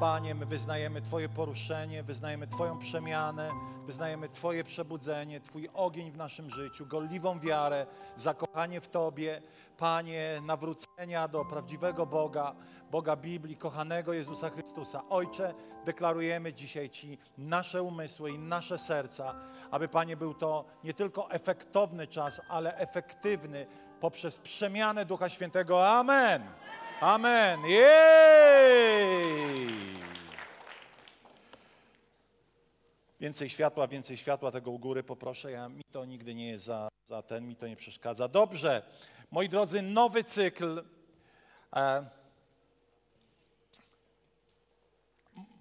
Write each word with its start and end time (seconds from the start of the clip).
Panie, 0.00 0.34
my 0.34 0.46
wyznajemy 0.46 1.02
Twoje 1.02 1.28
poruszenie, 1.28 2.02
wyznajemy 2.02 2.46
Twoją 2.46 2.78
przemianę, 2.78 3.50
wyznajemy 3.86 4.28
Twoje 4.28 4.64
przebudzenie, 4.64 5.40
Twój 5.40 5.68
ogień 5.74 6.10
w 6.10 6.16
naszym 6.16 6.50
życiu, 6.50 6.86
gorliwą 6.86 7.40
wiarę, 7.40 7.86
zakochanie 8.16 8.80
w 8.80 8.88
Tobie. 8.88 9.42
Panie, 9.78 10.40
nawrócenia 10.42 11.28
do 11.28 11.44
prawdziwego 11.44 12.06
Boga, 12.06 12.54
Boga 12.90 13.16
Biblii, 13.16 13.56
kochanego 13.56 14.12
Jezusa 14.12 14.50
Chrystusa. 14.50 15.02
Ojcze, 15.08 15.54
deklarujemy 15.84 16.52
dzisiaj 16.52 16.90
Ci 16.90 17.18
nasze 17.38 17.82
umysły 17.82 18.30
i 18.30 18.38
nasze 18.38 18.78
serca, 18.78 19.34
aby 19.70 19.88
Panie 19.88 20.16
był 20.16 20.34
to 20.34 20.64
nie 20.84 20.94
tylko 20.94 21.30
efektowny 21.30 22.06
czas, 22.06 22.40
ale 22.48 22.76
efektywny 22.76 23.66
poprzez 24.00 24.38
przemianę 24.38 25.04
Ducha 25.04 25.28
Świętego. 25.28 25.88
Amen. 25.88 26.42
Amen. 27.00 27.60
Jej! 27.64 27.86
Więcej 33.20 33.50
światła, 33.50 33.88
więcej 33.88 34.16
światła 34.16 34.50
tego 34.50 34.70
u 34.70 34.78
góry 34.78 35.02
poproszę. 35.02 35.50
Ja, 35.50 35.68
mi 35.68 35.84
to 35.92 36.04
nigdy 36.04 36.34
nie 36.34 36.48
jest 36.48 36.64
za, 36.64 36.88
za 37.04 37.22
ten, 37.22 37.46
mi 37.48 37.56
to 37.56 37.68
nie 37.68 37.76
przeszkadza. 37.76 38.28
Dobrze. 38.28 38.82
Moi 39.30 39.48
drodzy, 39.48 39.82
nowy 39.82 40.24
cykl. 40.24 40.84
E, 41.76 42.06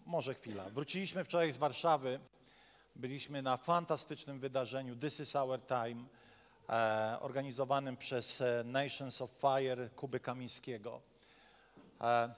może 0.06 0.34
chwila. 0.34 0.70
Wróciliśmy 0.70 1.24
wczoraj 1.24 1.52
z 1.52 1.58
Warszawy. 1.58 2.20
Byliśmy 2.96 3.42
na 3.42 3.58
fantastycznym 3.58 4.40
wydarzeniu 4.40 4.96
This 4.96 5.20
is 5.20 5.36
Our 5.36 5.60
Time, 5.68 6.04
organizowanym 7.20 7.98
przez 7.98 8.42
e, 8.42 8.64
Nations 8.66 9.22
of 9.22 9.32
Fire 9.32 9.90
Kuby 9.90 10.20
Kamińskiego. 10.20 11.02
E, 12.02 12.34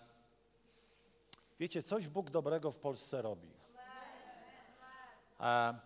wiecie, 1.60 1.84
coś 1.84 2.08
Bóg 2.08 2.30
dobrego 2.30 2.72
w 2.72 2.78
Polsce 2.78 3.22
robi. 3.22 3.50
E, 5.40 5.80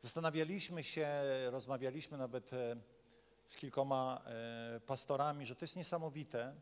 zastanawialiśmy 0.00 0.84
się, 0.84 1.08
rozmawialiśmy 1.50 2.18
nawet 2.18 2.52
e, 2.52 2.76
z 3.46 3.56
kilkoma 3.56 4.22
e, 4.26 4.80
pastorami, 4.80 5.46
że 5.46 5.56
to 5.56 5.64
jest 5.64 5.76
niesamowite, 5.76 6.54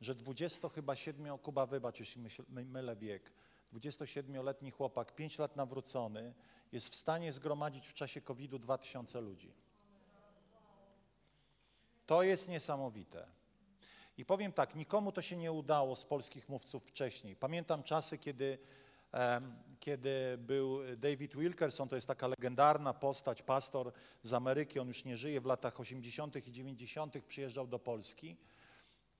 że 0.00 0.14
20 0.14 0.68
chyba 0.68 0.96
7, 0.96 1.38
Kuba 1.38 1.66
wybacz, 1.66 2.00
jeśli 2.00 2.22
mylę 2.48 2.96
wiek, 2.96 3.32
27-letni 3.74 4.70
chłopak, 4.70 5.14
5 5.14 5.38
lat 5.38 5.56
nawrócony, 5.56 6.34
jest 6.72 6.88
w 6.88 6.94
stanie 6.94 7.32
zgromadzić 7.32 7.88
w 7.88 7.94
czasie 7.94 8.20
COVID-u 8.20 8.58
2000 8.58 9.20
ludzi. 9.20 9.52
To 12.06 12.22
jest 12.22 12.48
niesamowite. 12.48 13.26
I 14.16 14.24
powiem 14.24 14.52
tak, 14.52 14.74
nikomu 14.74 15.12
to 15.12 15.22
się 15.22 15.36
nie 15.36 15.52
udało 15.52 15.96
z 15.96 16.04
polskich 16.04 16.48
mówców 16.48 16.84
wcześniej. 16.84 17.36
Pamiętam 17.36 17.82
czasy, 17.82 18.18
kiedy, 18.18 18.58
kiedy 19.80 20.38
był 20.38 20.96
David 20.96 21.36
Wilkerson, 21.36 21.88
to 21.88 21.96
jest 21.96 22.08
taka 22.08 22.26
legendarna 22.26 22.94
postać, 22.94 23.42
pastor 23.42 23.92
z 24.22 24.32
Ameryki, 24.32 24.78
on 24.78 24.88
już 24.88 25.04
nie 25.04 25.16
żyje, 25.16 25.40
w 25.40 25.46
latach 25.46 25.80
80. 25.80 26.46
i 26.48 26.52
90. 26.52 27.24
przyjeżdżał 27.24 27.66
do 27.66 27.78
Polski, 27.78 28.36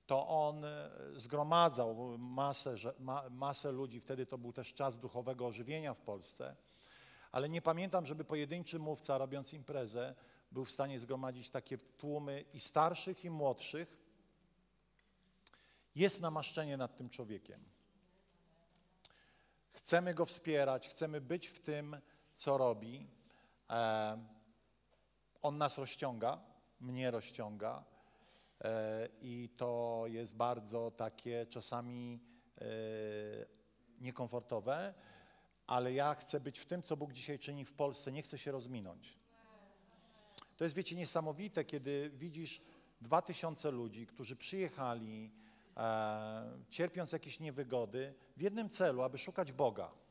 to 0.05 0.27
on 0.27 0.65
e, 0.65 0.89
zgromadzał 1.15 2.17
masę, 2.17 2.75
masę 3.29 3.71
ludzi, 3.71 3.99
wtedy 3.99 4.25
to 4.25 4.37
był 4.37 4.53
też 4.53 4.73
czas 4.73 4.99
duchowego 4.99 5.45
ożywienia 5.45 5.93
w 5.93 6.01
Polsce, 6.01 6.55
ale 7.31 7.49
nie 7.49 7.61
pamiętam, 7.61 8.05
żeby 8.05 8.25
pojedynczy 8.25 8.79
mówca 8.79 9.17
robiąc 9.17 9.53
imprezę 9.53 10.15
był 10.51 10.65
w 10.65 10.71
stanie 10.71 10.99
zgromadzić 10.99 11.49
takie 11.49 11.77
tłumy 11.77 12.45
i 12.53 12.59
starszych, 12.59 13.25
i 13.25 13.29
młodszych, 13.29 13.97
jest 15.95 16.21
namaszczenie 16.21 16.77
nad 16.77 16.97
tym 16.97 17.09
człowiekiem. 17.09 17.63
Chcemy 19.71 20.13
go 20.13 20.25
wspierać, 20.25 20.87
chcemy 20.87 21.21
być 21.21 21.47
w 21.47 21.59
tym, 21.59 21.97
co 22.33 22.57
robi. 22.57 23.07
E, 23.69 24.23
on 25.41 25.57
nas 25.57 25.77
rozciąga, 25.77 26.41
mnie 26.79 27.11
rozciąga 27.11 27.92
i 29.21 29.49
to 29.57 30.03
jest 30.07 30.35
bardzo 30.35 30.91
takie 30.91 31.45
czasami 31.45 32.19
e, 32.61 32.65
niekomfortowe, 34.01 34.93
ale 35.67 35.93
ja 35.93 36.15
chcę 36.15 36.39
być 36.39 36.59
w 36.59 36.65
tym, 36.65 36.83
co 36.83 36.97
Bóg 36.97 37.13
dzisiaj 37.13 37.39
czyni 37.39 37.65
w 37.65 37.73
Polsce, 37.73 38.11
nie 38.11 38.21
chcę 38.21 38.37
się 38.37 38.51
rozminąć. 38.51 39.17
To 40.57 40.63
jest, 40.63 40.75
wiecie, 40.75 40.95
niesamowite, 40.95 41.65
kiedy 41.65 42.11
widzisz 42.13 42.61
dwa 43.01 43.21
tysiące 43.21 43.71
ludzi, 43.71 44.07
którzy 44.07 44.35
przyjechali, 44.35 45.31
e, 45.77 46.59
cierpiąc 46.69 47.11
jakieś 47.11 47.39
niewygody, 47.39 48.13
w 48.37 48.41
jednym 48.41 48.69
celu, 48.69 49.01
aby 49.01 49.17
szukać 49.17 49.51
Boga. 49.51 50.02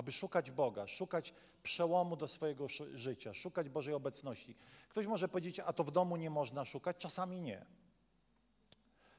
Aby 0.00 0.12
szukać 0.12 0.50
Boga, 0.50 0.86
szukać 0.86 1.34
przełomu 1.62 2.16
do 2.16 2.28
swojego 2.28 2.66
życia, 2.94 3.34
szukać 3.34 3.68
Bożej 3.68 3.94
obecności. 3.94 4.56
Ktoś 4.88 5.06
może 5.06 5.28
powiedzieć, 5.28 5.60
a 5.60 5.72
to 5.72 5.84
w 5.84 5.90
domu 5.90 6.16
nie 6.16 6.30
można 6.30 6.64
szukać? 6.64 6.96
Czasami 6.96 7.40
nie. 7.40 7.66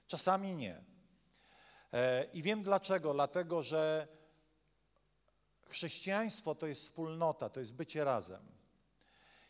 Czasami 0.08 0.56
nie. 0.56 0.84
E, 1.94 2.24
I 2.24 2.44
wiem 2.44 2.64
dlaczego. 2.64 3.14
Dlatego, 3.14 3.64
że 3.64 4.08
chrześcijaństwo 5.70 6.56
to 6.56 6.68
jest 6.68 6.82
wspólnota, 6.82 7.50
to 7.50 7.60
jest 7.60 7.76
bycie 7.76 8.04
razem. 8.04 8.46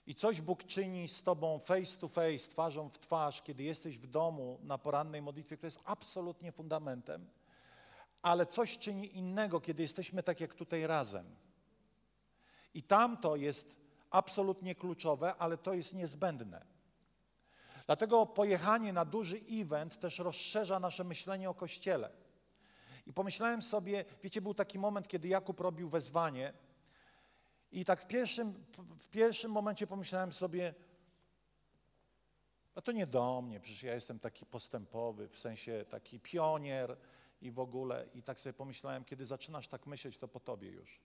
I 0.07 0.15
coś 0.15 0.41
Bóg 0.41 0.63
czyni 0.63 1.07
z 1.07 1.23
Tobą 1.23 1.59
face 1.59 1.97
to 1.97 2.07
face, 2.07 2.49
twarzą 2.49 2.89
w 2.89 2.99
twarz, 2.99 3.41
kiedy 3.41 3.63
jesteś 3.63 3.97
w 3.97 4.07
domu 4.07 4.59
na 4.63 4.77
porannej 4.77 5.21
modlitwie, 5.21 5.57
która 5.57 5.67
jest 5.67 5.81
absolutnie 5.85 6.51
fundamentem, 6.51 7.27
ale 8.21 8.45
coś 8.45 8.77
czyni 8.77 9.17
innego, 9.17 9.61
kiedy 9.61 9.83
jesteśmy 9.83 10.23
tak 10.23 10.41
jak 10.41 10.53
tutaj 10.53 10.87
razem. 10.87 11.35
I 12.73 12.83
tamto 12.83 13.35
jest 13.35 13.75
absolutnie 14.09 14.75
kluczowe, 14.75 15.35
ale 15.35 15.57
to 15.57 15.73
jest 15.73 15.93
niezbędne. 15.93 16.65
Dlatego 17.85 18.25
pojechanie 18.25 18.93
na 18.93 19.05
duży 19.05 19.41
event 19.51 19.99
też 19.99 20.19
rozszerza 20.19 20.79
nasze 20.79 21.03
myślenie 21.03 21.49
o 21.49 21.53
Kościele. 21.53 22.09
I 23.05 23.13
pomyślałem 23.13 23.61
sobie, 23.61 24.05
wiecie, 24.23 24.41
był 24.41 24.53
taki 24.53 24.79
moment, 24.79 25.07
kiedy 25.07 25.27
Jakub 25.27 25.59
robił 25.59 25.89
wezwanie, 25.89 26.53
i 27.71 27.85
tak 27.85 28.01
w 28.01 28.07
pierwszym, 28.07 28.65
w 28.99 29.07
pierwszym 29.09 29.51
momencie 29.51 29.87
pomyślałem 29.87 30.33
sobie, 30.33 30.73
a 32.75 32.81
to 32.81 32.91
nie 32.91 33.07
do 33.07 33.41
mnie, 33.41 33.59
przecież 33.59 33.83
ja 33.83 33.93
jestem 33.93 34.19
taki 34.19 34.45
postępowy, 34.45 35.27
w 35.27 35.39
sensie 35.39 35.85
taki 35.89 36.19
pionier 36.19 36.97
i 37.41 37.51
w 37.51 37.59
ogóle. 37.59 38.05
I 38.13 38.23
tak 38.23 38.39
sobie 38.39 38.53
pomyślałem, 38.53 39.05
kiedy 39.05 39.25
zaczynasz 39.25 39.67
tak 39.67 39.85
myśleć, 39.85 40.17
to 40.17 40.27
po 40.27 40.39
tobie 40.39 40.69
już. 40.69 40.99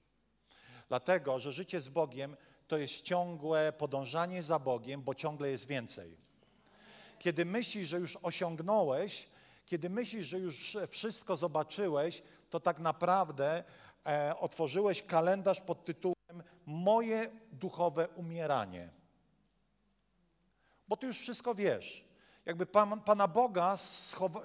Dlatego, 0.88 1.38
że 1.38 1.52
życie 1.52 1.80
z 1.80 1.88
Bogiem 1.88 2.36
to 2.68 2.78
jest 2.78 3.02
ciągłe 3.02 3.72
podążanie 3.72 4.42
za 4.42 4.58
Bogiem, 4.58 5.02
bo 5.02 5.14
ciągle 5.14 5.50
jest 5.50 5.66
więcej. 5.66 6.16
Kiedy 7.18 7.44
myślisz, 7.44 7.88
że 7.88 7.98
już 7.98 8.18
osiągnąłeś, 8.22 9.28
kiedy 9.66 9.90
myślisz, 9.90 10.26
że 10.26 10.38
już 10.38 10.76
wszystko 10.88 11.36
zobaczyłeś, 11.36 12.22
to 12.50 12.60
tak 12.60 12.78
naprawdę 12.78 13.64
e, 14.06 14.36
otworzyłeś 14.36 15.02
kalendarz 15.02 15.60
pod 15.60 15.84
tytułem 15.84 16.16
Moje 16.66 17.30
duchowe 17.52 18.08
umieranie. 18.08 18.90
Bo 20.88 20.96
ty 20.96 21.06
już 21.06 21.18
wszystko 21.18 21.54
wiesz. 21.54 22.05
Jakby 22.46 22.66
Pan, 22.66 23.00
Pana 23.00 23.28
Boga 23.28 23.76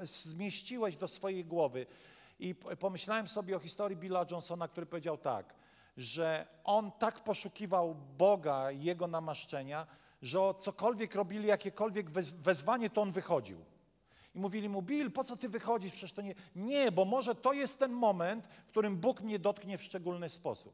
zmieściłeś 0.03 0.95
do 0.95 1.07
swojej 1.07 1.45
głowy. 1.45 1.85
I 2.39 2.55
pomyślałem 2.55 3.27
sobie 3.27 3.55
o 3.55 3.59
historii 3.59 3.97
Billa 3.97 4.25
Johnsona, 4.31 4.67
który 4.67 4.85
powiedział 4.85 5.17
tak, 5.17 5.53
że 5.97 6.47
on 6.63 6.91
tak 6.91 7.23
poszukiwał 7.23 7.95
Boga 8.17 8.71
i 8.71 8.83
Jego 8.83 9.07
namaszczenia, 9.07 9.87
że 10.21 10.41
o 10.41 10.53
cokolwiek 10.53 11.15
robili, 11.15 11.47
jakiekolwiek 11.47 12.11
wez- 12.11 12.31
wezwanie, 12.31 12.89
to 12.89 13.01
on 13.01 13.11
wychodził. 13.11 13.57
I 14.35 14.39
mówili 14.39 14.69
mu, 14.69 14.81
Bill, 14.81 15.11
po 15.11 15.23
co 15.23 15.37
ty 15.37 15.49
wychodzisz? 15.49 15.91
Przecież 15.91 16.13
to 16.13 16.21
nie... 16.21 16.35
Nie, 16.55 16.91
bo 16.91 17.05
może 17.05 17.35
to 17.35 17.53
jest 17.53 17.79
ten 17.79 17.91
moment, 17.91 18.47
w 18.47 18.69
którym 18.69 18.97
Bóg 18.97 19.21
mnie 19.21 19.39
dotknie 19.39 19.77
w 19.77 19.83
szczególny 19.83 20.29
sposób. 20.29 20.73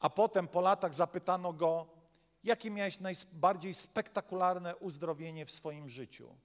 A 0.00 0.10
potem 0.10 0.48
po 0.48 0.60
latach 0.60 0.94
zapytano 0.94 1.52
go, 1.52 1.95
jakie 2.46 2.70
miałeś 2.70 3.00
najbardziej 3.00 3.74
spektakularne 3.74 4.76
uzdrowienie 4.76 5.46
w 5.46 5.50
swoim 5.50 5.88
życiu? 5.88 6.36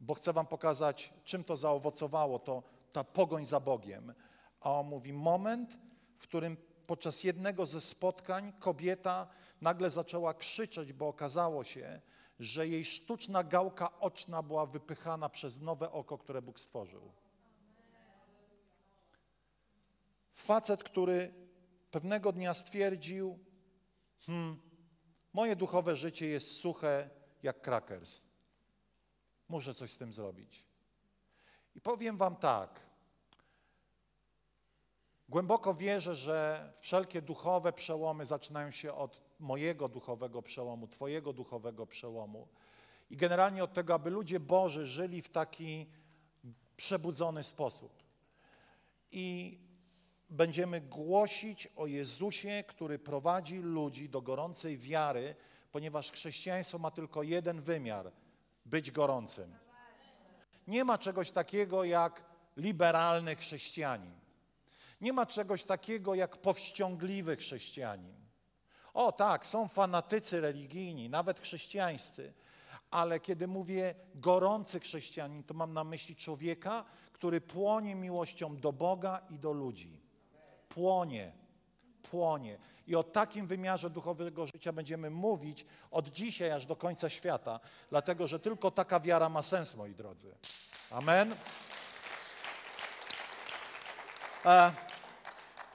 bo 0.00 0.14
chcę 0.14 0.32
wam 0.32 0.46
pokazać, 0.46 1.12
czym 1.24 1.44
to 1.44 1.56
zaowocowało, 1.56 2.38
to 2.38 2.62
ta 2.92 3.04
pogoń 3.04 3.46
za 3.46 3.60
Bogiem. 3.60 4.14
A 4.60 4.72
on 4.72 4.86
mówi, 4.86 5.12
moment, 5.12 5.78
w 6.18 6.22
którym 6.22 6.56
podczas 6.86 7.24
jednego 7.24 7.66
ze 7.66 7.80
spotkań 7.80 8.52
kobieta 8.58 9.26
nagle 9.60 9.90
zaczęła 9.90 10.34
krzyczeć, 10.34 10.92
bo 10.92 11.08
okazało 11.08 11.64
się, 11.64 12.00
że 12.38 12.68
jej 12.68 12.84
sztuczna 12.84 13.44
gałka 13.44 14.00
oczna 14.00 14.42
była 14.42 14.66
wypychana 14.66 15.28
przez 15.28 15.60
nowe 15.60 15.92
oko, 15.92 16.18
które 16.18 16.42
Bóg 16.42 16.60
stworzył. 16.60 17.12
Facet, 20.34 20.84
który 20.84 21.34
pewnego 21.90 22.32
dnia 22.32 22.54
stwierdził, 22.54 23.38
hmm, 24.20 24.60
moje 25.32 25.56
duchowe 25.56 25.96
życie 25.96 26.26
jest 26.26 26.56
suche 26.56 27.10
jak 27.42 27.60
krakers. 27.60 28.22
Muszę 29.48 29.74
coś 29.74 29.90
z 29.92 29.96
tym 29.96 30.12
zrobić. 30.12 30.64
I 31.74 31.80
powiem 31.80 32.16
wam 32.16 32.36
tak, 32.36 32.86
Głęboko 35.28 35.74
wierzę, 35.74 36.14
że 36.14 36.72
wszelkie 36.80 37.22
duchowe 37.22 37.72
przełomy 37.72 38.26
zaczynają 38.26 38.70
się 38.70 38.94
od 38.94 39.22
mojego 39.40 39.88
duchowego 39.88 40.42
przełomu, 40.42 40.88
Twojego 40.88 41.32
duchowego 41.32 41.86
przełomu. 41.86 42.48
I 43.10 43.16
generalnie 43.16 43.64
od 43.64 43.72
tego, 43.72 43.94
aby 43.94 44.10
ludzie 44.10 44.40
Boży 44.40 44.86
żyli 44.86 45.22
w 45.22 45.28
taki 45.28 45.86
przebudzony 46.76 47.44
sposób. 47.44 48.02
I 49.10 49.58
będziemy 50.30 50.80
głosić 50.80 51.68
o 51.76 51.86
Jezusie, 51.86 52.64
który 52.66 52.98
prowadzi 52.98 53.58
ludzi 53.58 54.08
do 54.08 54.22
gorącej 54.22 54.78
wiary, 54.78 55.34
ponieważ 55.72 56.12
chrześcijaństwo 56.12 56.78
ma 56.78 56.90
tylko 56.90 57.22
jeden 57.22 57.60
wymiar 57.60 58.12
być 58.66 58.90
gorącym. 58.90 59.54
Nie 60.66 60.84
ma 60.84 60.98
czegoś 60.98 61.30
takiego 61.30 61.84
jak 61.84 62.24
liberalny 62.56 63.36
chrześcijanin. 63.36 64.14
Nie 65.00 65.12
ma 65.12 65.26
czegoś 65.26 65.64
takiego 65.64 66.14
jak 66.14 66.36
powściągliwy 66.36 67.36
chrześcijanin. 67.36 68.14
O 68.94 69.12
tak, 69.12 69.46
są 69.46 69.68
fanatycy 69.68 70.40
religijni, 70.40 71.10
nawet 71.10 71.40
chrześcijańscy, 71.40 72.32
ale 72.90 73.20
kiedy 73.20 73.46
mówię 73.46 73.94
gorący 74.14 74.80
chrześcijanin, 74.80 75.42
to 75.42 75.54
mam 75.54 75.72
na 75.72 75.84
myśli 75.84 76.16
człowieka, 76.16 76.84
który 77.12 77.40
płonie 77.40 77.94
miłością 77.94 78.56
do 78.56 78.72
Boga 78.72 79.22
i 79.30 79.38
do 79.38 79.52
ludzi. 79.52 80.05
Płonie, 80.76 81.32
płonie. 82.02 82.58
I 82.86 82.96
o 82.96 83.02
takim 83.02 83.46
wymiarze 83.46 83.90
duchowego 83.90 84.46
życia 84.46 84.72
będziemy 84.72 85.10
mówić 85.10 85.66
od 85.90 86.08
dzisiaj 86.08 86.50
aż 86.50 86.66
do 86.66 86.76
końca 86.76 87.10
świata, 87.10 87.60
dlatego 87.90 88.26
że 88.26 88.40
tylko 88.40 88.70
taka 88.70 89.00
wiara 89.00 89.28
ma 89.28 89.42
sens, 89.42 89.74
moi 89.74 89.94
drodzy. 89.94 90.34
Amen. 90.90 91.34
A 94.44 94.72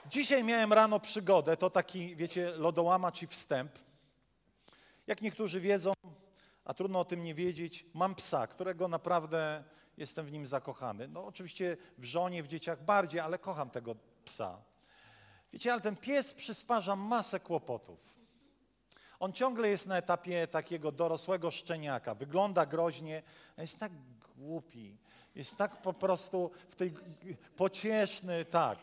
dzisiaj 0.06 0.44
miałem 0.44 0.72
rano 0.72 1.00
przygodę, 1.00 1.56
to 1.56 1.70
taki, 1.70 2.16
wiecie, 2.16 2.50
lodołamacz 2.50 3.22
i 3.22 3.26
wstęp. 3.26 3.78
Jak 5.06 5.22
niektórzy 5.22 5.60
wiedzą, 5.60 5.92
a 6.64 6.74
trudno 6.74 7.00
o 7.00 7.04
tym 7.04 7.22
nie 7.22 7.34
wiedzieć, 7.34 7.86
mam 7.94 8.14
psa, 8.14 8.46
którego 8.46 8.88
naprawdę 8.88 9.64
jestem 9.96 10.26
w 10.26 10.32
nim 10.32 10.46
zakochany. 10.46 11.08
No 11.08 11.24
oczywiście 11.24 11.76
w 11.98 12.04
żonie, 12.04 12.42
w 12.42 12.48
dzieciach 12.48 12.84
bardziej, 12.84 13.20
ale 13.20 13.38
kocham 13.38 13.70
tego 13.70 13.96
psa. 14.24 14.71
Wiecie, 15.52 15.72
ale 15.72 15.80
ten 15.80 15.96
pies 15.96 16.32
przysparza 16.34 16.96
masę 16.96 17.40
kłopotów. 17.40 17.98
On 19.20 19.32
ciągle 19.32 19.68
jest 19.68 19.86
na 19.86 19.96
etapie 19.96 20.46
takiego 20.46 20.92
dorosłego 20.92 21.50
szczeniaka. 21.50 22.14
Wygląda 22.14 22.66
groźnie, 22.66 23.22
a 23.56 23.62
jest 23.62 23.80
tak 23.80 23.92
głupi. 24.36 24.96
Jest 25.34 25.56
tak 25.56 25.82
po 25.82 25.92
prostu 25.92 26.50
w 26.70 26.76
tej 26.76 26.94
pocieszny, 27.56 28.44
tak. 28.44 28.78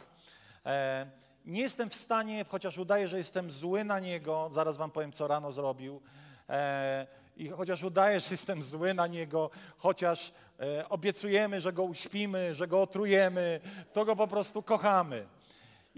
E, 0.65 1.07
nie 1.45 1.61
jestem 1.61 1.89
w 1.89 1.95
stanie, 1.95 2.45
chociaż 2.49 2.77
udaję, 2.77 3.07
że 3.07 3.17
jestem 3.17 3.51
zły 3.51 3.83
na 3.83 3.99
niego, 3.99 4.49
zaraz 4.51 4.77
wam 4.77 4.91
powiem, 4.91 5.11
co 5.11 5.27
rano 5.27 5.51
zrobił. 5.51 6.01
E, 6.49 7.07
I 7.37 7.49
chociaż 7.49 7.83
udaję, 7.83 8.19
że 8.19 8.27
jestem 8.31 8.63
zły 8.63 8.93
na 8.93 9.07
niego, 9.07 9.49
chociaż 9.77 10.33
e, 10.59 10.89
obiecujemy, 10.89 11.61
że 11.61 11.73
go 11.73 11.83
uśpimy, 11.83 12.55
że 12.55 12.67
go 12.67 12.81
otrujemy, 12.81 13.59
to 13.93 14.05
go 14.05 14.15
po 14.15 14.27
prostu 14.27 14.63
kochamy. 14.63 15.25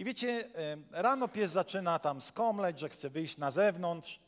I 0.02 0.04
wiecie, 0.04 0.50
rano 0.92 1.28
pies 1.28 1.52
zaczyna 1.52 2.00
tam 2.00 2.22
skomleć, 2.22 2.80
że 2.80 2.90
chce 2.90 3.10
wyjść 3.10 3.38
na 3.38 3.52
zewnątrz. 3.52 4.20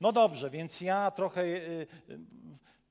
No 0.00 0.12
dobrze, 0.12 0.50
więc 0.50 0.80
ja 0.80 1.10
trochę 1.10 1.42
e, 1.42 1.58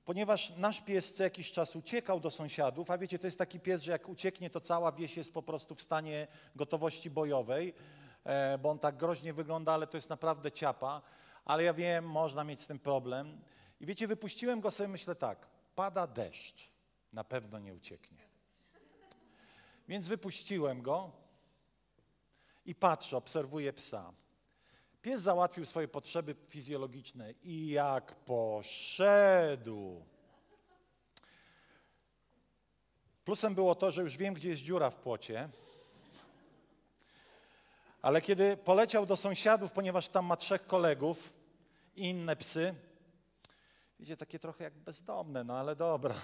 ponieważ 0.06 0.54
nasz 0.58 0.82
pies 0.82 1.14
co 1.14 1.24
jakiś 1.24 1.52
czas 1.52 1.76
uciekał 1.76 2.20
do 2.20 2.32
sąsiadów, 2.32 2.92
a 2.92 2.98
wiecie, 2.98 3.20
to 3.20 3.28
jest 3.28 3.38
taki 3.38 3.60
pies, 3.60 3.82
że 3.82 3.92
jak 3.92 4.10
ucieknie, 4.10 4.50
to 4.50 4.60
cała 4.60 4.92
wieś 4.92 5.18
jest 5.18 5.34
po 5.34 5.44
prostu 5.44 5.76
w 5.76 5.82
stanie 5.82 6.28
gotowości 6.56 7.10
bojowej, 7.10 7.74
e, 8.24 8.58
bo 8.58 8.70
on 8.70 8.80
tak 8.80 8.98
groźnie 8.98 9.34
wygląda, 9.34 9.74
ale 9.74 9.88
to 9.88 9.98
jest 9.98 10.10
naprawdę 10.10 10.52
ciapa. 10.52 11.02
Ale 11.46 11.64
ja 11.64 11.74
wiem, 11.74 12.06
można 12.06 12.44
mieć 12.44 12.62
z 12.62 12.68
tym 12.68 12.80
problem. 12.80 13.42
I 13.80 13.86
wiecie, 13.86 14.08
wypuściłem 14.08 14.62
go 14.62 14.72
sobie, 14.72 14.90
myślę 14.90 15.16
tak, 15.16 15.48
pada 15.76 16.08
deszcz, 16.08 16.70
na 17.14 17.24
pewno 17.24 17.60
nie 17.60 17.74
ucieknie. 17.74 18.21
Więc 19.88 20.08
wypuściłem 20.08 20.82
go 20.82 21.12
i 22.66 22.76
patrzę, 22.76 23.18
obserwuję 23.18 23.74
psa. 23.74 24.14
Pies 25.02 25.22
załatwił 25.22 25.66
swoje 25.66 25.88
potrzeby 25.88 26.36
fizjologiczne 26.50 27.34
i 27.44 27.68
jak 27.68 28.16
poszedł. 28.16 30.06
Plusem 33.26 33.56
było 33.56 33.76
to, 33.76 33.92
że 33.92 34.02
już 34.02 34.18
wiem, 34.18 34.34
gdzie 34.34 34.50
jest 34.50 34.64
dziura 34.64 34.90
w 34.90 34.96
płocie. 34.96 35.50
Ale 38.02 38.22
kiedy 38.22 38.58
poleciał 38.58 39.06
do 39.06 39.18
sąsiadów, 39.18 39.72
ponieważ 39.72 40.08
tam 40.08 40.26
ma 40.26 40.38
trzech 40.38 40.68
kolegów 40.68 41.34
i 41.96 42.10
inne 42.10 42.36
psy, 42.36 42.76
wiecie, 44.00 44.18
takie 44.18 44.40
trochę 44.40 44.64
jak 44.64 44.74
bezdomne, 44.74 45.44
no 45.44 45.58
ale 45.58 45.76
dobra. 45.76 46.16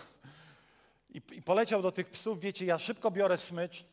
I, 1.10 1.22
I, 1.32 1.42
poleciał 1.42 1.82
do 1.82 1.92
tych 1.92 2.10
psów, 2.10 2.40
wiecie, 2.40 2.66
ja 2.66 2.80
szybko 2.80 3.12
biorę 3.12 3.38
smycz, 3.38 3.86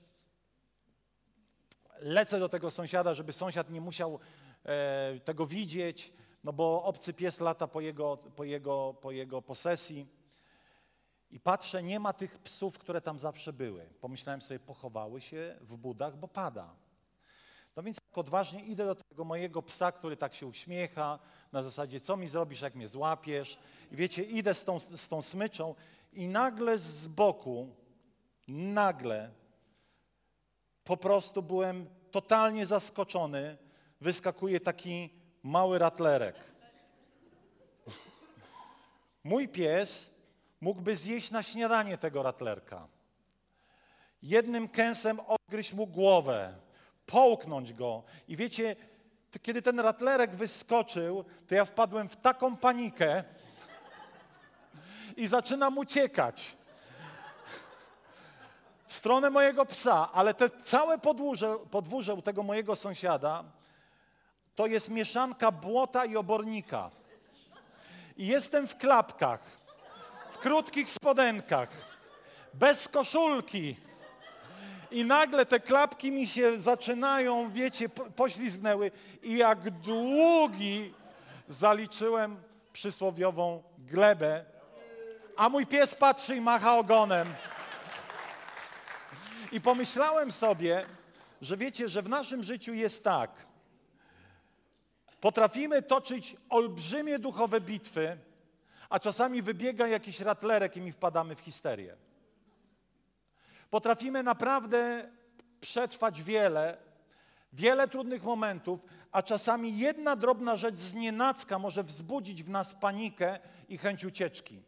lecę 1.99 2.39
do 2.39 2.49
tego 2.49 2.71
sąsiada, 2.71 3.15
żeby 3.15 3.33
sąsiad 3.33 3.71
nie 3.71 3.81
musiał 3.81 4.19
e, 4.65 5.21
tego 5.25 5.47
widzieć, 5.47 6.13
no 6.45 6.53
bo 6.53 6.83
obcy 6.83 7.15
pies 7.15 7.41
lata 7.41 7.67
po 7.67 7.81
jego, 7.81 8.17
po, 8.17 8.45
jego, 8.45 8.95
po 9.01 9.11
jego 9.11 9.43
posesji. 9.43 10.06
I 11.31 11.41
patrzę, 11.41 11.83
nie 11.83 12.01
ma 12.01 12.13
tych 12.13 12.39
psów, 12.39 12.79
które 12.79 13.01
tam 13.01 13.19
zawsze 13.19 13.53
były. 13.53 13.87
Pomyślałem 14.01 14.43
sobie, 14.43 14.61
pochowały 14.61 15.21
się 15.21 15.56
w 15.61 15.77
budach, 15.77 16.17
bo 16.17 16.29
pada. 16.29 16.75
No 17.77 17.83
więc 17.83 18.01
tak 18.01 18.19
odważnie 18.19 18.65
idę 18.65 18.87
do 18.87 18.94
tego 18.94 19.25
mojego 19.25 19.63
psa, 19.63 19.93
który 19.93 20.17
tak 20.17 20.35
się 20.35 20.47
uśmiecha, 20.47 21.19
na 21.53 21.63
zasadzie, 21.63 22.01
co 22.01 22.17
mi 22.17 22.29
zrobisz, 22.29 22.61
jak 22.61 22.75
mnie 22.75 22.89
złapiesz. 22.89 23.59
I 23.91 23.97
wiecie, 23.97 24.23
idę 24.23 24.55
z 24.55 24.65
tą, 24.65 24.81
z 24.81 25.09
tą 25.09 25.23
smyczą 25.23 25.75
i 26.15 26.29
nagle 26.29 26.79
z 26.79 27.06
boku, 27.06 27.77
nagle, 28.49 29.31
po 30.85 30.97
prostu 30.97 31.43
byłem 31.43 31.87
totalnie 32.11 32.67
zaskoczony, 32.67 33.56
wyskakuje 34.01 34.61
taki 34.61 35.11
mały 35.43 35.79
ratlerek. 35.79 36.37
Mój 39.25 39.49
pies 39.49 40.15
mógłby 40.61 40.97
zjeść 40.97 41.31
na 41.31 41.43
śniadanie 41.43 41.99
tego 41.99 42.23
ratlerka. 42.23 42.89
Jednym 44.23 44.69
kęsem 44.69 45.21
odgryźć 45.21 45.73
mu 45.73 45.87
głowę, 45.87 46.55
połknąć 47.06 47.73
go. 47.73 48.03
I 48.29 48.37
wiecie, 48.37 48.77
kiedy 49.43 49.63
ten 49.63 49.81
ratlerek 49.81 50.35
wyskoczył, 50.35 51.25
to 51.47 51.55
ja 51.55 51.65
wpadłem 51.65 52.09
w 52.09 52.17
taką 52.17 52.56
panikę 52.56 53.25
i 55.17 55.27
zaczynam 55.27 55.79
uciekać 55.79 56.56
w 58.87 58.93
stronę 58.93 59.31
mojego 59.31 59.67
psa, 59.67 60.09
ale 60.13 60.35
te 60.35 60.51
całe 60.51 60.99
podwórze, 60.99 61.56
podwórze 61.71 62.15
u 62.15 62.23
tego 62.23 62.43
mojego 62.43 62.77
sąsiada 62.77 63.44
to 64.55 64.67
jest 64.67 64.89
mieszanka 64.89 65.53
błota 65.53 66.05
i 66.05 66.17
obornika. 66.17 66.91
I 68.17 68.27
jestem 68.27 68.69
w 68.69 68.77
klapkach, 68.77 69.41
w 70.31 70.39
krótkich 70.39 70.91
spodenkach, 70.91 71.69
bez 72.55 72.89
koszulki. 72.89 73.77
I 74.91 75.05
nagle 75.05 75.47
te 75.47 75.61
klapki 75.61 76.13
mi 76.13 76.27
się 76.27 76.61
zaczynają, 76.61 77.51
wiecie, 77.51 77.89
poślizgnęły. 77.89 78.91
I 79.23 79.37
jak 79.37 79.71
długi 79.71 80.94
zaliczyłem 81.49 82.37
przysłowiową 82.73 83.63
glebę, 83.79 84.44
a 85.36 85.48
mój 85.48 85.67
pies 85.67 85.94
patrzy 85.94 86.36
i 86.36 86.41
macha 86.41 86.79
ogonem. 86.79 87.34
I 89.53 89.60
pomyślałem 89.60 90.32
sobie, 90.32 90.86
że 91.43 91.56
wiecie, 91.56 91.88
że 91.88 92.03
w 92.03 92.08
naszym 92.08 92.43
życiu 92.43 92.74
jest 92.74 93.05
tak, 93.05 93.31
Potrafimy 95.24 95.82
toczyć 95.82 96.36
olbrzymie 96.48 97.19
duchowe 97.19 97.60
bitwy, 97.60 98.19
a 98.91 99.00
czasami 99.00 99.43
wybiega 99.43 99.86
jakiś 99.86 100.20
ratlerek 100.20 100.76
i 100.76 100.81
mi 100.81 100.93
wpadamy 100.93 101.34
w 101.36 101.41
histerię. 101.41 101.96
Potrafimy 103.70 104.22
naprawdę 104.22 105.10
przetrwać 105.60 106.22
wiele, 106.22 106.76
wiele 107.53 107.88
trudnych 107.88 108.22
momentów, 108.22 108.81
a 109.12 109.22
czasami 109.22 109.79
jedna 109.79 110.17
drobna 110.17 110.56
rzecz 110.56 110.76
z 110.76 110.94
nienacka 110.94 111.58
może 111.58 111.84
wzbudzić 111.84 112.43
w 112.43 112.48
nas 112.48 112.74
panikę 112.74 113.38
i 113.69 113.79
chęć 113.79 114.05
ucieczki. 114.05 114.62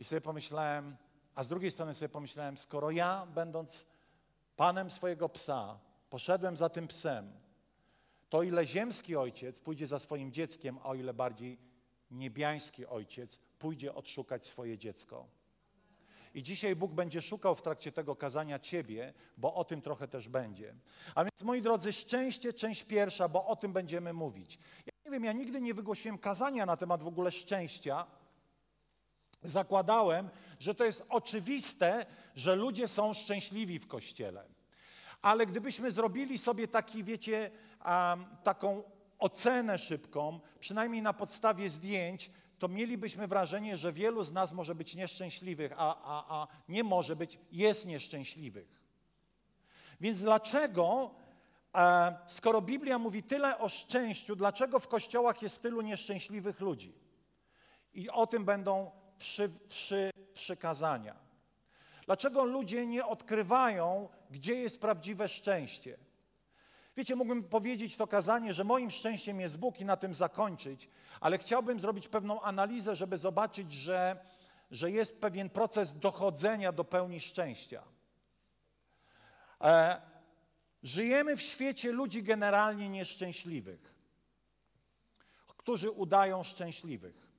I 0.00 0.04
sobie 0.04 0.20
pomyślałem, 0.20 0.96
a 1.34 1.44
z 1.44 1.48
drugiej 1.48 1.70
strony 1.70 1.94
sobie 1.94 2.08
pomyślałem, 2.08 2.58
skoro 2.58 2.90
ja, 2.90 3.26
będąc 3.34 3.86
panem 4.56 4.90
swojego 4.90 5.28
psa, 5.28 5.78
poszedłem 6.10 6.56
za 6.56 6.68
tym 6.68 6.88
psem, 6.88 7.32
to 8.30 8.42
ile 8.42 8.66
ziemski 8.66 9.16
ojciec 9.16 9.60
pójdzie 9.60 9.86
za 9.86 9.98
swoim 9.98 10.32
dzieckiem, 10.32 10.78
a 10.78 10.88
o 10.88 10.94
ile 10.94 11.14
bardziej 11.14 11.58
niebiański 12.10 12.86
ojciec 12.86 13.38
pójdzie 13.58 13.94
odszukać 13.94 14.46
swoje 14.46 14.78
dziecko. 14.78 15.26
I 16.34 16.42
dzisiaj 16.42 16.76
Bóg 16.76 16.92
będzie 16.92 17.22
szukał 17.22 17.54
w 17.54 17.62
trakcie 17.62 17.92
tego 17.92 18.16
kazania 18.16 18.58
Ciebie, 18.58 19.14
bo 19.36 19.54
o 19.54 19.64
tym 19.64 19.82
trochę 19.82 20.08
też 20.08 20.28
będzie. 20.28 20.74
A 21.14 21.24
więc, 21.24 21.42
moi 21.42 21.62
drodzy, 21.62 21.92
szczęście, 21.92 22.52
część 22.52 22.84
pierwsza, 22.84 23.28
bo 23.28 23.46
o 23.46 23.56
tym 23.56 23.72
będziemy 23.72 24.12
mówić. 24.12 24.58
Ja 24.86 24.92
nie 25.04 25.10
wiem, 25.10 25.24
ja 25.24 25.32
nigdy 25.32 25.60
nie 25.60 25.74
wygłosiłem 25.74 26.18
kazania 26.18 26.66
na 26.66 26.76
temat 26.76 27.02
w 27.02 27.06
ogóle 27.06 27.30
szczęścia. 27.30 28.06
Zakładałem, 29.42 30.28
że 30.60 30.74
to 30.74 30.84
jest 30.84 31.04
oczywiste, 31.08 32.06
że 32.36 32.56
ludzie 32.56 32.88
są 32.88 33.14
szczęśliwi 33.14 33.78
w 33.78 33.86
kościele. 33.86 34.44
Ale 35.22 35.46
gdybyśmy 35.46 35.90
zrobili 35.90 36.38
sobie 36.38 36.68
taki, 36.68 37.04
wiecie, 37.04 37.50
um, 37.86 38.24
taką 38.42 38.82
ocenę 39.18 39.78
szybką, 39.78 40.40
przynajmniej 40.60 41.02
na 41.02 41.12
podstawie 41.12 41.70
zdjęć, 41.70 42.30
to 42.58 42.68
mielibyśmy 42.68 43.28
wrażenie, 43.28 43.76
że 43.76 43.92
wielu 43.92 44.24
z 44.24 44.32
nas 44.32 44.52
może 44.52 44.74
być 44.74 44.94
nieszczęśliwych, 44.94 45.72
a, 45.76 46.02
a, 46.04 46.40
a 46.40 46.48
nie 46.68 46.84
może 46.84 47.16
być, 47.16 47.38
jest 47.52 47.86
nieszczęśliwych. 47.86 48.80
Więc 50.00 50.22
dlaczego, 50.22 51.10
e, 51.74 52.16
skoro 52.26 52.62
Biblia 52.62 52.98
mówi 52.98 53.22
tyle 53.22 53.58
o 53.58 53.68
szczęściu, 53.68 54.36
dlaczego 54.36 54.80
w 54.80 54.88
kościołach 54.88 55.42
jest 55.42 55.62
tylu 55.62 55.80
nieszczęśliwych 55.80 56.60
ludzi? 56.60 56.94
I 57.94 58.10
o 58.10 58.26
tym 58.26 58.44
będą 58.44 58.90
trzy, 59.20 59.50
trzy, 59.68 60.10
trzy 60.34 60.56
kazania. 60.56 61.16
Dlaczego 62.06 62.44
ludzie 62.44 62.86
nie 62.86 63.06
odkrywają, 63.06 64.08
gdzie 64.30 64.54
jest 64.54 64.80
prawdziwe 64.80 65.28
szczęście? 65.28 65.98
Wiecie, 66.96 67.16
mógłbym 67.16 67.44
powiedzieć 67.44 67.96
to 67.96 68.06
kazanie, 68.06 68.54
że 68.54 68.64
moim 68.64 68.90
szczęściem 68.90 69.40
jest 69.40 69.58
Bóg 69.58 69.80
i 69.80 69.84
na 69.84 69.96
tym 69.96 70.14
zakończyć, 70.14 70.88
ale 71.20 71.38
chciałbym 71.38 71.80
zrobić 71.80 72.08
pewną 72.08 72.40
analizę, 72.42 72.96
żeby 72.96 73.16
zobaczyć, 73.16 73.72
że, 73.72 74.24
że 74.70 74.90
jest 74.90 75.20
pewien 75.20 75.50
proces 75.50 75.98
dochodzenia 75.98 76.72
do 76.72 76.84
pełni 76.84 77.20
szczęścia. 77.20 77.82
E, 79.60 80.00
żyjemy 80.82 81.36
w 81.36 81.42
świecie 81.42 81.92
ludzi 81.92 82.22
generalnie 82.22 82.88
nieszczęśliwych, 82.88 83.94
którzy 85.56 85.90
udają 85.90 86.42
szczęśliwych. 86.44 87.29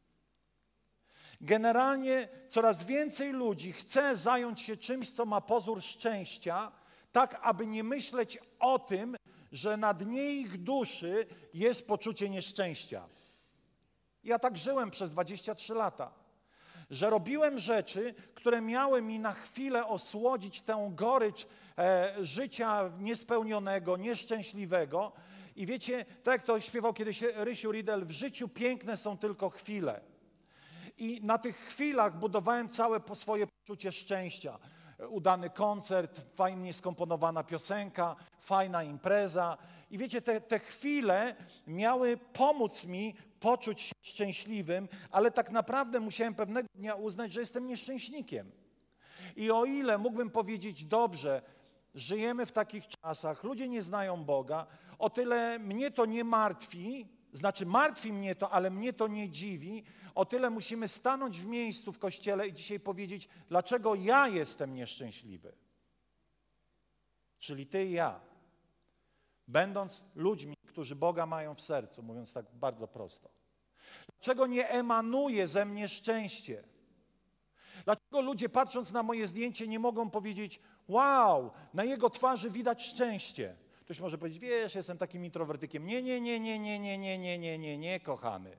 Generalnie 1.41 2.27
coraz 2.48 2.83
więcej 2.83 3.31
ludzi 3.31 3.74
chce 3.74 4.17
zająć 4.17 4.62
się 4.62 4.77
czymś, 4.77 5.12
co 5.12 5.25
ma 5.25 5.41
pozór 5.41 5.81
szczęścia, 5.81 6.71
tak 7.12 7.39
aby 7.43 7.67
nie 7.67 7.83
myśleć 7.83 8.39
o 8.60 8.79
tym, 8.79 9.15
że 9.51 9.77
na 9.77 9.93
dnie 9.93 10.33
ich 10.33 10.63
duszy 10.63 11.25
jest 11.53 11.88
poczucie 11.88 12.29
nieszczęścia. 12.29 13.07
Ja 14.24 14.39
tak 14.39 14.57
żyłem 14.57 14.91
przez 14.91 15.10
23 15.10 15.74
lata, 15.74 16.12
że 16.89 17.10
robiłem 17.10 17.57
rzeczy, 17.57 18.13
które 18.36 18.62
miały 18.62 19.01
mi 19.01 19.19
na 19.19 19.33
chwilę 19.33 19.88
osłodzić 19.88 20.62
tę 20.62 20.91
gorycz 20.95 21.48
e, 21.77 22.15
życia 22.19 22.91
niespełnionego, 23.00 23.98
nieszczęśliwego. 23.98 25.12
I 25.55 25.65
wiecie, 25.65 26.05
tak 26.24 26.33
jak 26.33 26.43
to 26.43 26.60
śpiewał 26.60 26.93
kiedyś 26.93 27.21
Rysiu 27.21 27.71
Riedel, 27.71 28.05
w 28.05 28.12
życiu 28.12 28.48
piękne 28.48 28.98
są 28.98 29.17
tylko 29.17 29.50
chwile. 29.50 30.11
I 31.01 31.20
na 31.24 31.38
tych 31.38 31.58
chwilach 31.58 32.20
budowałem 32.20 32.70
całe 32.70 33.01
swoje 33.13 33.48
poczucie 33.48 33.91
szczęścia 33.91 34.60
udany 35.10 35.50
koncert, 35.50 36.22
fajnie 36.36 36.74
skomponowana 36.74 37.43
piosenka, 37.43 38.15
fajna 38.39 38.84
impreza. 38.84 39.58
I 39.91 39.98
wiecie, 39.98 40.22
te, 40.22 40.41
te 40.41 40.60
chwile 40.60 41.36
miały 41.67 42.17
pomóc 42.17 42.86
mi 42.86 43.15
poczuć 43.39 43.81
się 43.81 43.93
szczęśliwym, 44.01 44.88
ale 45.12 45.31
tak 45.31 45.51
naprawdę 45.51 46.00
musiałem 46.00 46.36
pewnego 46.36 46.67
dnia 46.75 46.96
uznać, 46.96 47.34
że 47.34 47.39
jestem 47.39 47.67
nieszczęśnikiem. 47.67 48.51
I 49.36 49.51
o 49.51 49.65
ile 49.65 49.98
mógłbym 49.98 50.29
powiedzieć, 50.29 50.86
dobrze, 50.86 51.41
żyjemy 51.96 52.46
w 52.46 52.51
takich 52.51 52.88
czasach, 52.88 53.43
ludzie 53.43 53.70
nie 53.70 53.84
znają 53.84 54.24
Boga, 54.24 54.67
o 55.00 55.10
tyle 55.10 55.60
mnie 55.60 55.91
to 55.91 56.05
nie 56.05 56.24
martwi, 56.24 57.08
znaczy 57.34 57.65
martwi 57.65 58.13
mnie 58.13 58.36
to, 58.36 58.50
ale 58.50 58.70
mnie 58.70 58.93
to 58.93 59.08
nie 59.08 59.29
dziwi, 59.29 59.84
o 60.15 60.25
tyle 60.25 60.50
musimy 60.50 60.88
stanąć 60.88 61.39
w 61.39 61.46
miejscu 61.46 61.94
w 61.94 62.00
kościele 62.00 62.48
i 62.48 62.53
dzisiaj 62.53 62.80
powiedzieć, 62.80 63.30
dlaczego 63.50 63.96
ja 63.96 64.27
jestem 64.27 64.75
nieszczęśliwy. 64.75 65.53
Czyli 67.39 67.68
ty 67.68 67.86
i 67.86 67.91
ja, 67.91 68.20
będąc 69.48 70.03
ludźmi, 70.15 70.56
którzy 70.68 70.96
Boga 70.96 71.25
mają 71.25 71.56
w 71.56 71.62
sercu, 71.62 72.03
mówiąc 72.03 72.34
tak 72.34 72.46
bardzo 72.53 72.88
prosto. 72.88 73.30
Dlaczego 74.08 74.48
nie 74.48 74.70
emanuje 74.70 75.48
ze 75.48 75.65
mnie 75.65 75.88
szczęście? 75.88 76.63
Dlaczego 77.86 78.22
ludzie 78.22 78.50
patrząc 78.50 78.91
na 78.91 79.03
moje 79.03 79.27
zdjęcie 79.27 79.68
nie 79.68 79.80
mogą 79.80 80.10
powiedzieć, 80.10 80.60
wow, 80.88 81.51
na 81.74 81.84
jego 81.84 82.10
twarzy 82.10 82.50
widać 82.50 82.84
szczęście? 82.86 83.56
Ktoś 83.82 84.00
może 84.00 84.18
powiedzieć, 84.18 84.39
wiesz, 84.39 84.75
jestem 84.75 84.98
takim 84.98 85.25
introwertykiem. 85.25 85.86
Nie, 85.86 86.03
nie, 86.03 86.22
nie, 86.22 86.39
nie, 86.39 86.60
nie, 86.60 86.80
nie, 86.80 86.98
nie, 86.98 87.18
nie, 87.18 87.38
nie, 87.38 87.58
nie, 87.58 87.77
nie, 87.77 88.00
kochany. 88.00 88.58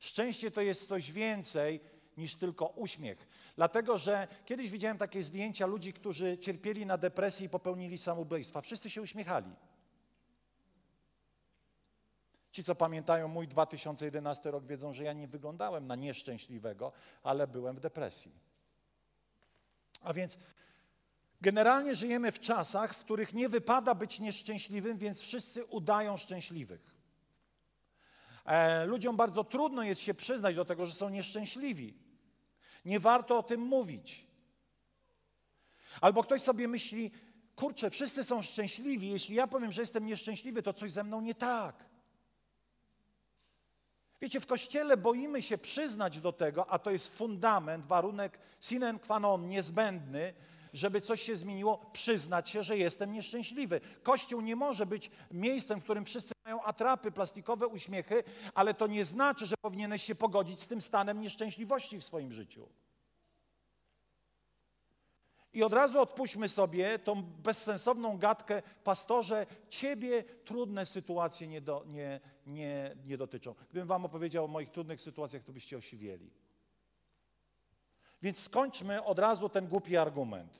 Szczęście 0.00 0.50
to 0.50 0.60
jest 0.60 0.88
coś 0.88 1.12
więcej 1.12 1.80
niż 2.16 2.36
tylko 2.36 2.66
uśmiech. 2.66 3.28
Dlatego, 3.56 3.98
że 3.98 4.28
kiedyś 4.44 4.70
widziałem 4.70 4.98
takie 4.98 5.22
zdjęcia 5.22 5.66
ludzi, 5.66 5.92
którzy 5.92 6.38
cierpieli 6.38 6.86
na 6.86 6.98
depresję 6.98 7.46
i 7.46 7.48
popełnili 7.48 7.98
samobójstwa. 7.98 8.60
Wszyscy 8.60 8.90
się 8.90 9.02
uśmiechali. 9.02 9.50
Ci, 12.52 12.64
co 12.64 12.74
pamiętają 12.74 13.28
mój 13.28 13.48
2011 13.48 14.50
rok, 14.50 14.66
wiedzą, 14.66 14.92
że 14.92 15.04
ja 15.04 15.12
nie 15.12 15.28
wyglądałem 15.28 15.86
na 15.86 15.96
nieszczęśliwego, 15.96 16.92
ale 17.22 17.46
byłem 17.46 17.76
w 17.76 17.80
depresji. 17.80 18.32
A 20.00 20.12
więc 20.12 20.38
generalnie 21.40 21.94
żyjemy 21.94 22.32
w 22.32 22.40
czasach, 22.40 22.94
w 22.94 22.98
których 22.98 23.34
nie 23.34 23.48
wypada 23.48 23.94
być 23.94 24.20
nieszczęśliwym, 24.20 24.98
więc 24.98 25.20
wszyscy 25.20 25.64
udają 25.64 26.16
szczęśliwych. 26.16 26.99
E, 28.44 28.86
ludziom 28.86 29.16
bardzo 29.16 29.44
trudno 29.44 29.82
jest 29.82 30.00
się 30.00 30.14
przyznać 30.14 30.56
do 30.56 30.64
tego, 30.64 30.86
że 30.86 30.94
są 30.94 31.08
nieszczęśliwi. 31.08 31.94
Nie 32.84 33.00
warto 33.00 33.38
o 33.38 33.42
tym 33.42 33.60
mówić. 33.60 34.26
Albo 36.00 36.22
ktoś 36.22 36.42
sobie 36.42 36.68
myśli, 36.68 37.10
kurczę, 37.56 37.90
wszyscy 37.90 38.24
są 38.24 38.42
szczęśliwi, 38.42 39.10
jeśli 39.10 39.34
ja 39.34 39.46
powiem, 39.46 39.72
że 39.72 39.82
jestem 39.82 40.06
nieszczęśliwy, 40.06 40.62
to 40.62 40.72
coś 40.72 40.92
ze 40.92 41.04
mną 41.04 41.20
nie 41.20 41.34
tak. 41.34 41.90
Wiecie, 44.20 44.40
w 44.40 44.46
kościele 44.46 44.96
boimy 44.96 45.42
się 45.42 45.58
przyznać 45.58 46.20
do 46.20 46.32
tego, 46.32 46.70
a 46.70 46.78
to 46.78 46.90
jest 46.90 47.18
fundament, 47.18 47.86
warunek 47.86 48.38
sine 48.60 48.98
qua 48.98 49.20
non, 49.20 49.48
niezbędny, 49.48 50.34
żeby 50.72 51.00
coś 51.00 51.22
się 51.22 51.36
zmieniło, 51.36 51.90
przyznać 51.92 52.50
się, 52.50 52.62
że 52.62 52.78
jestem 52.78 53.12
nieszczęśliwy. 53.12 53.80
Kościół 54.02 54.40
nie 54.40 54.56
może 54.56 54.86
być 54.86 55.10
miejscem, 55.30 55.80
w 55.80 55.84
którym 55.84 56.04
wszyscy 56.04 56.34
mają 56.44 56.62
atrapy, 56.62 57.12
plastikowe 57.12 57.66
uśmiechy, 57.66 58.24
ale 58.54 58.74
to 58.74 58.86
nie 58.86 59.04
znaczy, 59.04 59.46
że 59.46 59.54
powinieneś 59.60 60.02
się 60.02 60.14
pogodzić 60.14 60.60
z 60.60 60.68
tym 60.68 60.80
stanem 60.80 61.20
nieszczęśliwości 61.20 61.98
w 61.98 62.04
swoim 62.04 62.32
życiu. 62.32 62.68
I 65.52 65.62
od 65.62 65.72
razu 65.72 66.00
odpuśćmy 66.00 66.48
sobie 66.48 66.98
tą 66.98 67.22
bezsensowną 67.22 68.18
gadkę, 68.18 68.62
pastorze, 68.84 69.46
ciebie 69.68 70.24
trudne 70.44 70.86
sytuacje 70.86 71.48
nie, 71.48 71.60
do, 71.60 71.84
nie, 71.86 72.20
nie, 72.46 72.96
nie 73.06 73.16
dotyczą. 73.16 73.54
Gdybym 73.70 73.88
wam 73.88 74.04
opowiedział 74.04 74.44
o 74.44 74.48
moich 74.48 74.70
trudnych 74.70 75.00
sytuacjach, 75.00 75.42
to 75.42 75.52
byście 75.52 75.76
osiwieli. 75.76 76.30
Więc 78.22 78.38
skończmy 78.38 79.04
od 79.04 79.18
razu 79.18 79.48
ten 79.48 79.68
głupi 79.68 79.96
argument. 79.96 80.58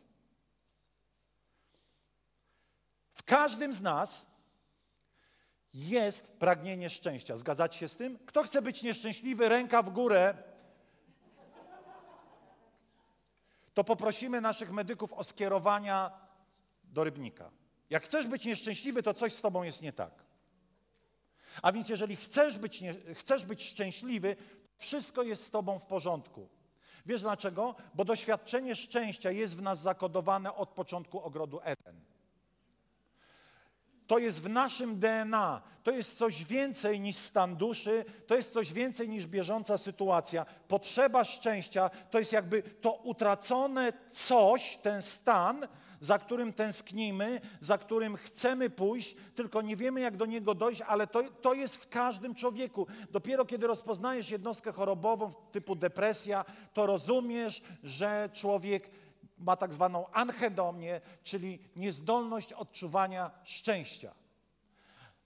W 3.12 3.22
każdym 3.22 3.72
z 3.72 3.80
nas 3.80 4.26
jest 5.74 6.32
pragnienie 6.38 6.90
szczęścia. 6.90 7.36
Zgadzacie 7.36 7.78
się 7.78 7.88
z 7.88 7.96
tym? 7.96 8.18
Kto 8.26 8.42
chce 8.42 8.62
być 8.62 8.82
nieszczęśliwy, 8.82 9.48
ręka 9.48 9.82
w 9.82 9.90
górę. 9.90 10.34
To 13.74 13.84
poprosimy 13.84 14.40
naszych 14.40 14.72
medyków 14.72 15.12
o 15.12 15.24
skierowania 15.24 16.10
do 16.84 17.04
rybnika. 17.04 17.50
Jak 17.90 18.04
chcesz 18.04 18.26
być 18.26 18.44
nieszczęśliwy, 18.44 19.02
to 19.02 19.14
coś 19.14 19.34
z 19.34 19.40
tobą 19.40 19.62
jest 19.62 19.82
nie 19.82 19.92
tak. 19.92 20.24
A 21.62 21.72
więc 21.72 21.88
jeżeli 21.88 22.16
chcesz 22.16 22.58
być, 22.58 22.80
nie, 22.80 22.94
chcesz 23.14 23.44
być 23.44 23.68
szczęśliwy, 23.68 24.36
wszystko 24.78 25.22
jest 25.22 25.42
z 25.42 25.50
Tobą 25.50 25.78
w 25.78 25.86
porządku. 25.86 26.48
Wiesz 27.06 27.22
dlaczego? 27.22 27.74
Bo 27.94 28.04
doświadczenie 28.04 28.76
szczęścia 28.76 29.30
jest 29.30 29.56
w 29.56 29.62
nas 29.62 29.80
zakodowane 29.80 30.54
od 30.54 30.68
początku 30.68 31.20
ogrodu 31.20 31.60
Eden. 31.64 32.00
To 34.06 34.18
jest 34.18 34.42
w 34.42 34.48
naszym 34.48 34.98
DNA. 34.98 35.62
To 35.82 35.90
jest 35.90 36.18
coś 36.18 36.44
więcej 36.44 37.00
niż 37.00 37.16
stan 37.16 37.56
duszy, 37.56 38.04
to 38.26 38.36
jest 38.36 38.52
coś 38.52 38.72
więcej 38.72 39.08
niż 39.08 39.26
bieżąca 39.26 39.78
sytuacja. 39.78 40.46
Potrzeba 40.68 41.24
szczęścia 41.24 41.90
to 42.10 42.18
jest 42.18 42.32
jakby 42.32 42.62
to 42.62 42.92
utracone 42.92 43.92
coś, 44.10 44.76
ten 44.76 45.02
stan, 45.02 45.68
za 46.00 46.18
którym 46.18 46.52
tęsknimy, 46.52 47.40
za 47.60 47.78
którym 47.78 48.16
chcemy 48.16 48.70
pójść, 48.70 49.16
tylko 49.34 49.62
nie 49.62 49.76
wiemy, 49.76 50.00
jak 50.00 50.16
do 50.16 50.26
niego 50.26 50.54
dojść, 50.54 50.80
ale 50.80 51.06
to, 51.06 51.22
to 51.22 51.54
jest 51.54 51.76
w 51.76 51.88
każdym 51.88 52.34
człowieku. 52.34 52.86
Dopiero 53.10 53.44
kiedy 53.44 53.66
rozpoznajesz 53.66 54.30
jednostkę 54.30 54.72
chorobową 54.72 55.32
typu 55.52 55.74
depresja, 55.74 56.44
to 56.74 56.86
rozumiesz, 56.86 57.62
że 57.82 58.30
człowiek 58.32 58.90
ma 59.38 59.56
tak 59.56 59.72
zwaną 59.72 60.06
anhedomię, 60.12 61.00
czyli 61.22 61.58
niezdolność 61.76 62.52
odczuwania 62.52 63.30
szczęścia. 63.44 64.14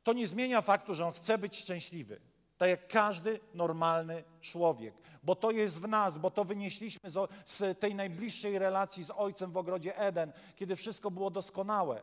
To 0.02 0.12
nie 0.12 0.28
zmienia 0.28 0.62
faktu, 0.62 0.95
że 0.95 1.07
on 1.07 1.12
chce 1.12 1.38
być 1.38 1.59
szczęśliwy. 1.59 2.21
Tak 2.59 2.69
jak 2.69 2.89
każdy 2.89 3.41
normalny 3.55 4.25
człowiek, 4.41 4.95
bo 5.23 5.37
to 5.37 5.51
jest 5.51 5.81
w 5.81 5.89
nas, 5.89 6.19
bo 6.19 6.31
to 6.31 6.45
wynieśliśmy 6.45 7.11
z, 7.11 7.31
z 7.47 7.79
tej 7.79 7.95
najbliższej 7.95 8.59
relacji 8.59 9.05
z 9.05 9.11
Ojcem 9.11 9.53
w 9.53 9.57
ogrodzie 9.57 9.99
Eden, 9.99 10.33
kiedy 10.57 10.77
wszystko 10.77 11.11
było 11.11 11.31
doskonałe. 11.31 12.03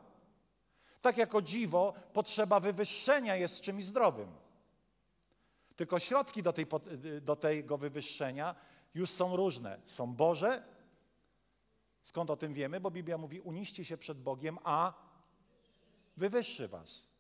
Tak 1.01 1.17
jako 1.17 1.41
dziwo, 1.41 1.93
potrzeba 2.13 2.60
wywyższenia 2.60 3.36
jest 3.36 3.62
czymś 3.62 3.86
zdrowym. 3.86 4.31
Tylko 5.75 6.00
środki 6.00 6.43
do, 6.43 6.53
tej, 6.53 6.67
do 7.22 7.36
tego 7.36 7.77
wywyższenia 7.77 8.55
już 8.93 9.10
są 9.10 9.36
różne. 9.36 9.79
Są 9.86 10.13
Boże. 10.13 10.63
Skąd 12.01 12.29
o 12.29 12.38
tym 12.38 12.53
wiemy? 12.53 12.79
Bo 12.79 12.91
Biblia 12.91 13.17
mówi: 13.17 13.39
uniście 13.39 13.86
się 13.86 13.98
przed 13.98 14.22
Bogiem, 14.22 14.58
a 14.63 14.93
wywyższy 16.17 16.67
was. 16.67 17.10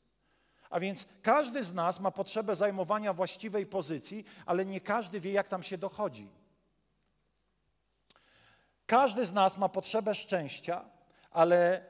A 0.71 0.79
więc 0.79 1.05
każdy 1.21 1.63
z 1.63 1.73
nas 1.73 1.99
ma 1.99 2.11
potrzebę 2.11 2.55
zajmowania 2.55 3.13
właściwej 3.13 3.65
pozycji, 3.65 4.25
ale 4.45 4.65
nie 4.65 4.81
każdy 4.81 5.19
wie, 5.19 5.31
jak 5.31 5.47
tam 5.47 5.63
się 5.63 5.77
dochodzi. 5.77 6.31
Każdy 8.85 9.25
z 9.25 9.33
nas 9.33 9.57
ma 9.57 9.69
potrzebę 9.69 10.15
szczęścia, 10.15 10.85
ale 11.31 11.85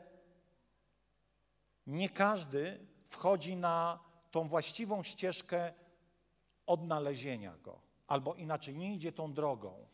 nie 1.87 2.09
każdy 2.09 2.87
wchodzi 3.09 3.55
na 3.55 3.99
tą 4.31 4.47
właściwą 4.47 5.03
ścieżkę 5.03 5.73
odnalezienia 6.65 7.57
go, 7.57 7.79
albo 8.07 8.35
inaczej 8.35 8.75
nie 8.75 8.95
idzie 8.95 9.11
tą 9.11 9.33
drogą. 9.33 9.85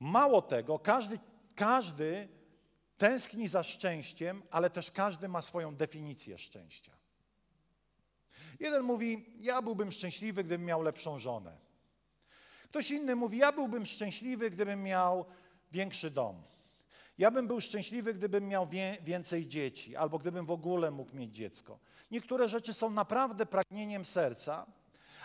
Mało 0.00 0.42
tego, 0.42 0.78
każdy, 0.78 1.18
każdy 1.54 2.28
tęskni 3.02 3.48
za 3.48 3.62
szczęściem, 3.62 4.42
ale 4.50 4.70
też 4.70 4.90
każdy 4.90 5.28
ma 5.28 5.42
swoją 5.42 5.76
definicję 5.76 6.38
szczęścia. 6.38 6.92
Jeden 8.60 8.82
mówi: 8.82 9.26
Ja 9.40 9.62
byłbym 9.62 9.92
szczęśliwy, 9.92 10.44
gdybym 10.44 10.66
miał 10.66 10.82
lepszą 10.82 11.18
żonę. 11.18 11.56
Ktoś 12.64 12.90
inny 12.90 13.16
mówi: 13.16 13.38
Ja 13.38 13.52
byłbym 13.52 13.86
szczęśliwy, 13.86 14.50
gdybym 14.50 14.82
miał 14.82 15.24
większy 15.72 16.10
dom. 16.10 16.42
Ja 17.18 17.30
bym 17.30 17.46
był 17.46 17.60
szczęśliwy, 17.60 18.14
gdybym 18.14 18.48
miał 18.48 18.68
wie, 18.68 18.96
więcej 19.00 19.46
dzieci, 19.46 19.96
albo 19.96 20.18
gdybym 20.18 20.46
w 20.46 20.50
ogóle 20.50 20.90
mógł 20.90 21.16
mieć 21.16 21.34
dziecko. 21.34 21.78
Niektóre 22.10 22.48
rzeczy 22.48 22.74
są 22.74 22.90
naprawdę 22.90 23.46
pragnieniem 23.46 24.04
serca, 24.04 24.66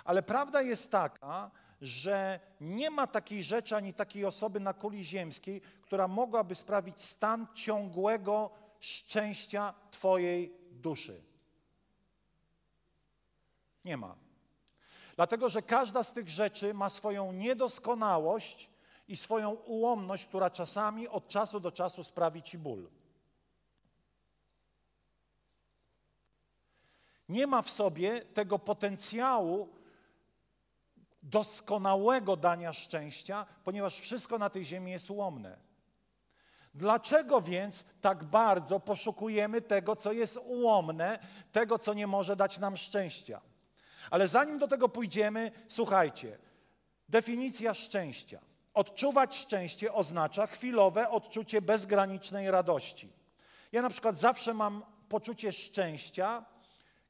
ale 0.06 0.24
prawda 0.24 0.62
jest 0.62 0.92
taka, 0.92 1.52
że 1.82 2.40
nie 2.62 2.90
ma 2.90 3.08
takiej 3.08 3.44
rzeczy 3.44 3.76
ani 3.76 3.94
takiej 3.94 4.26
osoby 4.26 4.60
na 4.60 4.74
kuli 4.74 5.06
ziemskiej, 5.06 5.62
która 5.82 6.08
mogłaby 6.08 6.56
sprawić 6.56 7.02
stan 7.06 7.48
ciągłego 7.54 8.50
szczęścia 8.80 9.74
Twojej 9.92 10.54
duszy. 10.72 11.22
Nie 13.86 13.98
ma. 13.98 14.16
Dlatego, 15.16 15.50
że 15.50 15.62
każda 15.62 16.04
z 16.04 16.14
tych 16.14 16.30
rzeczy 16.30 16.74
ma 16.74 16.90
swoją 16.90 17.32
niedoskonałość 17.32 18.70
i 19.08 19.18
swoją 19.18 19.52
ułomność, 19.52 20.26
która 20.26 20.50
czasami 20.50 21.08
od 21.08 21.28
czasu 21.28 21.60
do 21.60 21.72
czasu 21.72 22.04
sprawi 22.04 22.44
Ci 22.44 22.58
ból. 22.58 22.90
Nie 27.30 27.48
ma 27.48 27.62
w 27.62 27.70
sobie 27.70 28.22
tego 28.22 28.60
potencjału 28.60 29.77
doskonałego 31.30 32.38
dania 32.38 32.74
szczęścia, 32.74 33.46
ponieważ 33.64 34.00
wszystko 34.00 34.38
na 34.38 34.50
tej 34.50 34.66
ziemi 34.66 34.92
jest 34.92 35.10
ułomne. 35.10 35.58
Dlaczego 36.74 37.42
więc 37.42 37.86
tak 38.02 38.24
bardzo 38.24 38.80
poszukujemy 38.80 39.62
tego, 39.62 39.96
co 39.96 40.12
jest 40.12 40.38
ułomne, 40.46 41.20
tego, 41.52 41.80
co 41.80 41.94
nie 41.94 42.08
może 42.08 42.36
dać 42.36 42.60
nam 42.60 42.78
szczęścia? 42.78 43.42
Ale 44.12 44.28
zanim 44.28 44.58
do 44.58 44.68
tego 44.68 44.90
pójdziemy, 44.90 45.52
słuchajcie, 45.68 46.38
definicja 47.10 47.74
szczęścia. 47.74 48.40
Odczuwać 48.74 49.36
szczęście 49.36 49.94
oznacza 49.94 50.48
chwilowe 50.48 51.10
odczucie 51.10 51.62
bezgranicznej 51.62 52.52
radości. 52.52 53.14
Ja 53.72 53.82
na 53.82 53.90
przykład 53.90 54.18
zawsze 54.18 54.54
mam 54.54 54.84
poczucie 55.10 55.52
szczęścia, 55.52 56.46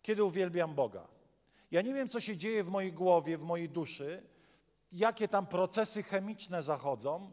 kiedy 0.01 0.23
uwielbiam 0.23 0.75
Boga. 0.75 1.16
Ja 1.71 1.81
nie 1.81 1.93
wiem, 1.93 2.09
co 2.09 2.19
się 2.19 2.37
dzieje 2.37 2.63
w 2.63 2.69
mojej 2.69 2.93
głowie, 2.93 3.37
w 3.37 3.41
mojej 3.41 3.69
duszy, 3.69 4.23
jakie 4.91 5.27
tam 5.27 5.47
procesy 5.47 6.03
chemiczne 6.03 6.63
zachodzą, 6.63 7.31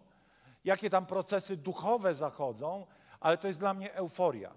jakie 0.65 0.91
tam 0.91 1.07
procesy 1.07 1.57
duchowe 1.57 2.15
zachodzą, 2.15 2.87
ale 3.21 3.39
to 3.39 3.49
jest 3.49 3.61
dla 3.61 3.75
mnie 3.75 3.95
euforia. 3.95 4.55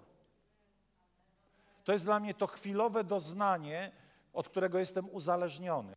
To 1.84 1.92
jest 1.92 2.04
dla 2.04 2.20
mnie 2.20 2.34
to 2.34 2.46
chwilowe 2.46 3.04
doznanie, 3.04 3.92
od 4.32 4.48
którego 4.48 4.78
jestem 4.78 5.10
uzależniony. 5.10 5.94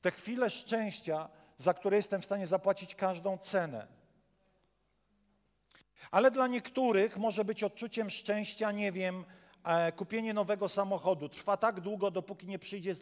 Te 0.00 0.10
chwile 0.10 0.50
szczęścia, 0.50 1.28
za 1.56 1.74
które 1.74 1.96
jestem 1.96 2.22
w 2.22 2.24
stanie 2.24 2.46
zapłacić 2.46 2.94
każdą 2.94 3.38
cenę. 3.38 3.86
Ale 6.10 6.30
dla 6.30 6.46
niektórych 6.46 7.16
może 7.16 7.44
być 7.44 7.64
odczuciem 7.64 8.10
szczęścia, 8.10 8.72
nie 8.72 8.92
wiem, 8.92 9.24
kupienie 9.96 10.34
nowego 10.34 10.68
samochodu 10.68 11.28
trwa 11.28 11.56
tak 11.56 11.80
długo, 11.80 12.10
dopóki 12.10 12.46
nie 12.46 12.58
przyjdzie 12.58 12.92
e, 12.92 12.94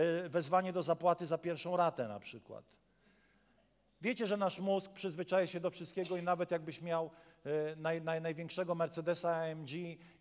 e, 0.00 0.28
wezwanie 0.28 0.72
do 0.72 0.82
zapłaty 0.82 1.26
za 1.26 1.38
pierwszą 1.38 1.76
ratę 1.76 2.08
na 2.08 2.20
przykład. 2.20 2.64
Wiecie, 4.00 4.26
że 4.26 4.36
nasz 4.36 4.60
mózg 4.60 4.92
przyzwyczaja 4.92 5.46
się 5.46 5.60
do 5.60 5.70
wszystkiego 5.70 6.16
i 6.16 6.22
nawet 6.22 6.50
jakbyś 6.50 6.80
miał 6.80 7.10
naj, 7.76 8.02
naj, 8.02 8.20
największego 8.20 8.74
Mercedesa 8.74 9.36
AMG 9.36 9.70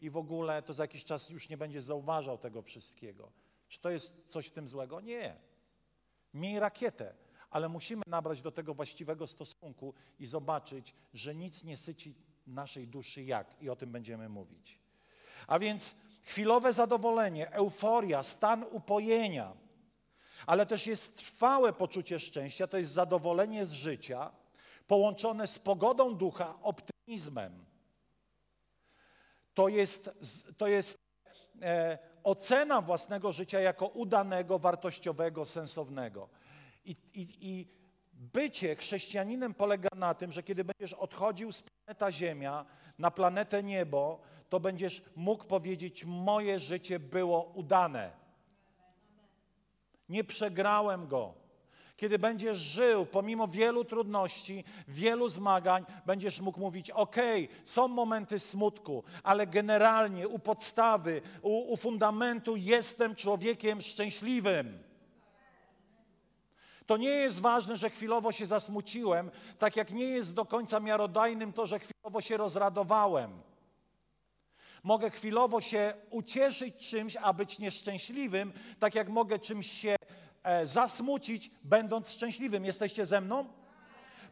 i 0.02 0.10
w 0.10 0.18
ogóle, 0.18 0.62
to 0.62 0.74
za 0.74 0.84
jakiś 0.84 1.06
czas 1.06 1.30
już 1.30 1.50
nie 1.50 1.58
będziesz 1.58 1.84
zauważał 1.84 2.38
tego 2.38 2.62
wszystkiego. 2.62 3.32
Czy 3.68 3.80
to 3.80 3.90
jest 3.90 4.14
coś 4.28 4.48
w 4.48 4.52
tym 4.52 4.68
złego? 4.68 5.02
Nie. 5.02 5.36
Miej 6.34 6.60
rakietę, 6.60 7.14
ale 7.50 7.70
musimy 7.70 8.04
nabrać 8.08 8.42
do 8.42 8.52
tego 8.52 8.74
właściwego 8.74 9.28
stosunku 9.28 9.94
i 10.20 10.26
zobaczyć, 10.26 10.96
że 11.14 11.36
nic 11.36 11.64
nie 11.64 11.78
syci 11.78 12.16
naszej 12.48 12.88
duszy 12.88 13.24
jak 13.24 13.62
i 13.62 13.70
o 13.70 13.76
tym 13.76 13.92
będziemy 13.92 14.30
mówić. 14.30 14.80
A 15.50 15.60
więc 15.60 15.96
chwilowe 16.24 16.74
zadowolenie, 16.74 17.52
euforia, 17.52 18.24
stan 18.24 18.66
upojenia, 18.72 19.54
ale 20.46 20.66
też 20.66 20.88
jest 20.88 21.18
trwałe 21.18 21.74
poczucie 21.74 22.20
szczęścia, 22.20 22.68
to 22.68 22.78
jest 22.78 22.92
zadowolenie 22.92 23.66
z 23.66 23.72
życia, 23.72 24.32
połączone 24.88 25.48
z 25.48 25.60
pogodą 25.60 26.16
ducha, 26.16 26.54
optymizmem. 26.62 27.66
To 29.54 29.68
jest, 29.68 30.10
to 30.58 30.68
jest 30.68 30.98
e, 31.62 31.98
ocena 32.24 32.82
własnego 32.82 33.32
życia 33.32 33.60
jako 33.60 33.88
udanego, 33.88 34.60
wartościowego, 34.60 35.46
sensownego. 35.46 36.30
I, 36.86 36.96
i, 37.14 37.28
I 37.42 37.68
bycie 38.14 38.76
chrześcijaninem 38.76 39.54
polega 39.54 39.90
na 39.96 40.14
tym, 40.14 40.32
że 40.32 40.44
kiedy 40.44 40.64
będziesz 40.64 40.94
odchodził 40.94 41.52
z 41.52 41.62
planeta 41.62 42.12
Ziemia 42.12 42.66
na 43.00 43.12
planetę 43.12 43.64
niebo, 43.64 44.20
to 44.50 44.60
będziesz 44.60 45.02
mógł 45.16 45.46
powiedzieć: 45.46 46.06
Moje 46.06 46.60
życie 46.60 47.00
było 47.00 47.44
udane. 47.44 48.12
Nie 50.10 50.24
przegrałem 50.24 51.08
go. 51.08 51.34
Kiedy 51.98 52.20
będziesz 52.20 52.58
żył, 52.58 53.06
pomimo 53.06 53.48
wielu 53.48 53.86
trudności, 53.86 54.64
wielu 54.88 55.30
zmagań, 55.30 55.86
będziesz 56.06 56.40
mógł 56.40 56.60
mówić: 56.60 56.92
OK, 56.92 57.16
są 57.66 57.88
momenty 57.88 58.40
smutku, 58.40 59.04
ale 59.24 59.48
generalnie 59.48 60.28
u 60.28 60.40
podstawy, 60.40 61.22
u, 61.42 61.74
u 61.74 61.78
fundamentu 61.78 62.56
jestem 62.56 63.16
człowiekiem 63.16 63.82
szczęśliwym. 63.82 64.89
To 66.90 66.98
nie 66.98 67.10
jest 67.10 67.40
ważne, 67.40 67.78
że 67.78 67.90
chwilowo 67.90 68.32
się 68.32 68.46
zasmuciłem, 68.46 69.32
tak 69.60 69.76
jak 69.76 69.92
nie 69.92 70.06
jest 70.06 70.34
do 70.34 70.46
końca 70.46 70.80
miarodajnym 70.80 71.54
to, 71.54 71.68
że 71.68 71.80
chwilowo 71.80 72.22
się 72.22 72.38
rozradowałem. 72.38 73.42
Mogę 74.84 75.10
chwilowo 75.10 75.62
się 75.62 75.94
ucieszyć 76.10 76.90
czymś, 76.90 77.18
a 77.22 77.34
być 77.34 77.60
nieszczęśliwym, 77.60 78.54
tak 78.80 78.96
jak 78.96 79.10
mogę 79.10 79.40
czymś 79.40 79.72
się 79.72 79.96
e, 80.44 80.68
zasmucić, 80.68 81.52
będąc 81.64 82.10
szczęśliwym. 82.10 82.66
Jesteście 82.66 83.06
ze 83.06 83.22
mną? 83.22 83.46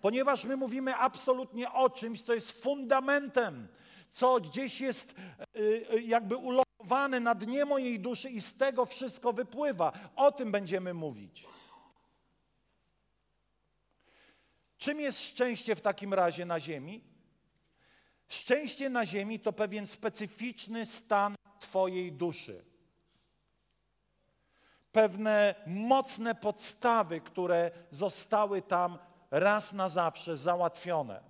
Ponieważ 0.01 0.45
my 0.45 0.57
mówimy 0.57 0.95
absolutnie 0.95 1.71
o 1.71 1.89
czymś, 1.89 2.21
co 2.21 2.33
jest 2.33 2.63
fundamentem, 2.63 3.67
co 4.11 4.39
gdzieś 4.39 4.81
jest 4.81 5.15
e, 5.91 5.99
jakby 5.99 6.35
ulokowane 6.35 7.19
na 7.19 7.35
dnie 7.35 7.65
mojej 7.65 7.99
duszy 7.99 8.29
i 8.29 8.41
z 8.41 8.57
tego 8.57 8.85
wszystko 8.85 9.33
wypływa. 9.33 9.93
O 10.15 10.31
tym 10.31 10.51
będziemy 10.51 10.93
mówić. 10.93 11.45
Czym 14.77 14.99
jest 14.99 15.21
szczęście 15.21 15.75
w 15.75 15.81
takim 15.81 16.13
razie 16.13 16.45
na 16.45 16.59
ziemi? 16.59 17.03
Szczęście 18.27 18.89
na 18.89 19.05
ziemi 19.05 19.39
to 19.39 19.53
pewien 19.53 19.87
specyficzny 19.87 20.85
stan 20.85 21.35
Twojej 21.59 22.11
duszy. 22.11 22.65
Pewne 24.91 25.55
mocne 25.67 26.35
podstawy, 26.35 27.21
które 27.21 27.71
zostały 27.91 28.61
tam 28.61 28.97
raz 29.31 29.73
na 29.73 29.89
zawsze 29.89 30.37
załatwione. 30.37 31.23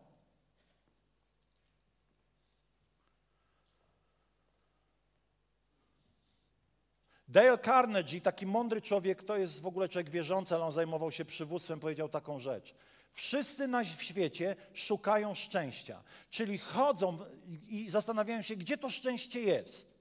Dale 7.27 7.57
Carnegie, 7.57 8.21
taki 8.21 8.45
mądry 8.45 8.81
człowiek, 8.81 9.23
to 9.23 9.37
jest 9.37 9.61
w 9.61 9.65
ogóle 9.65 9.89
człowiek 9.89 10.09
wierzący, 10.09 10.55
ale 10.55 10.63
on 10.63 10.71
zajmował 10.71 11.11
się 11.11 11.25
przywództwem, 11.25 11.79
powiedział 11.79 12.09
taką 12.09 12.39
rzecz. 12.39 12.75
Wszyscy 13.17 13.67
na 13.67 13.85
świecie 13.85 14.55
szukają 14.73 15.35
szczęścia, 15.35 16.03
czyli 16.29 16.57
chodzą 16.57 17.17
i 17.67 17.89
zastanawiają 17.89 18.41
się, 18.41 18.55
gdzie 18.55 18.77
to 18.77 18.89
szczęście 18.89 19.41
jest. 19.41 19.97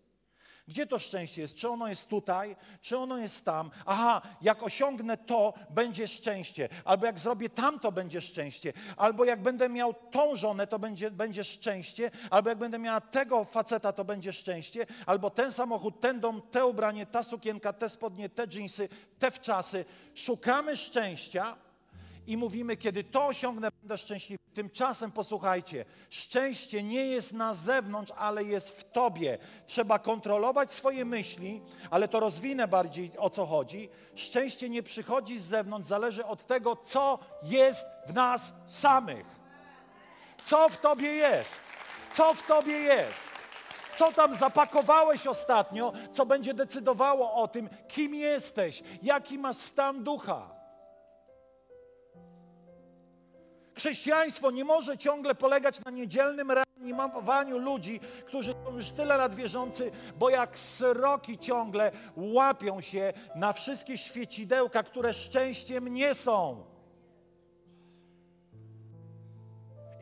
Gdzie 0.69 0.87
to 0.87 0.99
szczęście 0.99 1.43
jest? 1.43 1.55
Czy 1.55 1.69
ono 1.69 1.89
jest 1.89 2.09
tutaj, 2.09 2.57
czy 2.81 2.99
ono 2.99 3.19
jest 3.19 3.45
tam? 3.45 3.71
Aha, 3.87 4.23
jak 4.43 4.63
osiągnę 4.63 5.17
to, 5.17 5.55
będzie 5.71 6.09
szczęście. 6.09 6.69
Albo 6.85 7.07
jak 7.07 7.19
zrobię 7.19 7.49
tamto, 7.51 7.93
będzie 7.93 8.21
szczęście. 8.21 8.73
Albo 8.97 9.25
jak 9.25 9.43
będę 9.43 9.69
miał 9.69 9.95
tą 9.95 10.37
żonę, 10.37 10.67
to 10.67 10.79
będzie, 10.79 11.11
będzie 11.11 11.45
szczęście. 11.45 12.11
Albo 12.31 12.49
jak 12.49 12.59
będę 12.59 12.79
miała 12.79 13.01
tego 13.01 13.45
faceta, 13.45 13.93
to 13.93 14.05
będzie 14.05 14.33
szczęście. 14.33 14.87
Albo 15.07 15.31
ten 15.31 15.53
samochód, 15.53 16.01
ten 16.01 16.21
dom, 16.21 16.43
te 16.51 16.67
ubranie, 16.67 17.07
ta 17.07 17.23
sukienka, 17.23 17.73
te 17.73 17.89
spodnie, 17.89 18.29
te 18.29 18.49
dżinsy, 18.49 18.89
te 19.19 19.31
wczasy. 19.31 19.85
Szukamy 20.15 20.77
szczęścia, 20.77 21.57
i 22.27 22.37
mówimy, 22.37 22.77
kiedy 22.77 23.05
to 23.05 23.27
osiągnę, 23.27 23.69
będę 23.81 23.99
szczęśliwy. 23.99 24.43
Tymczasem 24.55 25.13
posłuchajcie, 25.13 25.85
szczęście 26.11 26.83
nie 26.83 27.07
jest 27.07 27.33
na 27.33 27.55
zewnątrz, 27.55 28.13
ale 28.17 28.45
jest 28.45 28.71
w 28.71 28.85
tobie. 28.93 29.39
Trzeba 29.67 29.99
kontrolować 29.99 30.73
swoje 30.73 31.05
myśli, 31.05 31.63
ale 31.91 32.09
to 32.09 32.21
rozwinę 32.21 32.69
bardziej 32.69 33.11
o 33.19 33.31
co 33.31 33.47
chodzi. 33.47 33.89
Szczęście 34.15 34.69
nie 34.69 34.83
przychodzi 34.83 35.39
z 35.39 35.43
zewnątrz, 35.43 35.89
zależy 35.89 36.27
od 36.27 36.47
tego, 36.47 36.77
co 36.77 37.19
jest 37.43 37.87
w 38.07 38.15
nas 38.15 38.53
samych. 38.67 39.27
Co 40.45 40.69
w 40.69 40.81
tobie 40.81 41.09
jest? 41.09 41.63
Co 42.15 42.35
w 42.35 42.47
tobie 42.47 42.73
jest? 42.73 43.33
Co 43.95 44.13
tam 44.13 44.35
zapakowałeś 44.35 45.27
ostatnio, 45.27 45.93
co 46.13 46.27
będzie 46.27 46.55
decydowało 46.55 47.35
o 47.35 47.49
tym, 47.49 47.69
kim 47.89 48.15
jesteś, 48.15 48.83
jaki 49.03 49.39
masz 49.39 49.57
stan 49.57 50.05
ducha. 50.05 50.56
Chrześcijaństwo 53.77 54.51
nie 54.51 54.65
może 54.65 54.99
ciągle 54.99 55.35
polegać 55.35 55.85
na 55.85 55.91
niedzielnym 55.91 56.51
reanimowaniu 56.51 57.59
ludzi, 57.59 58.01
którzy 58.27 58.53
są 58.53 58.77
już 58.77 58.91
tyle 58.91 59.17
lat 59.17 59.35
wierzący, 59.35 59.91
bo 60.19 60.31
jak 60.31 60.59
sroki 60.59 61.39
ciągle 61.39 61.93
łapią 62.17 62.81
się 62.81 63.13
na 63.35 63.53
wszystkie 63.53 63.99
świecidełka, 63.99 64.83
które 64.83 65.15
szczęściem 65.15 65.89
nie 65.89 66.15
są. 66.15 66.65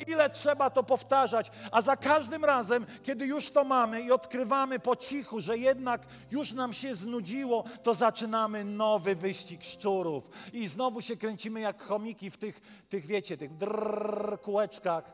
Ile 0.07 0.31
trzeba 0.31 0.71
to 0.71 0.83
powtarzać, 0.83 1.51
a 1.71 1.83
za 1.83 1.97
każdym 1.97 2.45
razem, 2.45 2.87
kiedy 3.03 3.27
już 3.27 3.51
to 3.51 3.65
mamy 3.65 4.03
i 4.03 4.13
odkrywamy 4.13 4.79
po 4.79 4.97
cichu, 4.97 5.41
że 5.41 5.59
jednak 5.59 6.07
już 6.31 6.53
nam 6.53 6.73
się 6.73 6.95
znudziło, 6.95 7.65
to 7.83 7.95
zaczynamy 7.95 8.65
nowy 8.65 9.17
wyścig 9.17 9.65
szczurów. 9.65 10.29
I 10.53 10.69
znowu 10.69 11.03
się 11.03 11.17
kręcimy 11.17 11.61
jak 11.61 11.83
chomiki 11.83 12.31
w 12.31 12.37
tych, 12.37 12.61
tych 12.89 13.07
wiecie, 13.07 13.37
tych 13.37 13.57
drrr, 13.57 14.41
kółeczkach. 14.41 15.13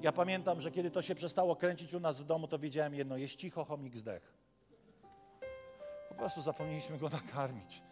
Ja 0.00 0.12
pamiętam, 0.12 0.60
że 0.60 0.70
kiedy 0.70 0.90
to 0.90 1.02
się 1.02 1.14
przestało 1.14 1.56
kręcić 1.56 1.94
u 1.94 2.00
nas 2.00 2.20
w 2.20 2.24
domu, 2.24 2.48
to 2.48 2.58
wiedziałem 2.58 2.94
jedno, 2.94 3.16
jest 3.16 3.36
cicho, 3.36 3.64
chomik 3.64 3.96
zdech. 3.96 4.34
Po 6.08 6.14
prostu 6.14 6.42
zapomnieliśmy 6.42 6.98
go 6.98 7.08
nakarmić. 7.08 7.82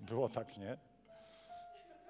Było 0.00 0.28
tak, 0.28 0.56
nie? 0.56 0.91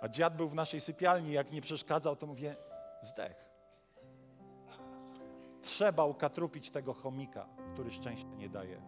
A 0.03 0.09
dziad 0.09 0.37
był 0.37 0.49
w 0.49 0.55
naszej 0.55 0.81
sypialni, 0.81 1.33
jak 1.33 1.53
nie 1.53 1.61
przeszkadzał, 1.61 2.17
to 2.17 2.27
mówię, 2.27 2.57
zdech. 3.03 3.49
Trzeba 5.63 6.05
ukatrupić 6.05 6.71
tego 6.71 6.95
chomika, 6.95 7.47
który 7.73 7.93
szczęścia 7.93 8.35
nie 8.35 8.49
daje. 8.49 8.83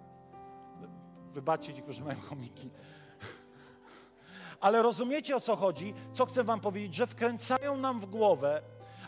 Wybaczcie 1.33 1.75
ci, 1.75 1.83
którzy 1.83 2.05
mają 2.05 2.21
chomiki. 2.21 2.71
Ale 4.61 4.83
rozumiecie 4.83 5.37
o 5.37 5.41
co 5.41 5.57
chodzi? 5.57 5.95
Co 6.13 6.27
chcę 6.27 6.45
wam 6.45 6.61
powiedzieć? 6.61 6.95
Że 6.95 7.07
wkręcają 7.07 7.77
nam 7.77 8.01
w 8.01 8.07
głowę, 8.07 8.63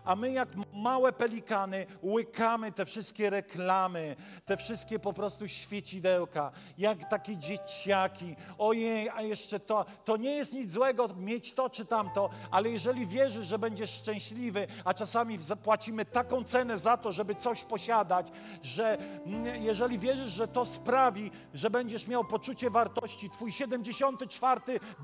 a 0.06 0.16
my 0.16 0.32
jak 0.32 0.48
małe 0.72 1.12
pelikany 1.12 1.86
łykamy 2.02 2.72
te 2.72 2.84
wszystkie 2.86 3.30
reklamy, 3.30 4.16
te 4.44 4.56
wszystkie 4.56 4.98
po 4.98 5.12
prostu 5.12 5.48
świecidełka, 5.48 6.52
jak 6.78 7.10
takie 7.10 7.36
dzieciaki. 7.36 8.36
Ojej, 8.58 9.08
a 9.08 9.22
jeszcze 9.22 9.60
to. 9.60 9.84
To 10.04 10.16
nie 10.16 10.30
jest 10.30 10.52
nic 10.52 10.72
złego 10.72 11.08
mieć 11.16 11.52
to 11.52 11.70
czy 11.70 11.86
tamto, 11.86 12.30
ale 12.50 12.70
jeżeli 12.70 13.06
wierzysz, 13.06 13.46
że 13.46 13.58
będziesz 13.58 13.90
szczęśliwy, 13.90 14.66
a 14.84 14.94
czasami 14.94 15.42
zapłacimy 15.42 16.04
taką 16.04 16.44
cenę 16.44 16.78
za 16.78 16.96
to, 16.96 17.12
żeby 17.12 17.34
coś 17.34 17.64
posiadać, 17.64 18.26
że 18.62 18.98
jeżeli 19.60 19.98
wierzysz, 19.98 20.30
że 20.30 20.48
to 20.48 20.66
sprawi, 20.66 21.30
że 21.54 21.70
będziesz 21.70 22.06
miał 22.06 22.24
poczucie 22.24 22.70
wartości, 22.70 23.30
twój 23.30 23.52
74. 23.52 24.60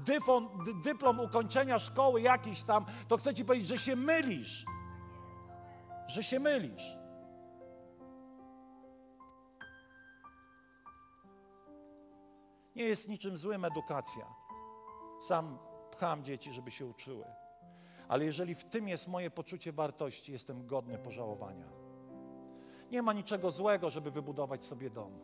Dyfon, 0.06 0.48
dyplom 0.84 1.20
ukończenia 1.20 1.78
szkoły 1.78 2.20
jakiś 2.20 2.62
tam, 2.62 2.84
to 3.08 3.16
chcę 3.16 3.34
ci 3.34 3.44
powiedzieć, 3.44 3.68
że 3.68 3.78
się 3.78 3.96
mylisz 3.96 4.64
że 6.06 6.22
się 6.22 6.40
mylisz. 6.40 6.96
Nie 12.76 12.84
jest 12.84 13.08
niczym 13.08 13.36
złym 13.36 13.64
edukacja. 13.64 14.26
Sam 15.20 15.58
pcham 15.90 16.24
dzieci, 16.24 16.52
żeby 16.52 16.70
się 16.70 16.86
uczyły. 16.86 17.24
Ale 18.08 18.24
jeżeli 18.24 18.54
w 18.54 18.64
tym 18.64 18.88
jest 18.88 19.08
moje 19.08 19.30
poczucie 19.30 19.72
wartości, 19.72 20.32
jestem 20.32 20.66
godny 20.66 20.98
pożałowania. 20.98 21.68
Nie 22.90 23.02
ma 23.02 23.12
niczego 23.12 23.50
złego, 23.50 23.90
żeby 23.90 24.10
wybudować 24.10 24.64
sobie 24.64 24.90
dom. 24.90 25.20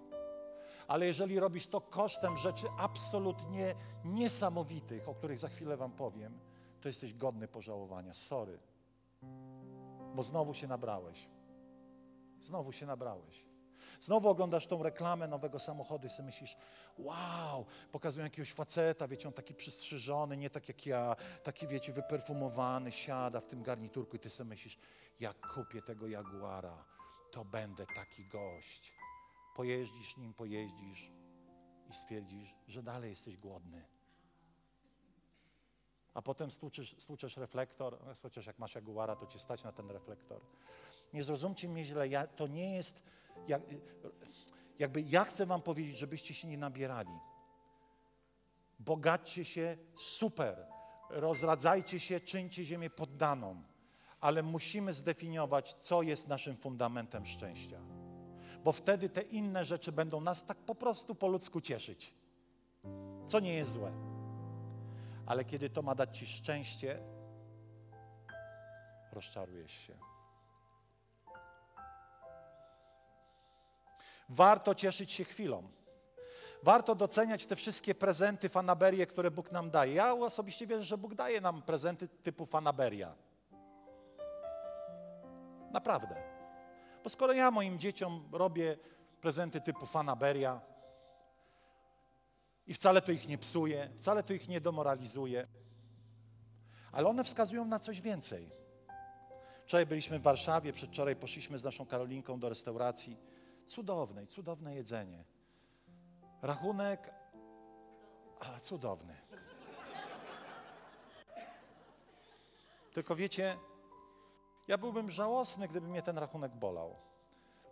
Ale 0.89 1.07
jeżeli 1.07 1.41
robisz 1.41 1.67
to 1.67 1.81
kosztem 1.81 2.37
rzeczy 2.37 2.67
absolutnie 2.79 3.75
niesamowitych, 4.05 5.09
o 5.09 5.15
których 5.15 5.39
za 5.39 5.49
chwilę 5.49 5.77
Wam 5.77 5.93
powiem, 5.93 6.39
to 6.81 6.89
jesteś 6.89 7.15
godny 7.15 7.49
pożałowania. 7.49 8.15
Sorry 8.15 8.59
bo 10.15 10.23
znowu 10.23 10.55
się 10.55 10.67
nabrałeś. 10.67 11.29
Znowu 12.41 12.73
się 12.73 12.87
nabrałeś. 12.87 13.45
Znowu 14.01 14.29
oglądasz 14.29 14.67
tą 14.67 14.83
reklamę 14.83 15.29
nowego 15.29 15.59
samochodu 15.59 16.07
i 16.07 16.11
sobie 16.11 16.27
myślisz, 16.27 16.57
wow, 16.99 17.67
pokazują 17.93 18.25
jakiegoś 18.25 18.53
faceta, 18.53 19.09
wiecie, 19.09 19.29
on 19.29 19.35
taki 19.35 19.55
przystrzyżony, 19.55 20.37
nie 20.37 20.51
tak 20.51 20.69
jak 20.69 20.87
ja, 20.87 21.17
taki, 21.43 21.67
wiecie, 21.67 21.93
wyperfumowany, 21.93 22.93
siada 22.93 23.41
w 23.41 23.47
tym 23.47 23.63
garniturku 23.63 24.17
i 24.17 24.19
ty 24.19 24.31
sobie 24.31 24.49
myślisz, 24.49 24.79
jak 25.21 25.37
kupię 25.55 25.83
tego 25.83 26.09
Jaguara, 26.09 26.85
to 27.33 27.45
będę 27.45 27.87
taki 27.87 28.25
gość. 28.29 28.93
Pojeździsz 29.57 30.17
nim, 30.17 30.35
pojeździsz 30.35 31.13
i 31.91 31.95
stwierdzisz, 31.95 32.55
że 32.69 32.83
dalej 32.83 33.11
jesteś 33.11 33.37
głodny 33.37 33.98
a 36.19 36.23
potem 36.23 36.51
stłuczysz, 36.51 36.97
stłuczesz 36.99 37.37
reflektor, 37.37 37.99
no, 38.07 38.15
chociaż 38.23 38.47
jak 38.47 38.59
masz 38.59 38.75
jaguara, 38.75 39.17
to 39.17 39.27
cię 39.27 39.39
stać 39.39 39.65
na 39.65 39.73
ten 39.73 39.91
reflektor. 39.91 40.41
Nie 41.13 41.25
zrozumcie 41.25 41.69
mnie 41.69 41.85
źle, 41.85 42.09
ja, 42.09 42.27
to 42.27 42.47
nie 42.47 42.75
jest, 42.75 43.03
jak, 43.49 43.63
jakby 44.79 45.01
ja 45.01 45.25
chcę 45.25 45.47
wam 45.47 45.63
powiedzieć, 45.63 45.97
żebyście 45.97 46.35
się 46.35 46.49
nie 46.49 46.59
nabierali. 46.59 47.19
Bogaćcie 48.79 49.45
się, 49.45 49.79
super, 49.97 50.67
rozradzajcie 51.11 52.01
się, 52.01 52.21
czyńcie 52.21 52.65
ziemię 52.65 52.91
poddaną, 52.91 53.63
ale 54.21 54.43
musimy 54.43 54.93
zdefiniować, 54.93 55.75
co 55.75 56.03
jest 56.03 56.29
naszym 56.29 56.57
fundamentem 56.57 57.27
szczęścia. 57.27 57.81
Bo 58.65 58.73
wtedy 58.73 59.09
te 59.09 59.23
inne 59.23 59.65
rzeczy 59.65 59.93
będą 59.93 60.21
nas 60.21 60.47
tak 60.47 60.59
po 60.59 60.75
prostu 60.75 61.15
po 61.15 61.29
ludzku 61.29 61.61
cieszyć, 61.61 62.15
co 63.27 63.41
nie 63.41 63.55
jest 63.55 63.73
złe 63.73 64.08
ale 65.29 65.45
kiedy 65.45 65.71
to 65.71 65.83
ma 65.83 65.95
dać 65.95 66.19
Ci 66.19 66.27
szczęście, 66.27 67.01
rozczarujesz 69.13 69.73
się. 69.73 69.95
Warto 74.29 74.75
cieszyć 74.75 75.13
się 75.13 75.25
chwilą. 75.25 75.63
Warto 76.63 76.95
doceniać 76.95 77.47
te 77.47 77.57
wszystkie 77.57 77.95
prezenty, 77.95 78.49
fanaberie, 78.49 79.07
które 79.07 79.31
Bóg 79.31 79.53
nam 79.53 79.71
daje. 79.71 79.95
Ja 79.95 80.15
osobiście 80.15 80.67
wierzę, 80.67 80.85
że 80.85 80.99
Bóg 80.99 81.15
daje 81.15 81.41
nam 81.41 81.63
prezenty 81.63 82.09
typu 82.09 82.47
fanaberia. 82.47 83.15
Naprawdę. 85.71 86.15
Bo 87.05 87.11
skoro 87.11 87.33
ja 87.33 87.51
moim 87.51 87.79
dzieciom 87.79 88.29
robię 88.33 88.77
prezenty 89.21 89.61
typu 89.61 89.87
fanaberia, 89.87 90.61
i 92.69 92.75
wcale 92.75 93.03
to 93.03 93.13
ich 93.13 93.29
nie 93.29 93.39
psuje, 93.39 93.91
wcale 93.97 94.23
to 94.23 94.33
ich 94.33 94.49
nie 94.49 94.61
demoralizuje, 94.61 95.47
ale 96.93 97.09
one 97.09 97.25
wskazują 97.25 97.65
na 97.65 97.79
coś 97.79 98.01
więcej. 98.01 98.51
Wczoraj 99.65 99.87
byliśmy 99.87 100.19
w 100.19 100.23
Warszawie, 100.23 100.73
przedwczoraj 100.73 101.17
poszliśmy 101.17 101.59
z 101.59 101.65
naszą 101.65 101.87
Karolinką 101.87 102.41
do 102.41 102.49
restauracji. 102.49 103.17
Cudownej, 103.67 104.27
cudowne 104.27 104.75
jedzenie. 104.75 105.25
Rachunek, 106.43 107.15
a 108.41 108.61
cudowny. 108.61 109.17
Tylko 112.93 113.17
wiecie, 113.17 113.57
ja 114.69 114.79
byłbym 114.79 115.11
żałosny, 115.11 115.69
gdyby 115.69 115.89
mnie 115.89 116.03
ten 116.03 116.19
rachunek 116.19 116.57
bolał. 116.57 116.97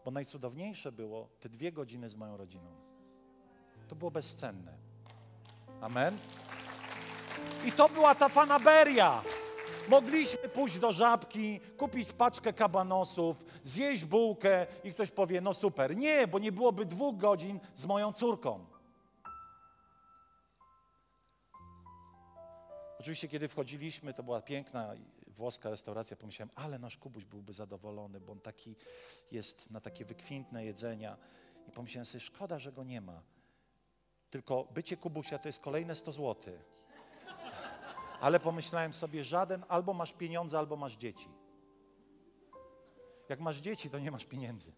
Bo 0.05 0.11
najcudowniejsze 0.11 0.93
było 0.93 1.29
te 1.41 1.49
dwie 1.49 1.73
godziny 1.73 2.11
z 2.11 2.15
moją 2.15 2.37
rodziną. 2.37 2.71
To 3.89 3.97
było 3.97 4.11
bezcenne. 4.11 4.86
Amen. 5.81 6.19
I 7.65 7.73
to 7.73 7.89
była 7.89 8.15
ta 8.15 8.29
fanaberia. 8.29 9.23
Mogliśmy 9.89 10.49
pójść 10.49 10.79
do 10.79 10.93
żabki, 10.93 11.61
kupić 11.77 12.13
paczkę 12.13 12.53
kabanosów, 12.53 13.45
zjeść 13.63 14.05
bułkę 14.05 14.67
i 14.85 14.93
ktoś 14.93 15.11
powie, 15.11 15.41
no 15.41 15.55
super. 15.55 15.97
Nie, 15.97 16.27
bo 16.27 16.39
nie 16.39 16.53
byłoby 16.53 16.87
dwóch 16.87 17.17
godzin 17.17 17.61
z 17.77 17.87
moją 17.87 18.13
córką. 18.13 18.67
Oczywiście, 23.01 23.29
kiedy 23.29 23.49
wchodziliśmy, 23.49 24.15
to 24.15 24.23
była 24.23 24.43
piękna 24.43 24.95
włoska 25.27 25.71
restauracja, 25.71 26.17
pomyślałem, 26.17 26.51
ale 26.55 26.79
nasz 26.79 26.97
Kubuś 26.97 27.25
byłby 27.25 27.53
zadowolony, 27.53 28.21
bo 28.21 28.33
on 28.33 28.41
taki 28.41 28.77
jest 29.33 29.71
na 29.71 29.81
takie 29.81 30.05
wykwintne 30.05 30.65
jedzenia. 30.65 31.17
I 31.69 31.71
pomyślałem 31.71 32.07
sobie, 32.07 32.21
szkoda, 32.21 32.59
że 32.59 32.73
go 32.73 32.85
nie 32.85 33.01
ma. 33.01 33.23
Tylko 34.31 34.65
bycie 34.75 34.97
Kubusia 34.97 35.39
to 35.39 35.49
jest 35.49 35.63
kolejne 35.63 35.95
100 35.95 36.13
zł. 36.13 36.55
Ale 38.21 38.41
pomyślałem 38.41 38.95
sobie, 38.95 39.25
żaden, 39.25 39.65
albo 39.69 39.95
masz 39.95 40.13
pieniądze, 40.13 40.59
albo 40.59 40.77
masz 40.77 40.97
dzieci. 40.97 41.29
Jak 43.29 43.41
masz 43.41 43.57
dzieci, 43.57 43.91
to 43.91 43.99
nie 43.99 44.11
masz 44.11 44.25
pieniędzy. 44.25 44.73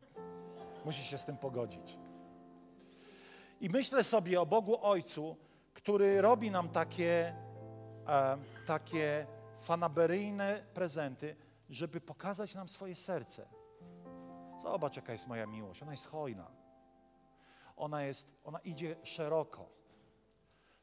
Musisz 0.85 1.07
się 1.07 1.19
z 1.19 1.25
tym 1.25 1.37
pogodzić. 1.37 1.99
I 3.61 3.69
myślę 3.71 4.05
sobie 4.05 4.41
o 4.41 4.47
Bogu 4.47 4.87
Ojcu, 4.87 5.37
który 5.75 6.21
robi 6.21 6.51
nam 6.51 6.69
takie, 6.69 7.35
e, 8.09 8.39
takie 8.67 9.27
fanaberyjne 9.61 10.63
prezenty, 10.75 11.37
żeby 11.71 12.01
pokazać 12.01 12.55
nam 12.55 12.69
swoje 12.69 12.97
serce. 12.97 13.49
Zobacz, 14.63 14.97
jaka 14.97 15.13
jest 15.13 15.27
moja 15.27 15.47
miłość. 15.47 15.83
Ona 15.83 15.93
jest 15.93 16.07
hojna. 16.07 16.58
Ona, 17.79 18.03
jest, 18.03 18.41
ona 18.45 18.59
idzie 18.59 18.97
szeroko. 19.03 19.79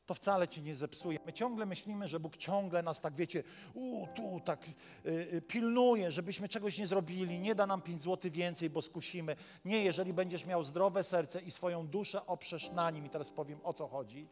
To 0.05 0.13
wcale 0.13 0.47
ci 0.47 0.61
nie 0.61 0.75
zepsuje. 0.75 1.19
My 1.25 1.33
ciągle 1.33 1.65
myślimy, 1.65 2.07
że 2.07 2.19
Bóg 2.19 2.37
ciągle 2.37 2.83
nas 2.83 3.01
tak, 3.01 3.15
wiecie, 3.15 3.43
u, 3.73 4.07
tu 4.15 4.39
tak 4.45 4.67
y, 4.67 5.09
y, 5.33 5.41
pilnuje, 5.41 6.11
żebyśmy 6.11 6.49
czegoś 6.49 6.77
nie 6.77 6.87
zrobili, 6.87 7.39
nie 7.39 7.55
da 7.55 7.67
nam 7.67 7.81
pięć 7.81 8.01
złotych 8.01 8.31
więcej, 8.31 8.69
bo 8.69 8.81
skusimy. 8.81 9.35
Nie, 9.65 9.83
jeżeli 9.83 10.13
będziesz 10.13 10.45
miał 10.45 10.63
zdrowe 10.63 11.03
serce 11.03 11.41
i 11.41 11.51
swoją 11.51 11.87
duszę 11.87 12.25
oprzesz 12.25 12.71
na 12.71 12.91
nim, 12.91 13.05
i 13.05 13.09
teraz 13.09 13.29
powiem 13.29 13.59
o 13.63 13.73
co 13.73 13.87
chodzi, 13.87 14.27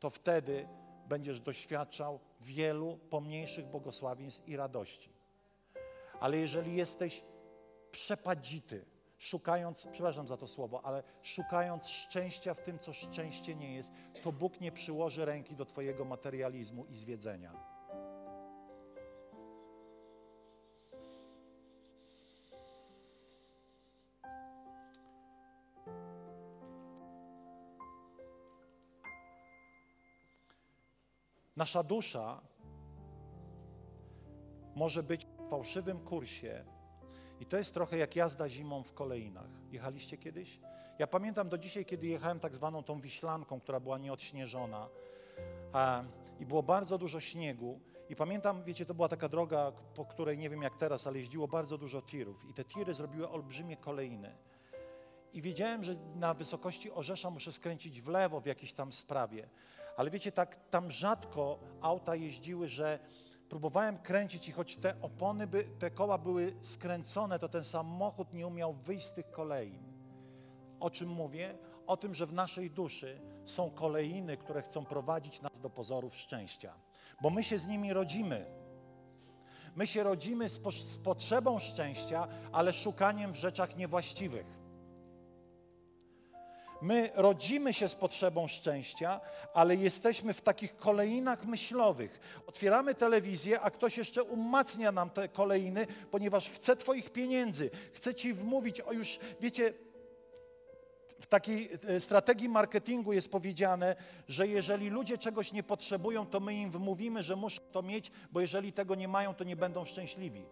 to 0.00 0.10
wtedy 0.10 0.68
będziesz 1.08 1.40
doświadczał 1.40 2.20
wielu 2.40 2.98
pomniejszych 3.10 3.66
błogosławieństw 3.66 4.48
i 4.48 4.56
radości. 4.56 5.10
Ale 6.20 6.38
jeżeli 6.38 6.76
jesteś 6.76 7.22
przepadzity, 7.90 8.84
szukając, 9.24 9.86
przepraszam 9.92 10.26
za 10.26 10.36
to 10.36 10.48
słowo, 10.48 10.84
ale 10.84 11.02
szukając 11.22 11.88
szczęścia 11.88 12.54
w 12.54 12.62
tym, 12.62 12.78
co 12.78 12.92
szczęście 12.92 13.54
nie 13.54 13.74
jest, 13.74 13.92
to 14.22 14.32
Bóg 14.32 14.60
nie 14.60 14.72
przyłoży 14.72 15.24
ręki 15.24 15.56
do 15.56 15.64
Twojego 15.64 16.04
materializmu 16.04 16.86
i 16.86 16.96
zwiedzenia. 16.96 17.52
Nasza 31.56 31.82
dusza 31.82 32.40
może 34.74 35.02
być 35.02 35.26
w 35.26 35.50
fałszywym 35.50 36.00
kursie 36.00 36.64
i 37.40 37.46
to 37.46 37.56
jest 37.56 37.74
trochę 37.74 37.98
jak 37.98 38.16
jazda 38.16 38.48
zimą 38.48 38.82
w 38.82 38.92
kolejnach. 38.92 39.50
Jechaliście 39.72 40.18
kiedyś? 40.18 40.60
Ja 40.98 41.06
pamiętam 41.06 41.48
do 41.48 41.58
dzisiaj, 41.58 41.84
kiedy 41.84 42.06
jechałem 42.06 42.40
tak 42.40 42.54
zwaną 42.54 42.82
tą 42.82 43.00
wiślanką, 43.00 43.60
która 43.60 43.80
była 43.80 43.98
nieodśnieżona 43.98 44.88
i 46.40 46.46
było 46.46 46.62
bardzo 46.62 46.98
dużo 46.98 47.20
śniegu. 47.20 47.80
I 48.08 48.16
pamiętam, 48.16 48.64
wiecie, 48.64 48.86
to 48.86 48.94
była 48.94 49.08
taka 49.08 49.28
droga, 49.28 49.72
po 49.94 50.04
której 50.04 50.38
nie 50.38 50.50
wiem 50.50 50.62
jak 50.62 50.76
teraz, 50.76 51.06
ale 51.06 51.18
jeździło 51.18 51.48
bardzo 51.48 51.78
dużo 51.78 52.02
tirów. 52.02 52.44
I 52.50 52.54
te 52.54 52.64
tiry 52.64 52.94
zrobiły 52.94 53.28
olbrzymie 53.28 53.76
kolejny. 53.76 54.36
I 55.32 55.42
wiedziałem, 55.42 55.84
że 55.84 55.96
na 56.14 56.34
wysokości 56.34 56.92
Orzesza 56.92 57.30
muszę 57.30 57.52
skręcić 57.52 58.00
w 58.00 58.08
lewo 58.08 58.40
w 58.40 58.46
jakiejś 58.46 58.72
tam 58.72 58.92
sprawie. 58.92 59.48
Ale 59.96 60.10
wiecie, 60.10 60.32
tak 60.32 60.56
tam 60.70 60.90
rzadko 60.90 61.58
auta 61.80 62.16
jeździły, 62.16 62.68
że 62.68 62.98
próbowałem 63.54 63.98
kręcić 63.98 64.48
i 64.48 64.52
choć 64.52 64.76
te 64.76 65.00
opony, 65.00 65.46
by, 65.46 65.64
te 65.78 65.90
koła 65.90 66.18
były 66.18 66.56
skręcone, 66.62 67.38
to 67.38 67.48
ten 67.48 67.64
samochód 67.64 68.32
nie 68.32 68.46
umiał 68.46 68.72
wyjść 68.72 69.06
z 69.06 69.12
tych 69.12 69.30
kolei. 69.30 69.78
O 70.80 70.90
czym 70.90 71.08
mówię? 71.08 71.58
O 71.86 71.96
tym, 71.96 72.14
że 72.14 72.26
w 72.26 72.32
naszej 72.32 72.70
duszy 72.70 73.20
są 73.44 73.70
kolejny, 73.70 74.36
które 74.36 74.62
chcą 74.62 74.84
prowadzić 74.84 75.42
nas 75.42 75.60
do 75.60 75.70
pozorów 75.70 76.16
szczęścia. 76.16 76.74
Bo 77.22 77.30
my 77.30 77.42
się 77.42 77.58
z 77.58 77.66
nimi 77.66 77.92
rodzimy. 77.92 78.46
My 79.74 79.86
się 79.86 80.02
rodzimy 80.02 80.48
z, 80.48 80.58
po, 80.58 80.72
z 80.72 80.96
potrzebą 80.96 81.58
szczęścia, 81.58 82.28
ale 82.52 82.72
szukaniem 82.72 83.32
w 83.32 83.36
rzeczach 83.36 83.76
niewłaściwych. 83.76 84.63
My 86.84 87.10
rodzimy 87.14 87.72
się 87.72 87.88
z 87.88 87.94
potrzebą 87.94 88.48
szczęścia, 88.48 89.20
ale 89.54 89.76
jesteśmy 89.76 90.34
w 90.34 90.40
takich 90.40 90.76
kolejnach 90.76 91.44
myślowych. 91.46 92.20
Otwieramy 92.46 92.94
telewizję, 92.94 93.60
a 93.60 93.70
ktoś 93.70 93.98
jeszcze 93.98 94.22
umacnia 94.22 94.92
nam 94.92 95.10
te 95.10 95.28
kolejny, 95.28 95.86
ponieważ 96.10 96.50
chce 96.50 96.76
Twoich 96.76 97.10
pieniędzy, 97.10 97.70
chce 97.92 98.14
Ci 98.14 98.32
wmówić 98.32 98.80
o 98.80 98.92
już, 98.92 99.18
wiecie, 99.40 99.72
w 101.20 101.26
takiej 101.26 101.70
e, 101.88 102.00
strategii 102.00 102.48
marketingu 102.48 103.12
jest 103.12 103.30
powiedziane, 103.30 103.96
że 104.28 104.48
jeżeli 104.48 104.90
ludzie 104.90 105.18
czegoś 105.18 105.52
nie 105.52 105.62
potrzebują, 105.62 106.26
to 106.26 106.40
my 106.40 106.54
im 106.54 106.70
wmówimy, 106.70 107.22
że 107.22 107.36
muszą 107.36 107.62
to 107.72 107.82
mieć, 107.82 108.12
bo 108.32 108.40
jeżeli 108.40 108.72
tego 108.72 108.94
nie 108.94 109.08
mają, 109.08 109.34
to 109.34 109.44
nie 109.44 109.56
będą 109.56 109.84
szczęśliwi. 109.84 110.44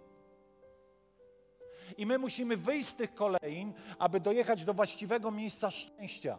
I 1.99 2.07
my 2.07 2.19
musimy 2.19 2.57
wyjść 2.57 2.89
z 2.89 2.97
tych 2.97 3.15
kolejn, 3.15 3.73
aby 3.99 4.21
dojechać 4.21 4.65
do 4.65 4.75
właściwego 4.75 5.31
miejsca 5.31 5.71
szczęścia. 5.71 6.39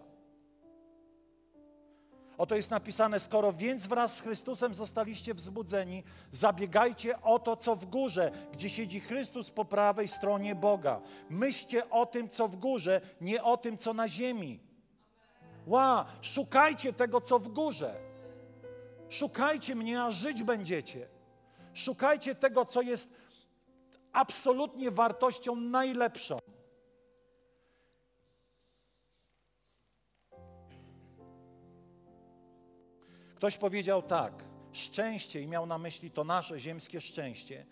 Oto 2.38 2.56
jest 2.56 2.72
napisane, 2.72 3.20
skoro 3.20 3.54
więc 3.54 3.88
wraz 3.88 4.16
z 4.16 4.22
Chrystusem 4.22 4.74
zostaliście 4.74 5.34
wzbudzeni, 5.34 6.04
zabiegajcie 6.32 7.22
o 7.22 7.40
to, 7.40 7.56
co 7.56 7.76
w 7.76 7.86
górze, 7.86 8.32
gdzie 8.54 8.70
siedzi 8.70 9.00
Chrystus 9.00 9.52
po 9.52 9.66
prawej 9.66 10.08
stronie 10.08 10.56
Boga. 10.56 11.02
Myślcie 11.30 11.90
o 11.90 12.06
tym, 12.06 12.30
co 12.30 12.48
w 12.48 12.56
górze, 12.56 13.02
nie 13.22 13.44
o 13.44 13.58
tym, 13.58 13.78
co 13.78 13.94
na 13.94 14.10
ziemi. 14.10 14.60
Ła, 15.68 16.06
szukajcie 16.22 16.94
tego, 16.94 17.22
co 17.22 17.40
w 17.40 17.48
górze. 17.48 17.96
Szukajcie 19.10 19.76
mnie, 19.76 20.02
a 20.02 20.12
żyć 20.12 20.44
będziecie. 20.44 21.08
Szukajcie 21.74 22.36
tego, 22.36 22.66
co 22.66 22.82
jest 22.82 23.14
absolutnie 24.14 24.92
wartością 24.92 25.56
najlepszą. 25.56 26.38
Ktoś 33.36 33.58
powiedział 33.58 34.02
tak: 34.02 34.44
szczęście, 34.72 35.42
i 35.42 35.48
miał 35.48 35.66
na 35.66 35.78
myśli 35.78 36.12
to 36.12 36.24
nasze 36.24 36.60
ziemskie 36.60 37.02
szczęście, 37.02 37.66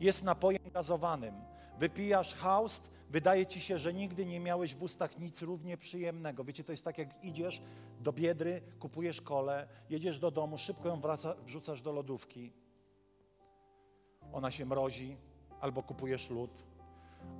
jest 0.00 0.24
napojem 0.24 0.70
gazowanym. 0.70 1.34
Wypijasz 1.78 2.34
haust, 2.34 2.90
wydaje 3.10 3.46
ci 3.46 3.60
się, 3.60 3.78
że 3.78 3.94
nigdy 3.94 4.26
nie 4.26 4.40
miałeś 4.40 4.74
w 4.74 4.82
ustach 4.82 5.18
nic 5.18 5.42
równie 5.42 5.76
przyjemnego. 5.76 6.44
Wiecie, 6.44 6.64
to 6.64 6.72
jest 6.72 6.84
tak, 6.84 6.98
jak 6.98 7.24
idziesz 7.24 7.62
do 8.00 8.12
biedry, 8.12 8.62
kupujesz 8.78 9.20
kole, 9.20 9.68
jedziesz 9.90 10.18
do 10.18 10.30
domu, 10.30 10.58
szybko 10.58 10.88
ją 10.88 11.00
wraca, 11.00 11.34
wrzucasz 11.34 11.82
do 11.82 11.92
lodówki. 11.92 12.52
Ona 14.32 14.50
się 14.50 14.66
mrozi, 14.66 15.16
albo 15.60 15.82
kupujesz 15.82 16.30
lód. 16.30 16.64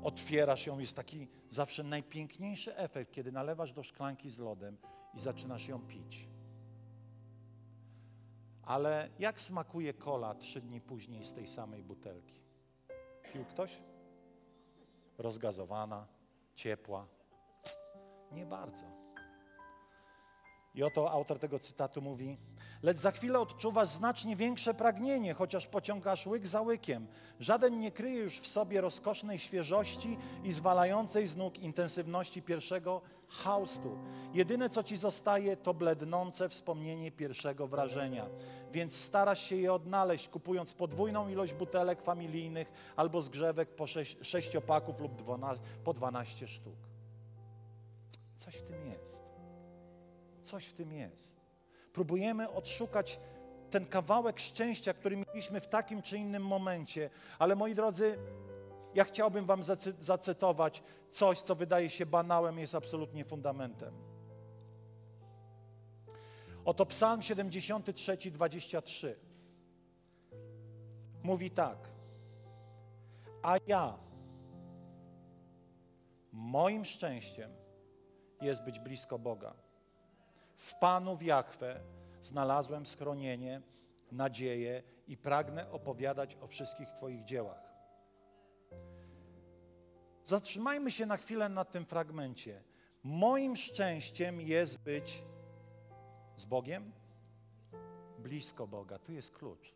otwierasz 0.02 0.66
ją, 0.66 0.78
jest 0.78 0.96
taki 0.96 1.28
zawsze 1.48 1.82
najpiękniejszy 1.82 2.76
efekt, 2.76 3.12
kiedy 3.12 3.32
nalewasz 3.32 3.72
do 3.72 3.82
szklanki 3.82 4.30
z 4.30 4.38
lodem 4.38 4.76
i 5.14 5.20
zaczynasz 5.20 5.68
ją 5.68 5.80
pić. 5.80 6.28
Ale 8.62 9.08
jak 9.18 9.40
smakuje 9.40 9.94
kola 9.94 10.34
trzy 10.34 10.60
dni 10.60 10.80
później 10.80 11.24
z 11.24 11.34
tej 11.34 11.48
samej 11.48 11.82
butelki? 11.82 12.40
Pił 13.32 13.44
ktoś? 13.44 13.82
Rozgazowana, 15.18 16.06
ciepła? 16.54 17.06
Nie 18.32 18.46
bardzo. 18.46 18.97
I 20.78 20.82
oto 20.82 21.10
autor 21.10 21.38
tego 21.38 21.58
cytatu 21.58 22.02
mówi: 22.02 22.38
Lecz 22.82 22.96
za 22.96 23.10
chwilę 23.10 23.40
odczuwasz 23.40 23.88
znacznie 23.88 24.36
większe 24.36 24.74
pragnienie, 24.74 25.34
chociaż 25.34 25.66
pociągasz 25.66 26.26
łyk 26.26 26.46
za 26.46 26.60
łykiem. 26.60 27.06
Żaden 27.40 27.80
nie 27.80 27.92
kryje 27.92 28.16
już 28.16 28.40
w 28.40 28.46
sobie 28.46 28.80
rozkosznej 28.80 29.38
świeżości 29.38 30.18
i 30.44 30.52
zwalającej 30.52 31.26
z 31.26 31.36
nóg 31.36 31.58
intensywności 31.58 32.42
pierwszego 32.42 33.00
haustu. 33.28 33.98
Jedyne, 34.34 34.68
co 34.68 34.82
ci 34.82 34.96
zostaje, 34.96 35.56
to 35.56 35.74
blednące 35.74 36.48
wspomnienie 36.48 37.12
pierwszego 37.12 37.66
wrażenia. 37.66 38.26
Więc 38.72 38.96
starasz 38.96 39.42
się 39.42 39.56
je 39.56 39.72
odnaleźć, 39.72 40.28
kupując 40.28 40.72
podwójną 40.72 41.28
ilość 41.28 41.52
butelek 41.52 42.02
familijnych 42.02 42.72
albo 42.96 43.22
zgrzewek 43.22 43.68
po 43.76 43.86
sześciopaków 44.22 45.00
lub 45.00 45.14
dwana, 45.14 45.54
po 45.84 45.94
dwanaście 45.94 46.48
sztuk. 46.48 46.76
Coś 48.36 48.54
w 48.54 48.62
tym 48.62 48.86
jest. 48.86 49.07
Coś 50.48 50.64
w 50.64 50.72
tym 50.72 50.92
jest. 50.92 51.40
Próbujemy 51.92 52.50
odszukać 52.50 53.20
ten 53.70 53.86
kawałek 53.86 54.40
szczęścia, 54.40 54.94
który 54.94 55.16
mieliśmy 55.16 55.60
w 55.60 55.66
takim 55.66 56.02
czy 56.02 56.18
innym 56.18 56.46
momencie, 56.46 57.10
ale 57.38 57.56
moi 57.56 57.74
drodzy, 57.74 58.18
ja 58.94 59.04
chciałbym 59.04 59.46
Wam 59.46 59.62
zacytować 60.00 60.82
coś, 61.08 61.42
co 61.42 61.54
wydaje 61.54 61.90
się 61.90 62.06
banałem, 62.06 62.58
jest 62.58 62.74
absolutnie 62.74 63.24
fundamentem. 63.24 63.94
Oto 66.64 66.86
Psalm 66.86 67.22
73, 67.22 68.16
23. 68.30 69.18
Mówi 71.22 71.50
tak. 71.50 71.78
A 73.42 73.56
ja, 73.66 73.98
moim 76.32 76.84
szczęściem 76.84 77.50
jest 78.40 78.64
być 78.64 78.80
blisko 78.80 79.18
Boga. 79.18 79.67
W 80.58 80.74
Panu 80.74 81.16
w 81.16 81.22
Jachwę 81.22 81.80
znalazłem 82.22 82.86
schronienie, 82.86 83.62
nadzieję 84.12 84.82
i 85.06 85.16
pragnę 85.16 85.70
opowiadać 85.70 86.36
o 86.40 86.46
wszystkich 86.46 86.88
Twoich 86.90 87.24
dziełach. 87.24 87.68
Zatrzymajmy 90.24 90.90
się 90.90 91.06
na 91.06 91.16
chwilę 91.16 91.48
na 91.48 91.64
tym 91.64 91.86
fragmencie. 91.86 92.62
Moim 93.02 93.56
szczęściem 93.56 94.40
jest 94.40 94.78
być 94.78 95.22
z 96.36 96.44
Bogiem, 96.44 96.92
blisko 98.18 98.66
Boga. 98.66 98.98
Tu 98.98 99.12
jest 99.12 99.30
klucz. 99.30 99.74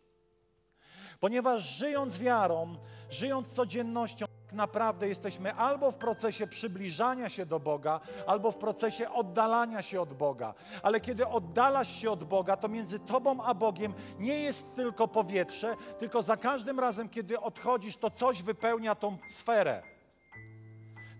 Ponieważ 1.20 1.62
żyjąc 1.62 2.18
wiarą, 2.18 2.76
żyjąc 3.10 3.52
codziennością, 3.52 4.26
tak 4.52 4.56
naprawdę 4.56 5.08
jesteśmy 5.08 5.54
albo 5.54 5.90
w 5.90 5.94
procesie 5.94 6.46
przybliżania 6.46 7.28
się 7.28 7.46
do 7.46 7.60
Boga, 7.60 8.00
albo 8.26 8.50
w 8.50 8.56
procesie 8.56 9.10
oddalania 9.10 9.82
się 9.82 10.00
od 10.00 10.12
Boga. 10.12 10.54
Ale 10.82 11.00
kiedy 11.00 11.26
oddalasz 11.26 11.88
się 11.88 12.10
od 12.10 12.24
Boga, 12.24 12.56
to 12.56 12.68
między 12.68 12.98
Tobą 12.98 13.42
a 13.42 13.54
Bogiem 13.54 13.94
nie 14.18 14.40
jest 14.40 14.74
tylko 14.74 15.08
powietrze, 15.08 15.76
tylko 15.98 16.22
za 16.22 16.36
każdym 16.36 16.80
razem, 16.80 17.08
kiedy 17.08 17.40
odchodzisz, 17.40 17.96
to 17.96 18.10
coś 18.10 18.42
wypełnia 18.42 18.94
tą 18.94 19.18
sferę. 19.28 19.91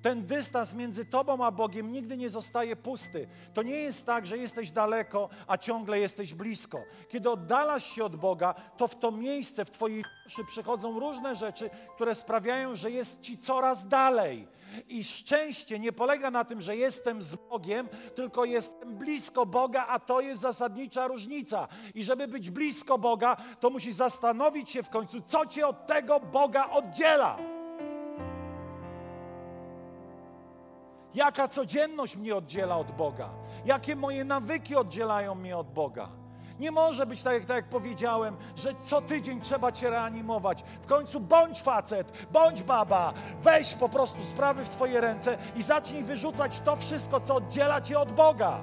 Ten 0.03 0.27
dystans 0.27 0.75
między 0.75 1.05
Tobą 1.05 1.45
a 1.45 1.51
Bogiem 1.51 1.93
nigdy 1.93 2.17
nie 2.17 2.31
zostaje 2.31 2.77
pusty. 2.77 3.29
To 3.55 3.63
nie 3.63 3.75
jest 3.77 4.07
tak, 4.07 4.27
że 4.27 4.39
jesteś 4.39 4.71
daleko, 4.71 5.29
a 5.47 5.59
ciągle 5.59 6.01
jesteś 6.01 6.35
blisko. 6.35 6.79
Kiedy 7.09 7.31
oddalasz 7.31 7.87
się 7.87 8.05
od 8.05 8.17
Boga, 8.17 8.55
to 8.77 8.89
w 8.89 8.95
to 8.95 9.13
miejsce, 9.13 9.65
w 9.65 9.71
Twojej 9.71 10.05
duszy 10.25 10.45
przychodzą 10.45 11.01
różne 11.01 11.35
rzeczy, 11.35 11.71
które 11.95 12.15
sprawiają, 12.15 12.77
że 12.77 12.91
jest 12.91 13.21
Ci 13.21 13.39
coraz 13.39 13.89
dalej. 13.89 14.49
I 14.89 15.05
szczęście 15.05 15.79
nie 15.79 15.93
polega 15.93 16.31
na 16.31 16.45
tym, 16.45 16.61
że 16.61 16.77
jestem 16.77 17.23
z 17.23 17.35
Bogiem, 17.35 17.89
tylko 18.15 18.45
jestem 18.45 18.95
blisko 18.95 19.47
Boga, 19.47 19.87
a 19.89 19.99
to 19.99 20.21
jest 20.21 20.41
zasadnicza 20.41 21.07
różnica. 21.07 21.69
I 21.95 22.05
żeby 22.05 22.29
być 22.29 22.51
blisko 22.51 22.99
Boga, 22.99 23.37
to 23.61 23.71
musisz 23.71 23.95
zastanowić 23.95 24.71
się 24.71 24.83
w 24.83 24.91
końcu, 24.91 25.21
co 25.21 25.47
Cię 25.47 25.67
od 25.67 25.87
tego 25.87 26.21
Boga 26.21 26.71
oddziela. 26.71 27.52
Jaka 31.15 31.49
codzienność 31.49 32.17
mnie 32.17 32.37
oddziela 32.37 32.79
od 32.79 32.91
Boga? 32.91 33.29
Jakie 33.65 33.97
moje 33.97 34.25
nawyki 34.25 34.77
oddzielają 34.77 35.35
mnie 35.35 35.57
od 35.57 35.73
Boga? 35.73 36.09
Nie 36.61 36.71
może 36.71 37.07
być 37.07 37.23
tak, 37.23 37.45
tak 37.45 37.57
jak 37.57 37.69
powiedziałem, 37.69 38.37
że 38.57 38.75
co 38.81 39.03
tydzień 39.03 39.41
trzeba 39.41 39.73
cię 39.73 39.91
reanimować. 39.91 40.65
W 40.83 40.87
końcu 40.87 41.21
bądź 41.21 41.63
facet, 41.63 42.27
bądź 42.33 42.63
baba, 42.63 43.13
weź 43.43 43.75
po 43.75 43.89
prostu 43.89 44.25
sprawy 44.25 44.65
w 44.65 44.69
swoje 44.69 45.01
ręce 45.01 45.39
i 45.57 45.63
zacznij 45.63 46.03
wyrzucać 46.03 46.61
to 46.61 46.77
wszystko, 46.77 47.21
co 47.21 47.35
oddziela 47.35 47.81
cię 47.81 47.99
od 47.99 48.13
Boga. 48.13 48.61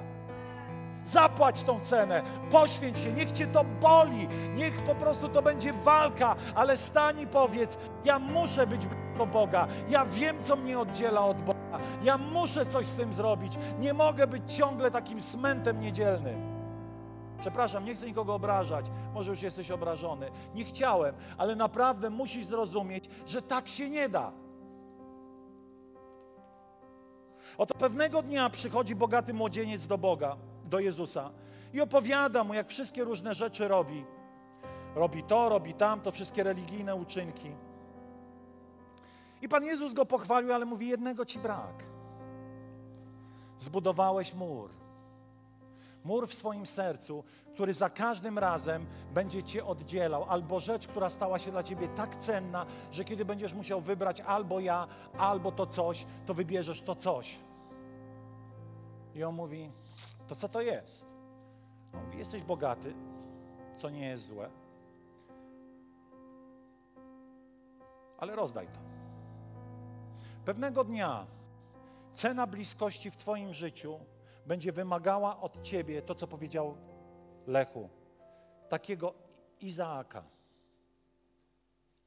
Zapłać 1.04 1.62
tą 1.62 1.80
cenę, 1.80 2.22
poświęć 2.50 2.98
się, 2.98 3.12
niech 3.12 3.32
cię 3.32 3.46
to 3.46 3.64
boli, 3.64 4.28
niech 4.54 4.82
po 4.82 4.94
prostu 4.94 5.28
to 5.28 5.42
będzie 5.42 5.72
walka, 5.72 6.36
ale 6.54 6.76
stań 6.76 7.20
i 7.20 7.26
powiedz: 7.26 7.78
Ja 8.04 8.18
muszę 8.18 8.66
być 8.66 8.86
blisko 8.86 9.26
Boga, 9.26 9.66
ja 9.88 10.04
wiem, 10.04 10.42
co 10.42 10.56
mnie 10.56 10.78
oddziela 10.78 11.24
od 11.24 11.36
Boga. 11.40 11.59
Ja 12.02 12.18
muszę 12.18 12.66
coś 12.66 12.86
z 12.86 12.96
tym 12.96 13.12
zrobić. 13.12 13.52
Nie 13.78 13.94
mogę 13.94 14.26
być 14.26 14.54
ciągle 14.54 14.90
takim 14.90 15.22
smętem 15.22 15.80
niedzielnym. 15.80 16.50
Przepraszam, 17.40 17.84
nie 17.84 17.94
chcę 17.94 18.06
nikogo 18.06 18.34
obrażać. 18.34 18.86
Może 19.14 19.30
już 19.30 19.42
jesteś 19.42 19.70
obrażony. 19.70 20.30
Nie 20.54 20.64
chciałem, 20.64 21.14
ale 21.38 21.56
naprawdę 21.56 22.10
musisz 22.10 22.46
zrozumieć, 22.46 23.08
że 23.26 23.42
tak 23.42 23.68
się 23.68 23.90
nie 23.90 24.08
da. 24.08 24.32
Oto 27.58 27.74
pewnego 27.74 28.22
dnia 28.22 28.50
przychodzi 28.50 28.94
bogaty 28.94 29.34
młodzieniec 29.34 29.86
do 29.86 29.98
Boga, 29.98 30.36
do 30.64 30.78
Jezusa 30.78 31.30
i 31.72 31.80
opowiada 31.80 32.44
mu, 32.44 32.54
jak 32.54 32.68
wszystkie 32.68 33.04
różne 33.04 33.34
rzeczy 33.34 33.68
robi. 33.68 34.04
Robi 34.94 35.22
to, 35.22 35.48
robi 35.48 35.74
tamto, 35.74 36.12
wszystkie 36.12 36.42
religijne 36.42 36.94
uczynki. 36.94 37.50
I 39.42 39.48
Pan 39.48 39.64
Jezus 39.64 39.94
go 39.94 40.06
pochwalił, 40.06 40.52
ale 40.52 40.64
mówi: 40.64 40.88
Jednego 40.88 41.26
ci 41.26 41.38
brak. 41.38 41.84
Zbudowałeś 43.58 44.34
mur. 44.34 44.70
Mur 46.04 46.28
w 46.28 46.34
swoim 46.34 46.66
sercu, 46.66 47.24
który 47.54 47.74
za 47.74 47.90
każdym 47.90 48.38
razem 48.38 48.86
będzie 49.14 49.42
cię 49.42 49.64
oddzielał, 49.64 50.24
albo 50.24 50.60
rzecz, 50.60 50.88
która 50.88 51.10
stała 51.10 51.38
się 51.38 51.50
dla 51.50 51.62
ciebie 51.62 51.88
tak 51.88 52.16
cenna, 52.16 52.66
że 52.92 53.04
kiedy 53.04 53.24
będziesz 53.24 53.52
musiał 53.52 53.80
wybrać 53.80 54.20
albo 54.20 54.60
ja, 54.60 54.88
albo 55.18 55.52
to 55.52 55.66
coś, 55.66 56.06
to 56.26 56.34
wybierzesz 56.34 56.82
to 56.82 56.94
coś. 56.94 57.38
I 59.14 59.24
on 59.24 59.34
mówi: 59.34 59.70
To 60.26 60.34
co 60.34 60.48
to 60.48 60.60
jest? 60.60 61.06
On 61.92 62.04
mówi: 62.04 62.18
Jesteś 62.18 62.42
bogaty, 62.42 62.94
co 63.76 63.90
nie 63.90 64.06
jest 64.06 64.24
złe, 64.24 64.50
ale 68.18 68.36
rozdaj 68.36 68.66
to. 68.66 68.89
Pewnego 70.50 70.84
dnia 70.84 71.26
cena 72.12 72.46
bliskości 72.46 73.10
w 73.10 73.16
Twoim 73.16 73.52
życiu 73.52 73.98
będzie 74.46 74.72
wymagała 74.72 75.40
od 75.40 75.62
Ciebie 75.62 76.02
to, 76.02 76.14
co 76.14 76.26
powiedział 76.26 76.76
Lechu, 77.46 77.88
takiego 78.68 79.14
Izaaka. 79.60 80.24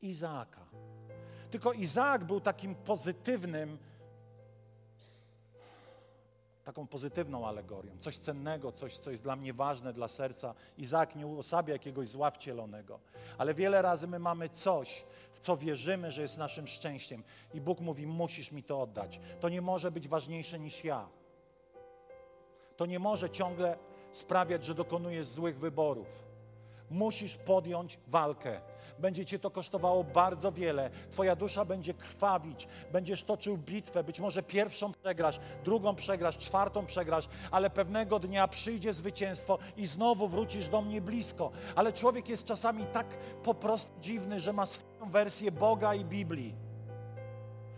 Izaaka. 0.02 0.66
Tylko 1.52 1.74
Izaak 1.74 2.24
był 2.24 2.42
takim 2.42 2.76
pozytywnym, 2.76 3.78
taką 6.64 6.88
pozytywną 6.88 7.48
alegorią, 7.48 7.92
coś 8.00 8.18
cennego, 8.18 8.72
coś, 8.72 8.98
co 9.00 9.12
jest 9.12 9.24
dla 9.24 9.36
mnie 9.36 9.54
ważne, 9.54 9.94
dla 9.94 10.08
serca. 10.08 10.56
Izaak 10.78 11.16
nie 11.16 11.28
uosabia 11.28 11.74
jakiegoś 11.74 12.10
zła 12.10 12.32
wcielonego, 12.32 13.00
ale 13.38 13.54
wiele 13.54 13.82
razy 13.82 14.08
my 14.08 14.20
mamy 14.20 14.50
coś, 14.50 15.06
w 15.34 15.40
co 15.40 15.58
wierzymy, 15.58 16.12
że 16.12 16.22
jest 16.22 16.38
naszym 16.38 16.68
szczęściem 16.68 17.24
i 17.54 17.62
Bóg 17.62 17.80
mówi, 17.80 18.08
musisz 18.08 18.52
mi 18.52 18.64
to 18.64 18.82
oddać. 18.82 19.20
To 19.40 19.50
nie 19.50 19.62
może 19.62 19.92
być 19.92 20.08
ważniejsze 20.08 20.60
niż 20.60 20.84
ja. 20.84 21.08
To 22.78 22.86
nie 22.86 23.00
może 23.00 23.30
ciągle 23.30 23.78
sprawiać, 24.12 24.66
że 24.66 24.76
dokonujesz 24.76 25.28
złych 25.28 25.60
wyborów. 25.60 26.08
Musisz 26.90 27.36
podjąć 27.38 28.00
walkę 28.08 28.62
będzie 29.00 29.26
cię 29.26 29.40
to 29.40 29.52
kosztowało 29.52 30.04
bardzo 30.04 30.52
wiele. 30.52 30.90
Twoja 31.12 31.36
dusza 31.36 31.66
będzie 31.66 31.94
krwawić, 31.94 32.68
będziesz 32.92 33.24
toczył 33.24 33.58
bitwę, 33.58 34.04
być 34.04 34.20
może 34.20 34.44
pierwszą 34.44 34.92
przegrasz, 34.92 35.40
drugą 35.66 35.96
przegrasz, 35.96 36.38
czwartą 36.38 36.86
przegrasz, 36.86 37.28
ale 37.52 37.70
pewnego 37.70 38.20
dnia 38.20 38.48
przyjdzie 38.48 38.94
zwycięstwo 38.94 39.58
i 39.78 39.88
znowu 39.88 40.28
wrócisz 40.28 40.70
do 40.70 40.82
mnie 40.82 41.02
blisko. 41.02 41.52
Ale 41.76 41.94
człowiek 41.94 42.30
jest 42.30 42.46
czasami 42.46 42.86
tak 42.86 43.18
po 43.44 43.54
prostu 43.54 43.92
dziwny, 44.02 44.40
że 44.40 44.54
ma 44.54 44.66
swoją 44.66 45.10
wersję 45.12 45.52
Boga 45.52 45.96
i 45.96 46.06
Biblii. 46.06 46.73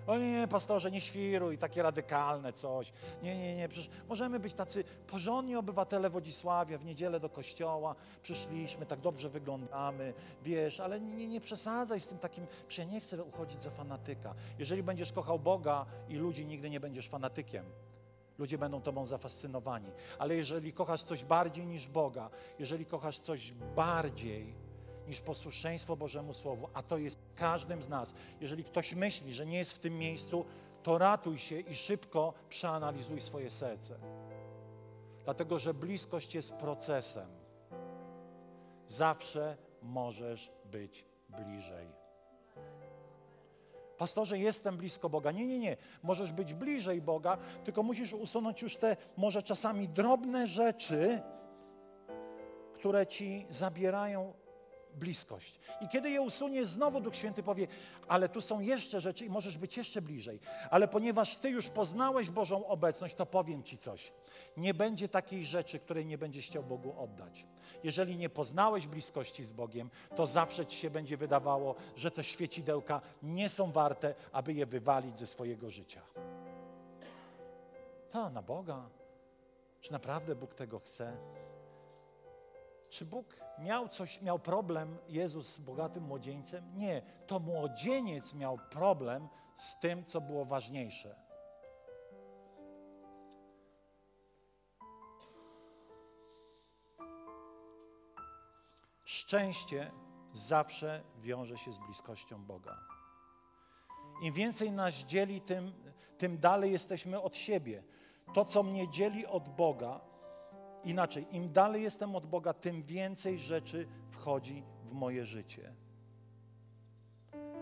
O 0.07 0.17
nie, 0.17 0.47
pastorze, 0.47 0.91
nie 0.91 1.01
świruj, 1.01 1.57
takie 1.57 1.83
radykalne 1.83 2.53
coś. 2.53 2.91
Nie, 3.23 3.37
nie, 3.37 3.55
nie, 3.55 3.69
przecież 3.69 3.89
możemy 4.09 4.39
być 4.39 4.53
tacy 4.53 4.83
porządni 5.07 5.55
obywatele 5.55 6.09
Wodzisławia, 6.09 6.77
w 6.77 6.85
niedzielę 6.85 7.19
do 7.19 7.29
kościoła, 7.29 7.95
przyszliśmy, 8.21 8.85
tak 8.85 8.99
dobrze 8.99 9.29
wyglądamy, 9.29 10.13
wiesz, 10.43 10.79
ale 10.79 10.99
nie, 10.99 11.27
nie 11.27 11.41
przesadzaj 11.41 11.99
z 11.99 12.07
tym 12.07 12.17
takim, 12.17 12.47
przecież 12.67 12.85
ja 12.87 12.93
nie 12.93 12.99
chcę 12.99 13.23
uchodzić 13.23 13.61
za 13.61 13.69
fanatyka. 13.69 14.35
Jeżeli 14.59 14.83
będziesz 14.83 15.11
kochał 15.11 15.39
Boga 15.39 15.85
i 16.09 16.15
ludzi, 16.15 16.45
nigdy 16.45 16.69
nie 16.69 16.79
będziesz 16.79 17.09
fanatykiem. 17.09 17.65
Ludzie 18.37 18.57
będą 18.57 18.81
Tobą 18.81 19.05
zafascynowani. 19.05 19.87
Ale 20.19 20.35
jeżeli 20.35 20.73
kochasz 20.73 21.03
coś 21.03 21.23
bardziej 21.23 21.65
niż 21.65 21.87
Boga, 21.87 22.29
jeżeli 22.59 22.85
kochasz 22.85 23.19
coś 23.19 23.53
bardziej 23.75 24.64
niż 25.07 25.21
posłuszeństwo 25.21 25.95
Bożemu 25.95 26.33
Słowu, 26.33 26.69
a 26.73 26.83
to 26.83 26.97
jest 26.97 27.19
każdym 27.35 27.83
z 27.83 27.89
nas, 27.89 28.13
jeżeli 28.41 28.63
ktoś 28.63 28.95
myśli, 28.95 29.33
że 29.33 29.45
nie 29.45 29.57
jest 29.57 29.73
w 29.73 29.79
tym 29.79 29.97
miejscu, 29.97 30.45
to 30.83 30.97
ratuj 30.97 31.37
się 31.37 31.59
i 31.59 31.75
szybko 31.75 32.33
przeanalizuj 32.49 33.21
swoje 33.21 33.51
serce. 33.51 33.99
Dlatego, 35.23 35.59
że 35.59 35.73
bliskość 35.73 36.35
jest 36.35 36.53
procesem. 36.53 37.27
Zawsze 38.87 39.57
możesz 39.81 40.51
być 40.65 41.05
bliżej. 41.29 41.87
Pastorze, 43.97 44.39
jestem 44.39 44.77
blisko 44.77 45.09
Boga. 45.09 45.31
Nie, 45.31 45.47
nie, 45.47 45.59
nie. 45.59 45.77
Możesz 46.03 46.31
być 46.31 46.53
bliżej 46.53 47.01
Boga, 47.01 47.37
tylko 47.63 47.83
musisz 47.83 48.13
usunąć 48.13 48.61
już 48.61 48.77
te 48.77 48.97
może 49.17 49.43
czasami 49.43 49.89
drobne 49.89 50.47
rzeczy, 50.47 51.21
które 52.73 53.07
ci 53.07 53.45
zabierają 53.49 54.33
bliskość. 54.95 55.59
I 55.81 55.87
kiedy 55.87 56.09
je 56.09 56.21
usuniesz, 56.21 56.67
znowu 56.67 56.99
Duch 56.99 57.15
Święty 57.15 57.43
powie, 57.43 57.67
ale 58.07 58.29
tu 58.29 58.41
są 58.41 58.59
jeszcze 58.59 59.01
rzeczy 59.01 59.25
i 59.25 59.29
możesz 59.29 59.57
być 59.57 59.77
jeszcze 59.77 60.01
bliżej. 60.01 60.39
Ale 60.71 60.87
ponieważ 60.87 61.35
Ty 61.35 61.49
już 61.49 61.69
poznałeś 61.69 62.29
Bożą 62.29 62.67
obecność, 62.67 63.15
to 63.15 63.25
powiem 63.25 63.63
Ci 63.63 63.77
coś. 63.77 64.13
Nie 64.57 64.73
będzie 64.73 65.09
takiej 65.09 65.45
rzeczy, 65.45 65.79
której 65.79 66.05
nie 66.05 66.17
będziesz 66.17 66.47
chciał 66.47 66.63
Bogu 66.63 66.95
oddać. 66.99 67.45
Jeżeli 67.83 68.17
nie 68.17 68.29
poznałeś 68.29 68.87
bliskości 68.87 69.43
z 69.43 69.51
Bogiem, 69.51 69.89
to 70.15 70.27
zawsze 70.27 70.65
Ci 70.65 70.77
się 70.77 70.89
będzie 70.89 71.17
wydawało, 71.17 71.75
że 71.95 72.11
te 72.11 72.23
świecidełka 72.23 73.01
nie 73.23 73.49
są 73.49 73.71
warte, 73.71 74.15
aby 74.31 74.53
je 74.53 74.65
wywalić 74.65 75.17
ze 75.17 75.27
swojego 75.27 75.69
życia. 75.69 76.01
To 78.11 78.29
na 78.29 78.41
Boga. 78.41 78.89
Czy 79.81 79.91
naprawdę 79.91 80.35
Bóg 80.35 80.53
tego 80.53 80.79
chce? 80.79 81.17
Czy 82.95 83.05
Bóg 83.05 83.25
miał 83.59 83.87
coś, 83.87 84.21
miał 84.21 84.39
problem, 84.39 84.97
Jezus 85.07 85.53
z 85.53 85.59
bogatym 85.59 86.03
młodzieńcem? 86.03 86.77
Nie, 86.77 87.01
to 87.27 87.39
młodzieniec 87.39 88.33
miał 88.33 88.59
problem 88.69 89.27
z 89.55 89.79
tym, 89.79 90.05
co 90.05 90.21
było 90.21 90.45
ważniejsze. 90.45 91.15
Szczęście 99.05 99.91
zawsze 100.33 101.03
wiąże 101.17 101.57
się 101.57 101.73
z 101.73 101.77
bliskością 101.77 102.45
Boga. 102.45 102.79
Im 104.21 104.33
więcej 104.33 104.71
nas 104.71 104.93
dzieli, 104.93 105.41
tym, 105.41 105.73
tym 106.17 106.37
dalej 106.39 106.71
jesteśmy 106.71 107.21
od 107.21 107.37
siebie. 107.37 107.83
To, 108.33 108.45
co 108.45 108.63
mnie 108.63 108.89
dzieli 108.89 109.25
od 109.25 109.49
Boga, 109.49 110.14
Inaczej, 110.85 111.27
im 111.31 111.51
dalej 111.51 111.83
jestem 111.83 112.15
od 112.15 112.25
Boga, 112.25 112.53
tym 112.53 112.83
więcej 112.83 113.39
rzeczy 113.39 113.87
wchodzi 114.09 114.63
w 114.83 114.91
moje 114.91 115.25
życie. 115.25 115.73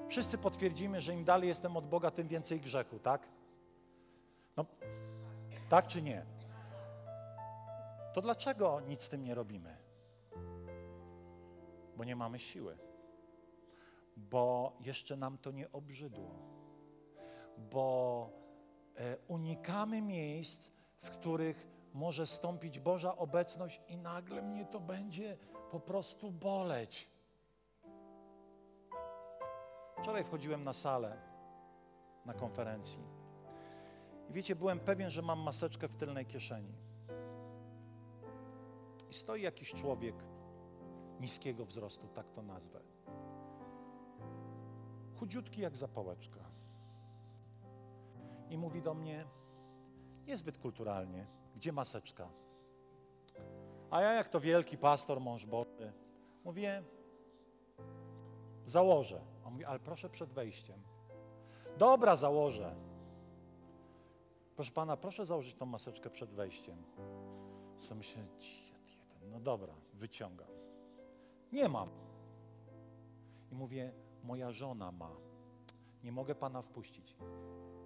Wszyscy 0.09 0.38
potwierdzimy, 0.38 1.01
że 1.01 1.13
im 1.13 1.24
dalej 1.24 1.49
jestem 1.49 1.78
od 1.78 1.88
Boga, 1.88 2.11
tym 2.11 2.28
więcej 2.28 2.59
grzechu, 2.59 2.99
tak? 2.99 3.28
No, 4.57 4.65
tak 5.69 5.88
czy 5.88 6.01
nie? 6.01 6.26
To 8.13 8.21
dlaczego 8.21 8.82
nic 8.82 9.01
z 9.01 9.09
tym 9.09 9.24
nie 9.24 9.36
robimy? 9.36 9.78
Bo 11.97 12.03
nie 12.03 12.15
mamy 12.15 12.39
siły. 12.39 12.78
Bo 14.17 14.78
jeszcze 14.80 15.17
nam 15.17 15.38
to 15.38 15.51
nie 15.51 15.71
obrzydło. 15.71 16.36
Bo 17.57 18.30
e, 18.95 19.17
unikamy 19.28 20.01
miejsc, 20.01 20.69
w 21.01 21.09
których 21.09 21.72
może 21.94 22.28
stąpić 22.28 22.80
Boża 22.80 23.18
obecność 23.18 23.82
i 23.88 23.98
nagle 23.98 24.41
mnie 24.41 24.66
to 24.66 24.80
będzie 24.80 25.38
po 25.72 25.80
prostu 25.80 26.32
boleć. 26.32 27.10
Wczoraj 29.98 30.24
wchodziłem 30.24 30.64
na 30.64 30.74
salę 30.74 31.18
na 32.26 32.34
konferencji 32.34 33.04
i 34.30 34.34
wiecie, 34.34 34.56
byłem 34.56 34.80
pewien, 34.80 35.10
że 35.10 35.22
mam 35.22 35.39
maseczkę 35.39 35.88
w 35.88 35.96
tylnej 35.96 36.26
kieszeni. 36.26 36.74
I 39.10 39.14
stoi 39.14 39.41
jakiś 39.41 39.74
człowiek 39.74 40.16
niskiego 41.20 41.66
wzrostu, 41.66 42.08
tak 42.08 42.32
to 42.32 42.41
nazwę. 42.41 42.80
Chudziutki 45.20 45.62
jak 45.62 45.78
zapałeczka. 45.78 46.39
I 48.50 48.58
mówi 48.58 48.82
do 48.82 48.94
mnie 48.94 49.26
niezbyt 50.26 50.58
kulturalnie, 50.58 51.28
gdzie 51.56 51.72
maseczka? 51.72 52.30
A 53.91 54.01
ja, 54.01 54.14
jak 54.14 54.30
to 54.30 54.39
wielki 54.39 54.78
pastor, 54.78 55.22
mąż 55.22 55.45
Boży, 55.45 55.93
mówię, 56.43 56.84
założę. 58.66 59.22
On 59.45 59.54
mówi, 59.54 59.66
ale 59.66 59.80
proszę 59.80 60.10
przed 60.10 60.34
wejściem. 60.34 60.84
Dobra, 61.78 62.16
założę. 62.16 62.76
Proszę 64.56 64.72
pana, 64.72 64.97
proszę 64.97 65.26
założyć 65.26 65.56
tą 65.56 65.66
maseczkę 65.66 66.10
przed 66.10 66.30
wejściem. 66.30 66.84
Co 67.78 67.95
myślę, 67.95 68.24
no 69.32 69.39
dobra, 69.39 69.74
wyciągam. 69.93 70.47
Nie 71.51 71.70
mam. 71.70 71.89
I 73.51 73.56
mówię, 73.56 73.93
moja 74.24 74.51
żona 74.51 74.91
ma. 74.91 75.12
Nie 76.04 76.12
mogę 76.12 76.36
pana 76.36 76.62
wpuścić. 76.62 77.16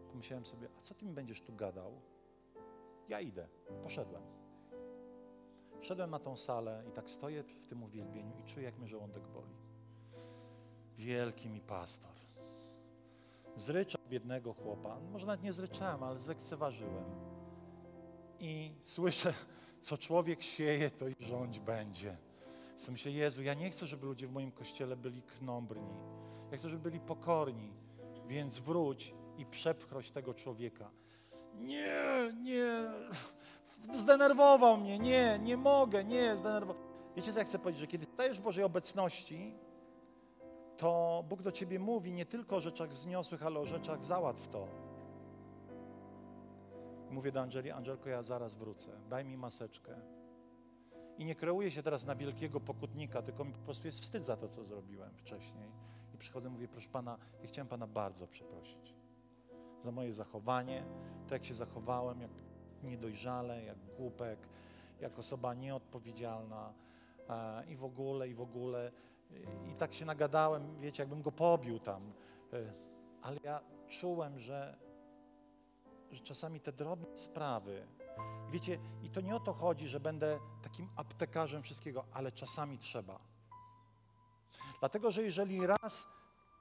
Pomyślałem 0.10 0.46
sobie, 0.46 0.68
a 0.78 0.82
co 0.82 0.94
ty 0.94 1.06
mi 1.06 1.14
będziesz 1.14 1.42
tu 1.42 1.56
gadał? 1.56 2.02
Ja 3.10 3.22
idę. 3.22 3.48
Poszedłem. 3.84 4.22
Wszedłem 5.82 6.10
na 6.10 6.20
tą 6.20 6.36
salę 6.36 6.84
i 6.90 6.92
tak 6.92 7.10
stoję 7.10 7.44
w 7.44 7.68
tym 7.68 7.84
uwielbieniu 7.84 8.38
i 8.38 8.44
czuję, 8.44 8.66
jak 8.66 8.78
mnie 8.78 8.88
żołądek 8.88 9.24
boli. 9.28 9.56
Wielki 10.98 11.50
mi 11.50 11.62
pastor. 11.62 12.12
Zryczał 13.56 14.02
biednego 14.10 14.54
chłopa. 14.54 15.00
Może 15.00 15.28
nawet 15.28 15.44
nie 15.44 15.54
zryczałem, 15.54 16.04
ale 16.04 16.20
zlekceważyłem. 16.20 17.06
I 18.40 18.76
słyszę, 18.84 19.34
co 19.82 19.98
człowiek 19.98 20.44
sieje, 20.44 20.92
to 20.92 21.08
i 21.08 21.16
rządź 21.20 21.60
będzie. 21.60 22.18
I 22.88 22.92
myślę, 22.92 23.12
Jezu, 23.12 23.42
ja 23.42 23.54
nie 23.54 23.70
chcę, 23.70 23.88
żeby 23.88 24.06
ludzie 24.06 24.28
w 24.28 24.32
moim 24.32 24.52
kościele 24.52 24.96
byli 24.96 25.22
krnąbrni. 25.22 25.96
Ja 26.52 26.58
chcę, 26.58 26.70
żeby 26.70 26.84
byli 26.84 27.00
pokorni. 27.00 27.74
Więc 28.28 28.60
wróć 28.60 29.14
i 29.38 29.46
przepchroć 29.46 30.12
tego 30.12 30.34
człowieka 30.34 30.92
nie, 31.60 32.34
nie, 32.42 32.84
zdenerwował 33.94 34.78
mnie, 34.78 35.00
nie, 35.00 35.40
nie 35.40 35.58
mogę, 35.58 36.04
nie, 36.04 36.38
zdenerwował. 36.38 36.84
Wiecie, 37.16 37.34
co 37.34 37.40
ja 37.40 37.46
chcę 37.46 37.60
powiedzieć, 37.60 37.80
że 37.82 37.88
kiedy 37.88 38.06
stajesz 38.06 38.40
w 38.40 38.42
Bożej 38.42 38.64
obecności, 38.64 39.54
to 40.78 41.24
Bóg 41.30 41.42
do 41.42 41.52
ciebie 41.52 41.80
mówi 41.80 42.12
nie 42.12 42.26
tylko 42.26 42.56
o 42.56 42.60
rzeczach 42.60 42.90
wzniosłych, 42.90 43.44
ale 43.44 43.60
o 43.60 43.66
rzeczach 43.66 44.06
załatw 44.06 44.48
to. 44.48 44.68
Mówię 47.12 47.32
do 47.32 47.42
Angeli, 47.42 47.72
Angelko, 47.72 48.10
ja 48.10 48.24
zaraz 48.24 48.56
wrócę, 48.56 48.92
daj 49.10 49.26
mi 49.26 49.38
maseczkę. 49.38 49.96
I 51.18 51.26
nie 51.26 51.36
kreuję 51.36 51.72
się 51.72 51.84
teraz 51.84 52.06
na 52.06 52.16
wielkiego 52.16 52.60
pokutnika, 52.60 53.22
tylko 53.22 53.46
mi 53.46 53.54
po 53.54 53.60
prostu 53.60 53.88
jest 53.88 54.00
wstyd 54.00 54.24
za 54.24 54.38
to, 54.38 54.48
co 54.48 54.64
zrobiłem 54.64 55.16
wcześniej. 55.16 55.72
I 56.14 56.18
przychodzę, 56.18 56.50
mówię, 56.50 56.68
proszę 56.68 56.90
Pana, 56.90 57.18
ja 57.42 57.48
chciałem 57.48 57.68
Pana 57.68 57.88
bardzo 57.88 58.28
przeprosić 58.28 58.97
za 59.82 59.92
moje 59.92 60.14
zachowanie, 60.14 60.84
to 61.28 61.36
jak 61.36 61.46
się 61.46 61.56
zachowałem, 61.56 62.22
jak 62.22 62.32
niedojrzale, 62.84 63.64
jak 63.64 63.78
głupek, 63.98 64.40
jak 65.02 65.20
osoba 65.20 65.54
nieodpowiedzialna 65.54 66.74
e, 67.30 67.64
i 67.70 67.76
w 67.76 67.84
ogóle, 67.84 68.30
i 68.30 68.34
w 68.34 68.42
ogóle. 68.42 68.92
I 69.72 69.76
tak 69.76 69.94
się 69.94 70.06
nagadałem, 70.06 70.80
wiecie, 70.80 71.04
jakbym 71.04 71.22
go 71.22 71.32
pobił 71.32 71.80
tam. 71.80 72.14
E, 72.54 72.74
ale 73.22 73.40
ja 73.44 73.60
czułem, 73.88 74.40
że, 74.40 74.78
że 76.12 76.20
czasami 76.20 76.60
te 76.60 76.72
drobne 76.72 77.18
sprawy, 77.18 77.88
wiecie, 78.52 78.80
i 79.04 79.10
to 79.10 79.22
nie 79.22 79.36
o 79.36 79.40
to 79.40 79.54
chodzi, 79.54 79.88
że 79.88 80.00
będę 80.00 80.40
takim 80.62 80.90
aptekarzem 80.96 81.64
wszystkiego, 81.64 82.06
ale 82.14 82.32
czasami 82.32 82.80
trzeba. 82.80 83.20
Dlatego, 84.80 85.12
że 85.12 85.24
jeżeli 85.24 85.68
raz 85.68 86.08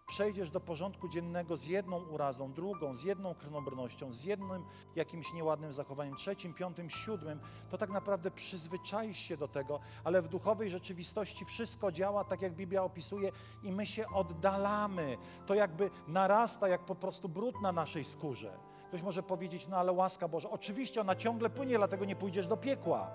przejdziesz 0.07 0.51
do 0.51 0.61
porządku 0.61 1.09
dziennego 1.09 1.57
z 1.57 1.65
jedną 1.65 2.03
urazą, 2.03 2.53
drugą, 2.53 2.95
z 2.95 3.03
jedną 3.03 3.35
krnobrnością, 3.35 4.13
z 4.13 4.25
jednym 4.25 4.65
jakimś 4.97 5.33
nieładnym 5.33 5.73
zachowaniem, 5.73 6.17
trzecim, 6.17 6.55
piątym, 6.55 6.91
siódmym, 6.91 7.41
to 7.71 7.79
tak 7.79 7.91
naprawdę 7.91 8.31
przyzwyczaisz 8.31 9.19
się 9.19 9.37
do 9.37 9.49
tego, 9.49 9.81
ale 10.05 10.23
w 10.23 10.29
duchowej 10.29 10.71
rzeczywistości 10.71 11.45
wszystko 11.45 11.93
działa 11.93 12.25
tak, 12.25 12.43
jak 12.43 12.53
Biblia 12.53 12.83
opisuje 12.83 13.33
i 13.63 13.73
my 13.73 13.87
się 13.87 14.09
oddalamy. 14.09 15.19
To 15.47 15.55
jakby 15.55 15.91
narasta 16.09 16.69
jak 16.69 16.81
po 16.81 16.95
prostu 16.95 17.29
brud 17.29 17.61
na 17.61 17.73
naszej 17.73 18.05
skórze. 18.05 18.59
Ktoś 18.89 19.03
może 19.03 19.23
powiedzieć, 19.23 19.69
no 19.69 19.77
ale 19.77 19.93
łaska 19.93 20.29
Boża, 20.29 20.51
oczywiście 20.51 21.01
ona 21.01 21.17
ciągle 21.17 21.51
płynie, 21.51 21.77
dlatego 21.77 22.05
nie 22.05 22.17
pójdziesz 22.17 22.47
do 22.47 22.57
piekła. 22.57 23.11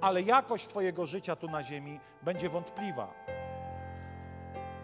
Ale 0.00 0.22
jakość 0.22 0.66
Twojego 0.66 1.06
życia 1.06 1.36
tu 1.36 1.48
na 1.48 1.62
ziemi 1.64 2.00
będzie 2.22 2.48
wątpliwa. 2.48 3.14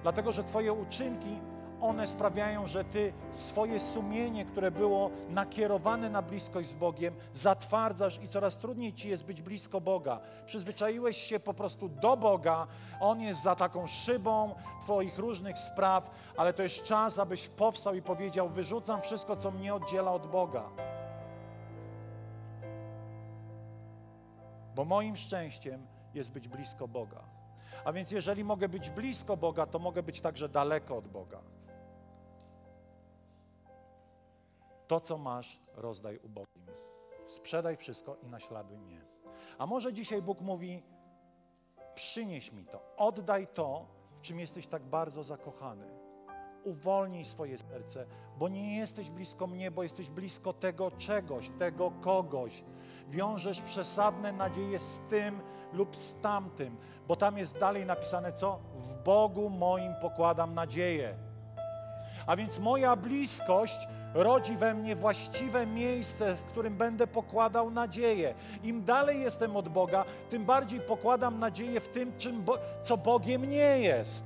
Dlatego, 0.05 0.33
że 0.33 0.45
Twoje 0.45 0.73
uczynki, 0.73 1.39
one 1.81 2.07
sprawiają, 2.07 2.67
że 2.67 2.85
Ty 2.85 3.13
swoje 3.33 3.81
sumienie, 3.81 4.45
które 4.45 4.71
było 4.71 5.11
nakierowane 5.31 6.11
na 6.11 6.23
bliskość 6.23 6.69
z 6.69 6.75
Bogiem, 6.75 7.15
zatwardzasz 7.33 8.21
i 8.23 8.29
coraz 8.29 8.59
trudniej 8.59 8.93
Ci 8.93 9.09
jest 9.09 9.25
być 9.25 9.43
blisko 9.43 9.81
Boga. 9.81 10.21
Przyzwyczaiłeś 10.47 11.17
się 11.17 11.41
po 11.41 11.55
prostu 11.55 11.89
do 11.89 12.17
Boga, 12.17 12.67
On 13.01 13.21
jest 13.21 13.43
za 13.43 13.55
taką 13.57 13.87
szybą 13.87 14.55
Twoich 14.81 15.19
różnych 15.19 15.59
spraw, 15.59 16.11
ale 16.37 16.53
to 16.53 16.63
jest 16.63 16.83
czas, 16.83 17.19
abyś 17.19 17.49
powstał 17.49 17.95
i 17.95 18.03
powiedział: 18.03 18.49
Wyrzucam 18.49 19.03
wszystko, 19.03 19.37
co 19.37 19.51
mnie 19.51 19.75
oddziela 19.75 20.13
od 20.13 20.27
Boga. 20.27 20.65
Bo 24.75 24.85
moim 24.85 25.17
szczęściem 25.17 25.87
jest 26.15 26.31
być 26.31 26.49
blisko 26.49 26.89
Boga. 26.89 27.44
A 27.85 27.93
więc 27.93 28.11
jeżeli 28.11 28.45
mogę 28.45 28.69
być 28.69 28.91
blisko 28.91 29.37
Boga, 29.37 29.67
to 29.67 29.79
mogę 29.79 30.03
być 30.03 30.21
także 30.21 30.49
daleko 30.49 30.97
od 30.97 31.09
Boga. 31.09 31.43
To, 34.87 35.01
co 35.01 35.19
masz, 35.19 35.61
rozdaj 35.75 36.19
ubogim. 36.19 36.67
Sprzedaj 37.27 37.77
wszystko 37.77 38.17
i 38.23 38.29
naśladuj 38.29 38.79
mnie. 38.79 39.01
A 39.59 39.67
może 39.67 39.93
dzisiaj 39.93 40.23
Bóg 40.23 40.41
mówi: 40.41 40.83
przynieś 41.95 42.53
mi 42.53 42.65
to, 42.65 42.81
oddaj 42.97 43.47
to, 43.55 43.87
w 44.19 44.21
czym 44.21 44.41
jesteś 44.41 44.67
tak 44.67 44.83
bardzo 44.83 45.25
zakochany. 45.25 45.87
Uwolnij 46.65 47.25
swoje 47.25 47.59
serce, 47.59 48.07
bo 48.39 48.49
nie 48.49 48.77
jesteś 48.77 49.11
blisko 49.11 49.47
mnie, 49.47 49.71
bo 49.71 49.83
jesteś 49.83 50.11
blisko 50.11 50.53
tego 50.53 50.91
czegoś, 50.91 51.51
tego 51.59 51.91
kogoś. 51.91 52.65
Wiążesz 53.11 53.61
przesadne 53.61 54.33
nadzieje 54.33 54.79
z 54.79 54.99
tym 55.11 55.41
lub 55.73 55.97
z 55.97 56.21
tamtym, 56.21 56.77
bo 57.09 57.17
tam 57.17 57.39
jest 57.39 57.59
dalej 57.59 57.87
napisane 57.87 58.33
co? 58.33 58.59
W 58.75 59.05
Bogu 59.05 59.51
moim 59.51 59.95
pokładam 60.03 60.55
nadzieję. 60.55 61.15
A 62.27 62.37
więc 62.37 62.59
moja 62.59 62.97
bliskość 62.97 63.89
rodzi 64.15 64.57
we 64.57 64.75
mnie 64.75 64.97
właściwe 64.97 65.67
miejsce, 65.67 66.35
w 66.35 66.43
którym 66.43 66.77
będę 66.77 67.07
pokładał 67.07 67.71
nadzieję. 67.71 68.35
Im 68.63 68.85
dalej 68.85 69.21
jestem 69.21 69.57
od 69.57 69.69
Boga, 69.69 70.05
tym 70.31 70.45
bardziej 70.45 70.81
pokładam 70.81 71.39
nadzieję 71.39 71.81
w 71.81 71.89
tym, 71.89 72.19
czym 72.19 72.43
Bo 72.43 72.59
co 72.83 72.97
Bogiem 72.97 73.51
nie 73.51 73.79
jest. 73.79 74.25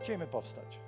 Chciejmy 0.00 0.26
powstać. 0.26 0.87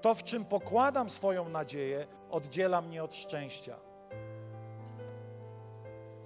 To, 0.00 0.14
w 0.14 0.24
czym 0.24 0.44
pokładam 0.44 1.10
swoją 1.10 1.48
nadzieję, 1.48 2.06
oddziela 2.30 2.80
mnie 2.80 3.04
od 3.04 3.16
szczęścia. 3.16 3.76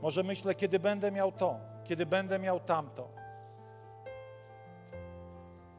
Może 0.03 0.23
myślę, 0.23 0.55
kiedy 0.55 0.79
będę 0.79 1.13
miał 1.13 1.33
to, 1.33 1.57
kiedy 1.85 2.07
będę 2.07 2.39
miał 2.39 2.61
tamto, 2.61 3.09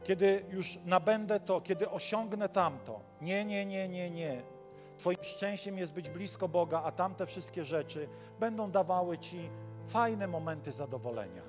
kiedy 0.04 0.44
już 0.48 0.78
nabędę 0.84 1.40
to, 1.40 1.60
kiedy 1.60 1.90
osiągnę 1.90 2.48
tamto. 2.48 3.00
Nie, 3.20 3.44
nie, 3.44 3.66
nie, 3.66 3.88
nie, 3.88 4.10
nie. 4.10 4.42
Twoim 4.98 5.18
szczęściem 5.22 5.78
jest 5.78 5.92
być 5.92 6.10
blisko 6.10 6.48
Boga, 6.48 6.82
a 6.84 6.92
tamte 6.92 7.26
wszystkie 7.26 7.64
rzeczy 7.64 8.08
będą 8.40 8.70
dawały 8.70 9.18
Ci 9.18 9.50
fajne 9.86 10.26
momenty 10.26 10.72
zadowolenia, 10.72 11.42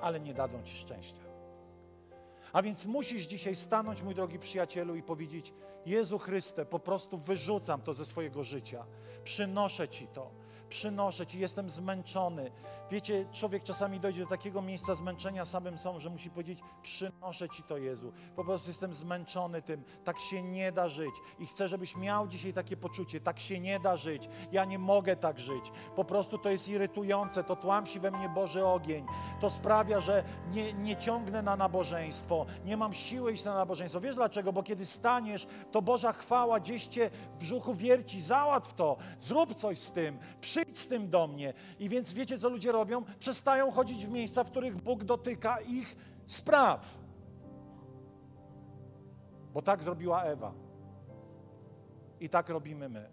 ale 0.00 0.20
nie 0.20 0.34
dadzą 0.34 0.62
Ci 0.62 0.76
szczęścia. 0.76 1.25
A 2.56 2.62
więc 2.62 2.86
musisz 2.86 3.26
dzisiaj 3.26 3.56
stanąć, 3.56 4.02
mój 4.02 4.14
drogi 4.14 4.38
przyjacielu, 4.38 4.96
i 4.96 5.02
powiedzieć: 5.02 5.52
Jezu 5.86 6.18
Chryste, 6.18 6.66
po 6.66 6.78
prostu 6.78 7.18
wyrzucam 7.18 7.82
to 7.82 7.94
ze 7.94 8.04
swojego 8.04 8.42
życia, 8.42 8.86
przynoszę 9.24 9.88
Ci 9.88 10.06
to 10.06 10.30
przynoszę 10.68 11.26
Ci, 11.26 11.38
jestem 11.38 11.70
zmęczony. 11.70 12.50
Wiecie, 12.90 13.26
człowiek 13.32 13.62
czasami 13.62 14.00
dojdzie 14.00 14.22
do 14.22 14.28
takiego 14.28 14.62
miejsca 14.62 14.94
zmęczenia 14.94 15.44
samym 15.44 15.78
sobą, 15.78 16.00
że 16.00 16.10
musi 16.10 16.30
powiedzieć, 16.30 16.58
przynoszę 16.82 17.48
Ci 17.48 17.62
to 17.62 17.78
Jezu. 17.78 18.12
Po 18.36 18.44
prostu 18.44 18.70
jestem 18.70 18.94
zmęczony 18.94 19.62
tym, 19.62 19.84
tak 20.04 20.18
się 20.18 20.42
nie 20.42 20.72
da 20.72 20.88
żyć. 20.88 21.14
I 21.38 21.46
chcę, 21.46 21.68
żebyś 21.68 21.96
miał 21.96 22.28
dzisiaj 22.28 22.52
takie 22.52 22.76
poczucie, 22.76 23.20
tak 23.20 23.38
się 23.38 23.60
nie 23.60 23.80
da 23.80 23.96
żyć, 23.96 24.28
ja 24.52 24.64
nie 24.64 24.78
mogę 24.78 25.16
tak 25.16 25.38
żyć. 25.38 25.72
Po 25.96 26.04
prostu 26.04 26.38
to 26.38 26.50
jest 26.50 26.68
irytujące, 26.68 27.44
to 27.44 27.56
tłamsi 27.56 28.00
we 28.00 28.10
mnie 28.10 28.28
Boży 28.28 28.66
ogień. 28.66 29.06
To 29.40 29.50
sprawia, 29.50 30.00
że 30.00 30.24
nie, 30.50 30.72
nie 30.72 30.96
ciągnę 30.96 31.42
na 31.42 31.56
nabożeństwo, 31.56 32.46
nie 32.64 32.76
mam 32.76 32.94
siły 32.94 33.32
iść 33.32 33.44
na 33.44 33.54
nabożeństwo. 33.54 34.00
Wiesz 34.00 34.14
dlaczego? 34.14 34.52
Bo 34.52 34.62
kiedy 34.62 34.84
staniesz, 34.84 35.46
to 35.72 35.82
Boża 35.82 36.12
chwała 36.12 36.60
gdzieś 36.60 36.86
Cię 36.86 37.10
w 37.34 37.36
brzuchu 37.36 37.74
wierci, 37.74 38.22
załatw 38.22 38.74
to, 38.74 38.96
zrób 39.20 39.54
coś 39.54 39.78
z 39.78 39.92
tym, 39.92 40.18
przyjdź 40.56 40.78
z 40.78 40.86
tym 40.86 41.10
do 41.10 41.26
mnie. 41.26 41.54
I 41.78 41.88
więc 41.88 42.12
wiecie, 42.12 42.38
co 42.38 42.48
ludzie 42.48 42.72
robią? 42.72 43.04
Przestają 43.18 43.70
chodzić 43.70 44.06
w 44.06 44.10
miejsca, 44.10 44.44
w 44.44 44.50
których 44.50 44.76
Bóg 44.82 45.04
dotyka 45.04 45.60
ich 45.60 45.96
spraw. 46.26 46.98
Bo 49.52 49.62
tak 49.62 49.82
zrobiła 49.82 50.22
Ewa. 50.22 50.54
I 52.20 52.28
tak 52.28 52.48
robimy 52.48 52.88
my. 52.88 53.08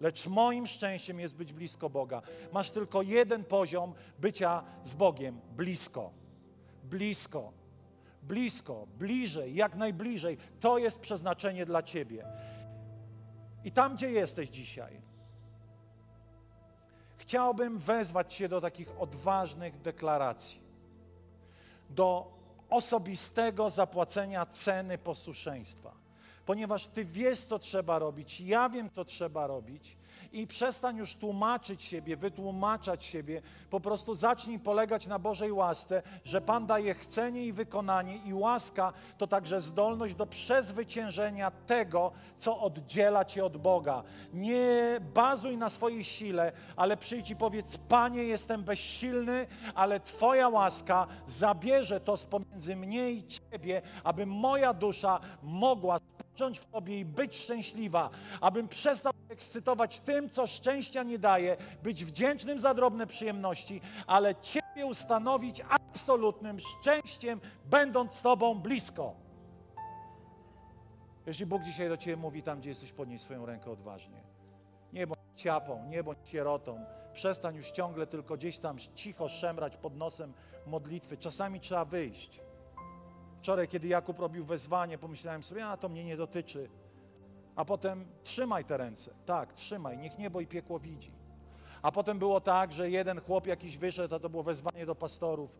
Lecz 0.00 0.26
moim 0.26 0.66
szczęściem 0.66 1.20
jest 1.20 1.34
być 1.34 1.52
blisko 1.52 1.90
Boga. 1.90 2.22
Masz 2.52 2.70
tylko 2.70 3.02
jeden 3.02 3.44
poziom 3.44 3.94
bycia 4.18 4.64
z 4.82 4.94
Bogiem 4.94 5.40
blisko. 5.56 6.10
Blisko. 6.84 7.52
Blisko, 8.22 8.86
bliżej, 8.98 9.54
jak 9.54 9.76
najbliżej. 9.76 10.36
To 10.60 10.78
jest 10.78 11.00
przeznaczenie 11.00 11.66
dla 11.66 11.82
Ciebie. 11.82 12.24
I 13.64 13.72
tam, 13.72 13.94
gdzie 13.94 14.10
jesteś 14.10 14.48
dzisiaj, 14.48 15.00
chciałbym 17.26 17.78
wezwać 17.78 18.34
Cię 18.34 18.48
do 18.48 18.60
takich 18.60 19.00
odważnych 19.00 19.80
deklaracji, 19.80 20.60
do 21.90 22.32
osobistego 22.70 23.70
zapłacenia 23.70 24.46
ceny 24.46 24.98
posłuszeństwa, 24.98 25.92
ponieważ 26.46 26.86
Ty 26.86 27.04
wiesz, 27.04 27.40
co 27.40 27.58
trzeba 27.58 27.98
robić, 27.98 28.40
ja 28.40 28.68
wiem, 28.68 28.90
co 28.90 29.04
trzeba 29.04 29.46
robić 29.46 29.96
i 30.34 30.46
przestań 30.46 30.96
już 30.96 31.14
tłumaczyć 31.14 31.82
siebie, 31.82 32.16
wytłumaczać 32.16 33.04
siebie. 33.04 33.42
Po 33.70 33.80
prostu 33.80 34.14
zacznij 34.14 34.58
polegać 34.58 35.06
na 35.06 35.18
Bożej 35.18 35.52
łasce, 35.52 36.02
że 36.24 36.40
Pan 36.40 36.66
daje 36.66 36.94
chcenie 36.94 37.46
i 37.46 37.52
wykonanie, 37.52 38.16
i 38.16 38.34
łaska 38.34 38.92
to 39.18 39.26
także 39.26 39.60
zdolność 39.60 40.14
do 40.14 40.26
przezwyciężenia 40.26 41.50
tego, 41.50 42.12
co 42.36 42.60
oddziela 42.60 43.24
cię 43.24 43.44
od 43.44 43.56
Boga. 43.56 44.02
Nie 44.32 45.00
bazuj 45.14 45.56
na 45.56 45.70
swojej 45.70 46.04
sile, 46.04 46.52
ale 46.76 46.96
przyjdź 46.96 47.30
i 47.30 47.36
powiedz: 47.36 47.78
Panie, 47.78 48.24
jestem 48.24 48.64
bezsilny, 48.64 49.46
ale 49.74 50.00
Twoja 50.00 50.48
łaska 50.48 51.06
zabierze 51.26 52.00
to 52.00 52.16
z 52.16 52.26
pomiędzy 52.26 52.76
mnie 52.76 53.10
i 53.10 53.24
Ciebie, 53.26 53.82
aby 54.04 54.26
moja 54.26 54.74
dusza 54.74 55.20
mogła 55.42 55.98
spocząć 55.98 56.58
w 56.58 56.64
Tobie 56.64 57.00
i 57.00 57.04
być 57.04 57.36
szczęśliwa, 57.36 58.10
abym 58.40 58.68
przestał 58.68 59.13
ekscytować 59.34 59.98
tym, 59.98 60.28
co 60.28 60.46
szczęścia 60.46 61.02
nie 61.02 61.18
daje, 61.18 61.56
być 61.82 62.04
wdzięcznym 62.04 62.58
za 62.58 62.74
drobne 62.74 63.06
przyjemności, 63.06 63.80
ale 64.06 64.34
Ciebie 64.34 64.86
ustanowić 64.86 65.62
absolutnym 65.68 66.58
szczęściem, 66.60 67.40
będąc 67.64 68.14
z 68.14 68.22
Tobą 68.22 68.54
blisko. 68.54 69.14
Jeśli 71.26 71.46
Bóg 71.46 71.62
dzisiaj 71.62 71.88
do 71.88 71.96
Ciebie 71.96 72.16
mówi 72.16 72.42
tam, 72.42 72.60
gdzie 72.60 72.70
jesteś, 72.70 72.92
podnieś 72.92 73.22
swoją 73.22 73.46
rękę 73.46 73.70
odważnie. 73.70 74.22
Nie 74.92 75.06
bądź 75.06 75.18
ciapą, 75.36 75.84
nie 75.88 76.04
bądź 76.04 76.18
sierotą. 76.28 76.84
Przestań 77.12 77.56
już 77.56 77.70
ciągle 77.70 78.06
tylko 78.06 78.36
gdzieś 78.36 78.58
tam 78.58 78.78
cicho 78.94 79.28
szemrać 79.28 79.76
pod 79.76 79.96
nosem 79.96 80.32
modlitwy. 80.66 81.16
Czasami 81.16 81.60
trzeba 81.60 81.84
wyjść. 81.84 82.40
Wczoraj, 83.38 83.68
kiedy 83.68 83.88
Jakub 83.88 84.18
robił 84.18 84.44
wezwanie, 84.44 84.98
pomyślałem 84.98 85.42
sobie, 85.42 85.66
a 85.66 85.76
to 85.76 85.88
mnie 85.88 86.04
nie 86.04 86.16
dotyczy. 86.16 86.68
A 87.56 87.64
potem 87.64 88.06
trzymaj 88.22 88.64
te 88.64 88.76
ręce. 88.76 89.14
Tak, 89.26 89.52
trzymaj, 89.52 89.98
niech 89.98 90.18
niebo 90.18 90.40
i 90.40 90.46
piekło 90.46 90.78
widzi. 90.78 91.12
A 91.82 91.92
potem 91.92 92.18
było 92.18 92.40
tak, 92.40 92.72
że 92.72 92.90
jeden 92.90 93.20
chłop 93.20 93.46
jakiś 93.46 93.78
wyszedł, 93.78 94.14
a 94.14 94.18
to 94.18 94.28
było 94.28 94.42
wezwanie 94.42 94.86
do 94.86 94.94
pastorów. 94.94 95.50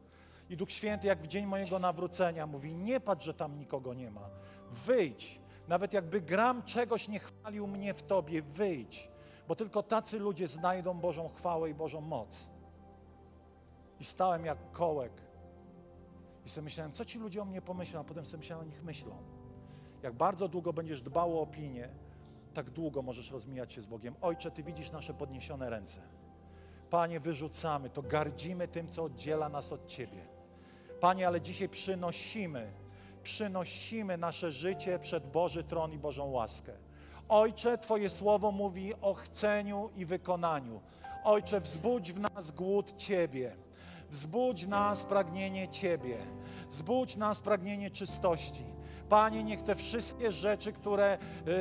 I 0.50 0.56
Duch 0.56 0.72
Święty, 0.72 1.06
jak 1.06 1.22
w 1.22 1.26
dzień 1.26 1.46
mojego 1.46 1.78
nawrócenia, 1.78 2.46
mówi: 2.46 2.74
Nie 2.74 3.00
patrz, 3.00 3.24
że 3.24 3.34
tam 3.34 3.58
nikogo 3.58 3.94
nie 3.94 4.10
ma. 4.10 4.30
Wyjdź. 4.70 5.40
Nawet 5.68 5.92
jakby 5.92 6.20
gram 6.20 6.62
czegoś 6.62 7.08
nie 7.08 7.18
chwalił 7.18 7.66
mnie 7.66 7.94
w 7.94 8.02
tobie, 8.02 8.42
wyjdź. 8.42 9.08
Bo 9.48 9.56
tylko 9.56 9.82
tacy 9.82 10.18
ludzie 10.18 10.48
znajdą 10.48 11.00
Bożą 11.00 11.28
chwałę 11.28 11.70
i 11.70 11.74
Bożą 11.74 12.00
moc. 12.00 12.48
I 14.00 14.04
stałem 14.04 14.44
jak 14.44 14.72
kołek. 14.72 15.12
I 16.46 16.50
sobie 16.50 16.64
myślałem, 16.64 16.92
co 16.92 17.04
ci 17.04 17.18
ludzie 17.18 17.42
o 17.42 17.44
mnie 17.44 17.62
pomyślą, 17.62 18.00
a 18.00 18.04
potem 18.04 18.26
sobie 18.26 18.38
myślałem, 18.38 18.66
o 18.66 18.70
nich 18.70 18.82
myślą. 18.82 19.16
Jak 20.04 20.14
bardzo 20.14 20.48
długo 20.48 20.72
będziesz 20.72 21.02
dbał 21.02 21.38
o 21.38 21.42
opinię, 21.42 21.88
tak 22.54 22.70
długo 22.70 23.02
możesz 23.02 23.30
rozmijać 23.30 23.72
się 23.72 23.80
z 23.80 23.86
Bogiem. 23.86 24.14
Ojcze, 24.20 24.50
Ty 24.50 24.62
widzisz 24.62 24.92
nasze 24.92 25.14
podniesione 25.14 25.70
ręce. 25.70 26.00
Panie, 26.90 27.20
wyrzucamy 27.20 27.90
to, 27.90 28.02
gardzimy 28.02 28.68
tym, 28.68 28.88
co 28.88 29.04
oddziela 29.04 29.48
nas 29.48 29.72
od 29.72 29.86
Ciebie. 29.86 30.26
Panie, 31.00 31.26
ale 31.26 31.40
dzisiaj 31.40 31.68
przynosimy, 31.68 32.72
przynosimy 33.22 34.18
nasze 34.18 34.52
życie 34.52 34.98
przed 34.98 35.30
Boży 35.30 35.64
tron 35.64 35.92
i 35.92 35.98
Bożą 35.98 36.30
łaskę. 36.30 36.72
Ojcze, 37.28 37.78
Twoje 37.78 38.10
słowo 38.10 38.52
mówi 38.52 38.94
o 39.00 39.14
chceniu 39.14 39.90
i 39.96 40.06
wykonaniu. 40.06 40.80
Ojcze, 41.24 41.60
wzbudź 41.60 42.12
w 42.12 42.20
nas 42.20 42.50
głód 42.50 42.96
Ciebie. 42.96 43.56
Wzbudź 44.10 44.66
nas 44.66 45.04
pragnienie 45.04 45.68
Ciebie. 45.68 46.18
Wzbudź 46.68 47.16
nas 47.16 47.40
pragnienie 47.40 47.90
czystości. 47.90 48.73
Panie, 49.14 49.44
niech 49.44 49.62
te 49.62 49.74
wszystkie 49.74 50.32
rzeczy, 50.32 50.72
które 50.72 51.18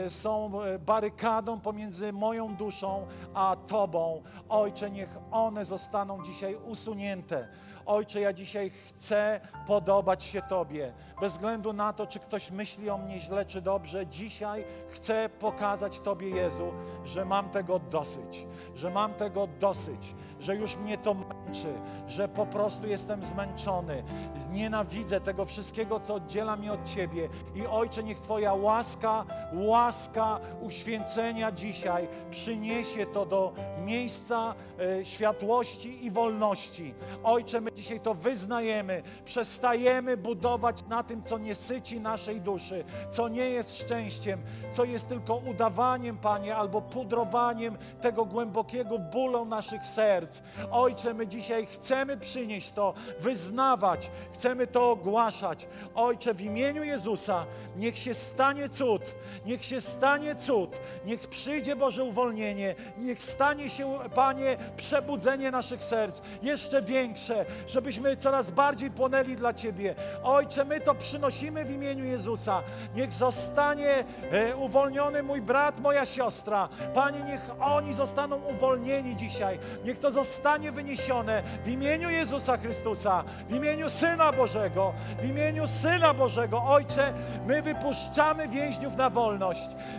y, 0.08 0.12
są 0.12 0.64
y, 0.64 0.80
barykadą 0.80 1.60
pomiędzy 1.60 2.14
moją 2.14 2.56
duszą 2.56 3.08
a 3.34 3.56
Tobą, 3.68 4.24
Ojcze, 4.50 4.92
niech 4.92 5.18
one 5.32 5.66
zostaną 5.66 6.24
dzisiaj 6.24 6.56
usunięte. 6.56 7.48
Ojcze, 7.86 8.22
ja 8.22 8.34
dzisiaj 8.34 8.70
chcę 8.86 9.40
podobać 9.68 10.24
się 10.24 10.42
Tobie. 10.42 10.94
Bez 11.22 11.34
względu 11.34 11.74
na 11.74 11.94
to, 11.94 12.08
czy 12.08 12.20
ktoś 12.20 12.52
myśli 12.52 12.90
o 12.90 12.98
mnie 12.98 13.20
źle 13.20 13.46
czy 13.46 13.62
dobrze, 13.62 14.08
dzisiaj 14.08 14.66
chcę 14.90 15.30
pokazać 15.30 16.00
Tobie, 16.00 16.30
Jezu, 16.30 16.72
że 17.06 17.26
mam 17.26 17.50
tego 17.50 17.80
dosyć, 17.80 18.48
że 18.76 18.90
mam 18.90 19.14
tego 19.14 19.48
dosyć, 19.60 20.16
że 20.40 20.56
już 20.56 20.78
mnie 20.78 20.98
to 20.98 21.14
męczy, 21.14 21.74
że 22.08 22.28
po 22.28 22.46
prostu 22.46 22.88
jestem 22.88 23.24
zmęczony. 23.24 24.04
Nienawidzę 24.52 25.22
tego 25.22 25.46
wszystkiego, 25.46 26.00
co 26.00 26.14
oddziela 26.14 26.56
mnie 26.56 26.74
od 26.74 26.86
Ciebie. 26.86 27.30
I 27.56 27.68
Ojcze, 27.68 28.04
niech 28.04 28.20
Twoja 28.20 28.54
łaska, 28.54 29.26
łaska 29.54 30.40
uświęcenia 30.62 31.52
dzisiaj 31.52 32.08
przyniesie 32.32 33.06
to 33.06 33.26
do 33.26 33.54
miejsca 33.86 34.56
e, 34.80 35.06
światłości 35.06 36.06
i 36.06 36.12
wolności. 36.12 36.94
Ojcze, 37.24 37.62
my 37.62 37.72
dzisiaj 37.72 38.00
to 38.00 38.14
wyznajemy. 38.14 39.04
Przestajemy 39.26 40.18
budować 40.18 40.84
na 40.90 41.04
tym, 41.04 41.22
co 41.22 41.38
nie 41.38 41.56
syci 41.56 42.00
naszej 42.00 42.42
duszy, 42.42 42.84
co 43.10 43.28
nie 43.28 43.50
jest 43.50 43.78
szczęściem, 43.78 44.42
co 44.72 44.84
jest 44.84 45.10
tylko 45.10 45.36
udawaniem, 45.36 46.18
Panie, 46.18 46.56
albo 46.56 46.82
pudrowaniem 46.82 47.78
tego 48.02 48.26
głębokiego 48.26 49.00
bólu 49.00 49.46
naszych 49.46 49.86
serc. 49.86 50.42
Ojcze, 50.72 51.14
my 51.14 51.28
dzisiaj 51.28 51.66
chcemy 51.66 52.18
przynieść 52.18 52.72
to, 52.72 52.94
wyznawać, 53.20 54.12
chcemy 54.34 54.68
to 54.68 54.92
ogłaszać. 54.92 55.68
Ojcze, 55.96 56.34
w 56.34 56.42
imieniu 56.42 56.84
Jezusa, 56.84 57.46
niech 57.78 58.00
się 58.00 58.14
stanie 58.14 58.70
cud, 58.70 59.02
niech 59.46 59.66
się 59.66 59.82
stanie 59.82 60.36
cud, 60.36 60.80
niech 61.06 61.20
przyjdzie 61.20 61.76
Boże 61.76 62.04
uwolnienie, 62.04 62.76
niech 62.98 63.24
stanie 63.24 63.70
się, 63.70 64.00
Panie, 64.16 64.58
przebudzenie 64.78 65.52
naszych 65.52 65.84
serc, 65.84 66.22
jeszcze 66.42 66.82
większe, 66.82 67.46
żebyśmy 67.68 68.18
coraz 68.18 68.50
bardziej 68.50 68.92
płonęli 68.92 69.36
dla 69.36 69.54
Ciebie. 69.54 69.96
Ojcze, 70.24 70.66
my 70.66 70.82
to 70.82 70.96
przynosimy 70.96 71.66
w 71.66 71.72
imieniu 71.72 72.06
Jezusa. 72.06 72.64
Niech 72.96 73.14
zostanie 73.14 74.04
e, 74.32 74.56
uwolniony 74.56 75.24
mój 75.24 75.42
brat, 75.42 75.80
moja 75.80 76.06
siostra. 76.06 76.70
Panie, 76.94 77.20
niech 77.20 77.42
oni 77.60 77.94
zostaną 77.94 78.36
uwolnieni 78.36 79.16
dzisiaj. 79.16 79.60
Niech 79.86 80.00
to 80.00 80.12
zostanie 80.12 80.72
wyniesione 80.72 81.44
w 81.66 81.68
imieniu 81.68 82.10
Jezusa 82.10 82.58
Chrystusa, 82.58 83.24
w 83.50 83.56
imieniu 83.56 83.90
Syna 83.90 84.32
Bożego, 84.32 84.94
w 85.22 85.30
imieniu 85.30 85.68
Syna 85.68 86.14
Bożego. 86.14 86.64
Ojcze, 86.64 87.14
my 87.48 87.62
wypuszczamy 87.62 88.48
więźniów 88.48 88.96
na 88.96 89.10
wolność. 89.10 89.33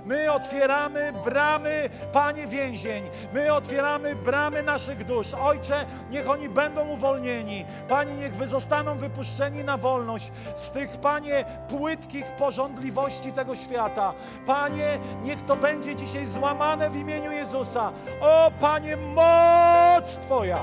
My 0.04 0.32
otwieramy 0.32 1.12
bramy, 1.24 1.90
Panie, 2.12 2.46
więzień. 2.46 3.04
My 3.32 3.52
otwieramy 3.52 4.16
bramy 4.16 4.62
naszych 4.62 5.04
dusz. 5.04 5.34
Ojcze, 5.34 5.86
niech 6.10 6.30
oni 6.30 6.48
będą 6.48 6.88
uwolnieni. 6.88 7.64
Panie, 7.88 8.14
niech 8.14 8.36
wy 8.36 8.48
zostaną 8.48 8.98
wypuszczeni 8.98 9.64
na 9.64 9.76
wolność 9.76 10.32
z 10.54 10.70
tych, 10.70 10.90
Panie, 10.90 11.44
płytkich 11.68 12.36
porządliwości 12.36 13.32
tego 13.32 13.56
świata. 13.56 14.12
Panie, 14.46 14.98
niech 15.22 15.44
to 15.44 15.56
będzie 15.56 15.96
dzisiaj 15.96 16.26
złamane 16.26 16.90
w 16.90 16.96
imieniu 16.96 17.32
Jezusa. 17.32 17.92
O, 18.20 18.50
Panie, 18.60 18.96
moc 18.96 20.18
Twoja, 20.18 20.58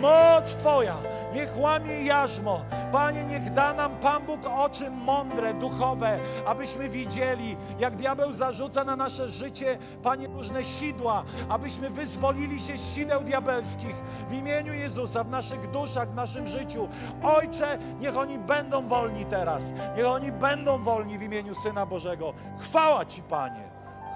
moc 0.00 0.56
Twoja 0.56 0.96
niech 1.36 1.58
łamie 1.58 2.02
jarzmo. 2.02 2.60
Panie, 2.92 3.24
niech 3.24 3.52
da 3.52 3.74
nam 3.74 3.96
Pan 3.96 4.22
Bóg 4.26 4.40
oczy 4.46 4.90
mądre, 4.90 5.54
duchowe, 5.54 6.18
abyśmy 6.46 6.88
widzieli, 6.88 7.56
jak 7.78 7.96
diabeł 7.96 8.32
zarzuca 8.32 8.84
na 8.84 8.96
nasze 8.96 9.28
życie, 9.28 9.78
Panie, 10.02 10.26
różne 10.26 10.64
sidła, 10.64 11.24
abyśmy 11.48 11.90
wyzwolili 11.90 12.60
się 12.60 12.78
z 12.78 12.94
sideł 12.94 13.24
diabelskich 13.24 13.96
w 14.28 14.32
imieniu 14.32 14.74
Jezusa, 14.74 15.24
w 15.24 15.30
naszych 15.30 15.70
duszach, 15.70 16.10
w 16.10 16.14
naszym 16.14 16.46
życiu. 16.46 16.88
Ojcze, 17.22 17.78
niech 18.00 18.16
oni 18.16 18.38
będą 18.38 18.88
wolni 18.88 19.24
teraz, 19.24 19.72
niech 19.96 20.06
oni 20.06 20.32
będą 20.32 20.82
wolni 20.82 21.18
w 21.18 21.22
imieniu 21.22 21.54
Syna 21.54 21.86
Bożego. 21.86 22.32
Chwała 22.58 23.04
Ci, 23.04 23.22
Panie, 23.22 23.70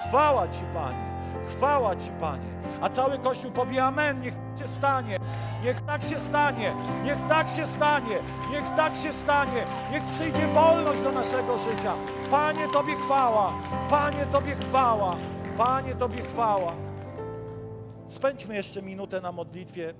chwała 0.08 0.48
Ci, 0.48 0.62
Panie, 0.74 1.19
chwała 1.46 1.96
Ci, 1.96 2.10
Panie. 2.20 2.50
A 2.80 2.88
cały 2.88 3.18
Kościół 3.18 3.50
powie 3.50 3.84
Amen, 3.84 4.20
niech 4.20 4.34
się 4.58 4.68
stanie. 4.68 5.16
Niech 5.64 5.80
tak 5.80 6.02
się 6.02 6.20
stanie, 6.20 6.72
niech 7.04 7.28
tak 7.28 7.48
się 7.48 7.66
stanie, 7.66 8.18
niech 8.50 8.64
tak 8.76 8.96
się 8.96 9.12
stanie, 9.12 9.64
niech 9.92 10.04
przyjdzie 10.04 10.46
wolność 10.46 11.00
do 11.00 11.12
naszego 11.12 11.58
życia. 11.58 11.94
Panie, 12.30 12.68
Tobie 12.72 12.94
chwała, 12.94 13.52
Panie, 13.90 14.26
Tobie 14.32 14.54
chwała, 14.54 15.16
Panie, 15.58 15.94
Tobie 15.94 16.22
chwała. 16.22 16.72
Spędźmy 18.08 18.54
jeszcze 18.54 18.82
minutę 18.82 19.20
na 19.20 19.32
modlitwie 19.32 19.94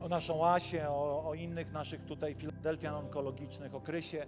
o 0.00 0.08
naszą 0.08 0.46
Asię, 0.46 0.90
o, 0.90 1.28
o 1.28 1.34
innych 1.34 1.72
naszych 1.72 2.04
tutaj 2.04 2.34
Filadelfian 2.34 2.94
onkologicznych, 2.94 3.74
o 3.74 3.80
Krysie, 3.80 4.26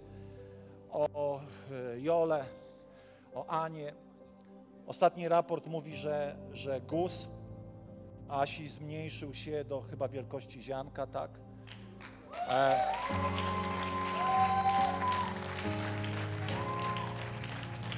o, 0.91 1.39
e, 1.71 1.99
Jole, 1.99 2.45
o 3.33 3.47
Anię. 3.47 3.93
Ostatni 4.87 5.27
raport 5.27 5.67
mówi, 5.67 5.95
że, 5.95 6.35
że 6.53 6.81
GUS 6.81 7.27
Asi 8.29 8.67
zmniejszył 8.67 9.33
się 9.33 9.63
do 9.63 9.81
chyba 9.81 10.07
wielkości 10.07 10.61
zianka, 10.61 11.07
tak? 11.07 11.31
E... 12.49 12.93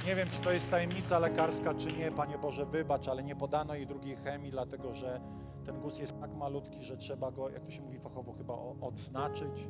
Nie 0.06 0.16
wiem, 0.16 0.30
czy 0.30 0.40
to 0.40 0.52
jest 0.52 0.72
tajemnica 0.72 1.20
lekarska, 1.20 1.74
czy 1.74 1.94
nie, 1.94 2.12
Panie 2.12 2.38
Boże, 2.38 2.66
wybacz, 2.66 3.08
ale 3.08 3.24
nie 3.24 3.36
podano 3.36 3.76
jej 3.76 3.88
drugiej 3.88 4.16
chemii, 4.16 4.52
dlatego 4.52 4.94
że 4.94 5.22
ten 5.66 5.82
guz 5.82 5.98
jest 5.98 6.20
tak 6.20 6.36
malutki, 6.36 6.84
że 6.84 6.98
trzeba 6.98 7.32
go, 7.32 7.50
jak 7.50 7.66
to 7.66 7.72
się 7.72 7.82
mówi 7.82 8.00
fachowo, 8.00 8.34
chyba 8.34 8.54
odznaczyć. 8.82 9.68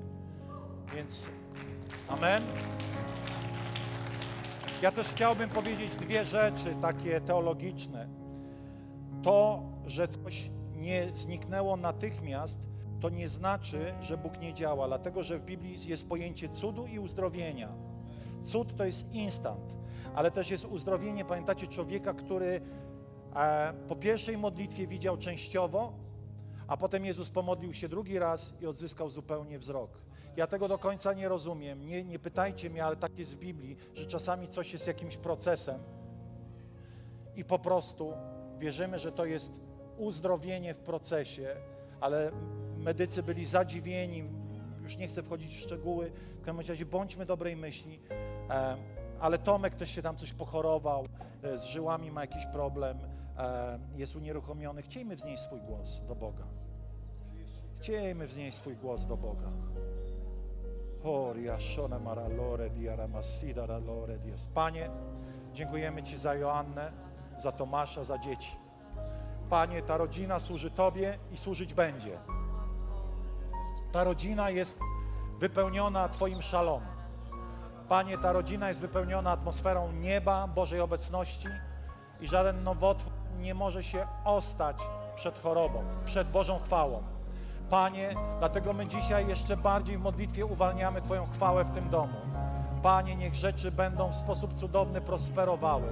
Więc 0.95 1.26
amen. 2.07 2.43
Ja 4.82 4.91
też 4.91 5.07
chciałbym 5.07 5.49
powiedzieć 5.49 5.95
dwie 5.95 6.25
rzeczy 6.25 6.75
takie 6.82 7.21
teologiczne. 7.21 8.07
To, 9.23 9.63
że 9.86 10.07
coś 10.07 10.49
nie 10.75 11.09
zniknęło 11.13 11.77
natychmiast, 11.77 12.59
to 12.99 13.09
nie 13.09 13.30
znaczy, 13.30 13.93
że 14.01 14.17
Bóg 14.17 14.39
nie 14.39 14.53
działa, 14.53 14.88
dlatego 14.88 15.23
że 15.23 15.39
w 15.39 15.45
Biblii 15.45 15.88
jest 15.88 16.09
pojęcie 16.09 16.49
cudu 16.49 16.88
i 16.88 16.99
uzdrowienia. 16.99 17.69
Cud 18.43 18.75
to 18.75 18.86
jest 18.86 19.13
instant, 19.13 19.73
ale 20.15 20.32
też 20.32 20.49
jest 20.49 20.65
uzdrowienie, 20.65 21.25
pamiętacie, 21.25 21.67
człowieka, 21.67 22.13
który 22.13 22.61
e, 23.36 23.73
po 23.88 23.95
pierwszej 23.95 24.38
modlitwie 24.38 24.88
widział 24.88 25.17
częściowo, 25.17 25.93
a 26.67 26.77
potem 26.77 27.05
Jezus 27.05 27.30
pomodlił 27.30 27.73
się 27.73 27.89
drugi 27.89 28.19
raz 28.19 28.53
i 28.61 28.65
odzyskał 28.65 29.09
zupełnie 29.09 29.59
wzrok. 29.59 30.09
Ja 30.39 30.47
tego 30.47 30.67
do 30.67 30.77
końca 30.77 31.13
nie 31.13 31.29
rozumiem. 31.29 31.85
Nie, 31.85 32.03
nie 32.03 32.19
pytajcie 32.19 32.69
mnie, 32.69 32.85
ale 32.85 32.95
tak 32.95 33.19
jest 33.19 33.35
w 33.35 33.39
Biblii, 33.39 33.77
że 33.95 34.05
czasami 34.05 34.47
coś 34.47 34.73
jest 34.73 34.87
jakimś 34.87 35.17
procesem 35.17 35.79
i 37.35 37.45
po 37.45 37.59
prostu 37.59 38.13
wierzymy, 38.59 38.99
że 38.99 39.11
to 39.11 39.25
jest 39.25 39.59
uzdrowienie 39.97 40.73
w 40.73 40.77
procesie, 40.77 41.55
ale 42.01 42.31
medycy 42.77 43.23
byli 43.23 43.45
zadziwieni. 43.45 44.23
Już 44.83 44.97
nie 44.97 45.07
chcę 45.07 45.23
wchodzić 45.23 45.55
w 45.55 45.59
szczegóły. 45.59 46.11
W 46.41 46.45
każdym 46.45 46.67
razie 46.67 46.85
bądźmy 46.85 47.25
dobrej 47.25 47.55
myśli. 47.55 47.99
E, 48.49 48.77
ale 49.19 49.37
Tomek 49.37 49.75
też 49.75 49.89
się 49.89 50.01
tam 50.01 50.17
coś 50.17 50.33
pochorował, 50.33 51.05
e, 51.43 51.57
z 51.57 51.63
żyłami 51.63 52.11
ma 52.11 52.21
jakiś 52.21 52.45
problem, 52.45 52.99
e, 53.37 53.79
jest 53.95 54.15
unieruchomiony. 54.15 54.81
Chciejmy 54.81 55.15
wznieść 55.15 55.43
swój 55.43 55.61
głos 55.61 56.01
do 56.07 56.15
Boga. 56.15 56.47
Chciejmy 57.75 58.27
wznieść 58.27 58.57
swój 58.57 58.75
głos 58.75 59.05
do 59.05 59.17
Boga. 59.17 59.51
Panie, 64.47 64.89
dziękujemy 65.54 66.04
Ci 66.04 66.18
za 66.18 66.36
Joannę, 66.36 66.91
za 67.38 67.52
Tomasza, 67.52 68.04
za 68.04 68.18
dzieci. 68.18 68.52
Panie, 69.50 69.82
ta 69.82 69.97
rodzina 69.97 70.39
służy 70.39 70.72
Tobie 70.72 71.18
i 71.32 71.38
służyć 71.38 71.74
będzie. 71.74 72.18
Ta 73.91 74.04
rodzina 74.04 74.50
jest 74.50 74.80
wypełniona 75.39 76.10
Twoim 76.10 76.41
szalom. 76.41 76.82
Panie, 77.89 78.18
ta 78.18 78.32
rodzina 78.32 78.68
jest 78.68 78.82
wypełniona 78.82 79.32
atmosferą 79.32 79.91
nieba, 79.91 80.47
Bożej 80.47 80.82
obecności 80.82 81.47
i 82.22 82.28
żaden 82.28 82.64
nowotwór 82.64 83.14
nie 83.38 83.54
może 83.54 83.84
się 83.84 84.08
ostać 84.26 84.78
przed 85.16 85.39
chorobą, 85.39 85.84
przed 86.06 86.32
Bożą 86.32 86.60
chwałą. 86.60 87.04
Panie, 87.70 88.09
dlatego 88.39 88.74
my 88.74 88.88
dzisiaj 88.88 89.28
jeszcze 89.28 89.57
bardziej 89.57 89.97
w 89.97 90.01
modlitwie 90.01 90.45
uwalniamy 90.45 91.01
Twoją 91.01 91.26
chwałę 91.26 91.63
w 91.65 91.72
tym 91.72 91.89
domu. 91.89 92.17
Panie, 92.84 93.15
niech 93.15 93.36
rzeczy 93.36 93.72
będą 93.72 94.11
w 94.11 94.15
sposób 94.15 94.53
cudowny 94.53 95.01
prosperowały. 95.01 95.88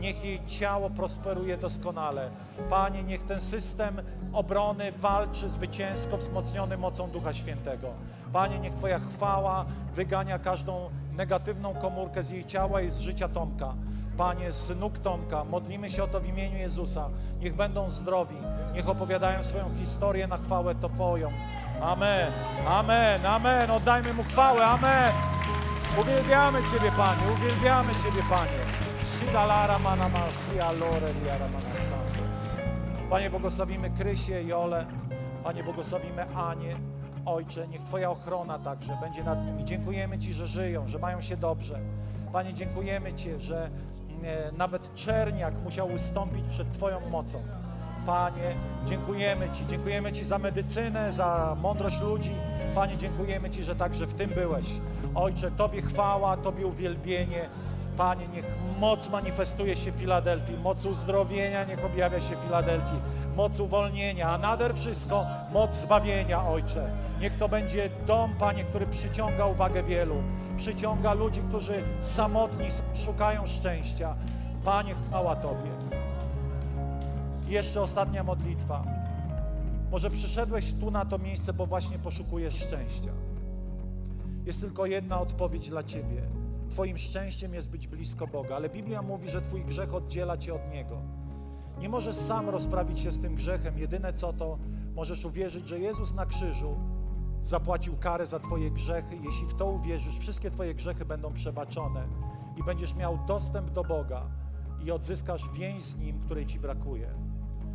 Niech 0.00 0.24
jej 0.24 0.46
ciało 0.46 0.90
prosperuje 0.90 1.56
doskonale. 1.56 2.30
Panie, 2.70 3.02
niech 3.02 3.22
ten 3.22 3.40
system 3.40 4.02
obrony 4.32 4.92
walczy 4.92 5.50
zwycięsko, 5.50 6.16
wzmocniony 6.16 6.76
mocą 6.76 7.10
Ducha 7.10 7.32
Świętego. 7.32 7.88
Panie, 8.32 8.58
niech 8.58 8.74
Twoja 8.74 8.98
chwała 8.98 9.64
wygania 9.94 10.38
każdą 10.38 10.90
negatywną 11.12 11.74
komórkę 11.74 12.22
z 12.22 12.30
jej 12.30 12.44
ciała 12.44 12.80
i 12.80 12.90
z 12.90 12.98
życia 12.98 13.28
Tomka. 13.28 13.74
Panie, 14.16 14.50
nóg 14.80 14.98
Tomka, 14.98 15.44
modlimy 15.44 15.90
się 15.90 16.04
o 16.04 16.06
to 16.06 16.20
w 16.20 16.26
imieniu 16.26 16.58
Jezusa. 16.58 17.08
Niech 17.40 17.54
będą 17.56 17.90
zdrowi, 17.90 18.36
niech 18.74 18.88
opowiadają 18.88 19.44
swoją 19.44 19.74
historię 19.74 20.26
na 20.26 20.36
chwałę 20.36 20.74
Twoją. 20.74 21.32
Amen, 21.82 22.32
amen, 22.68 23.26
amen. 23.26 23.70
Oddajmy 23.70 24.12
Mu 24.14 24.22
chwałę, 24.22 24.66
amen. 24.66 25.12
Uwielbiamy 26.00 26.58
Ciebie, 26.58 26.92
Panie, 26.96 27.22
uwielbiamy 27.32 27.92
Ciebie, 27.92 28.22
Panie. 28.30 28.58
Shidalara 29.18 29.78
manama 29.78 30.18
sialore 30.32 31.12
liara 31.24 31.48
manasande. 31.48 32.18
Panie, 33.10 33.30
błogosławimy 33.30 33.90
Krysię 33.90 34.42
i 34.42 34.52
Ole. 34.52 34.86
Panie, 35.44 35.64
błogosławimy 35.64 36.34
Anię. 36.36 36.76
Ojcze, 37.26 37.68
niech 37.68 37.82
Twoja 37.82 38.10
ochrona 38.10 38.58
także 38.58 38.98
będzie 39.00 39.24
nad 39.24 39.46
nimi. 39.46 39.64
Dziękujemy 39.64 40.18
Ci, 40.18 40.32
że 40.32 40.46
żyją, 40.46 40.88
że 40.88 40.98
mają 40.98 41.20
się 41.20 41.36
dobrze. 41.36 41.80
Panie, 42.32 42.54
dziękujemy 42.54 43.14
Ci, 43.14 43.30
że 43.38 43.70
nawet 44.58 44.94
czerniak 44.94 45.54
musiał 45.64 45.92
ustąpić 45.92 46.44
przed 46.48 46.72
Twoją 46.72 47.10
mocą. 47.10 47.42
Panie, 48.06 48.54
dziękujemy 48.86 49.48
Ci, 49.50 49.66
dziękujemy 49.66 50.12
Ci 50.12 50.24
za 50.24 50.38
medycynę, 50.38 51.12
za 51.12 51.56
mądrość 51.62 52.00
ludzi. 52.00 52.30
Panie, 52.74 52.96
dziękujemy 52.96 53.50
Ci, 53.50 53.62
że 53.62 53.76
także 53.76 54.06
w 54.06 54.14
tym 54.14 54.30
byłeś. 54.30 54.66
Ojcze, 55.14 55.50
Tobie 55.50 55.82
chwała, 55.82 56.36
Tobie 56.36 56.66
uwielbienie. 56.66 57.48
Panie, 57.96 58.28
niech 58.28 58.44
moc 58.80 59.10
manifestuje 59.10 59.76
się 59.76 59.92
w 59.92 59.94
Filadelfii, 59.94 60.58
moc 60.58 60.84
uzdrowienia 60.84 61.64
niech 61.64 61.84
objawia 61.84 62.20
się 62.20 62.36
w 62.36 62.46
Filadelfii, 62.46 63.00
moc 63.36 63.60
uwolnienia, 63.60 64.30
a 64.30 64.38
nader 64.38 64.74
wszystko 64.74 65.26
moc 65.52 65.74
zbawienia, 65.74 66.48
Ojcze. 66.48 66.90
Niech 67.20 67.38
to 67.38 67.48
będzie 67.48 67.90
dom, 68.06 68.34
Panie, 68.38 68.64
który 68.64 68.86
przyciąga 68.86 69.46
uwagę 69.46 69.82
wielu, 69.82 70.14
przyciąga 70.56 71.14
ludzi, 71.14 71.40
którzy 71.48 71.84
samotni 72.00 72.66
szukają 72.94 73.46
szczęścia. 73.46 74.16
Panie, 74.64 74.94
chwała 74.94 75.36
Tobie. 75.36 75.70
I 77.48 77.52
jeszcze 77.52 77.82
ostatnia 77.82 78.24
modlitwa. 78.24 78.84
Może 79.90 80.10
przyszedłeś 80.10 80.72
tu 80.72 80.90
na 80.90 81.04
to 81.04 81.18
miejsce, 81.18 81.52
bo 81.52 81.66
właśnie 81.66 81.98
poszukujesz 81.98 82.54
szczęścia. 82.54 83.10
Jest 84.46 84.60
tylko 84.60 84.86
jedna 84.86 85.20
odpowiedź 85.20 85.68
dla 85.68 85.82
Ciebie. 85.82 86.22
Twoim 86.70 86.98
szczęściem 86.98 87.54
jest 87.54 87.70
być 87.70 87.86
blisko 87.86 88.26
Boga, 88.26 88.56
ale 88.56 88.68
Biblia 88.68 89.02
mówi, 89.02 89.28
że 89.28 89.42
Twój 89.42 89.64
grzech 89.64 89.94
oddziela 89.94 90.36
Cię 90.36 90.54
od 90.54 90.72
Niego. 90.72 90.98
Nie 91.78 91.88
możesz 91.88 92.16
sam 92.16 92.48
rozprawić 92.48 93.00
się 93.00 93.12
z 93.12 93.20
tym 93.20 93.34
grzechem. 93.34 93.78
Jedyne 93.78 94.12
co 94.12 94.32
to, 94.32 94.58
możesz 94.94 95.24
uwierzyć, 95.24 95.68
że 95.68 95.78
Jezus 95.78 96.14
na 96.14 96.26
krzyżu 96.26 96.76
zapłacił 97.42 97.96
karę 97.96 98.26
za 98.26 98.40
Twoje 98.40 98.70
grzechy. 98.70 99.16
Jeśli 99.16 99.46
w 99.46 99.54
to 99.54 99.70
uwierzysz, 99.70 100.18
wszystkie 100.18 100.50
Twoje 100.50 100.74
grzechy 100.74 101.04
będą 101.04 101.32
przebaczone 101.32 102.06
i 102.56 102.62
będziesz 102.62 102.94
miał 102.94 103.18
dostęp 103.26 103.70
do 103.70 103.84
Boga 103.84 104.22
i 104.84 104.90
odzyskasz 104.90 105.50
więź 105.50 105.84
z 105.84 105.98
Nim, 105.98 106.20
której 106.20 106.46
Ci 106.46 106.60
brakuje. 106.60 107.08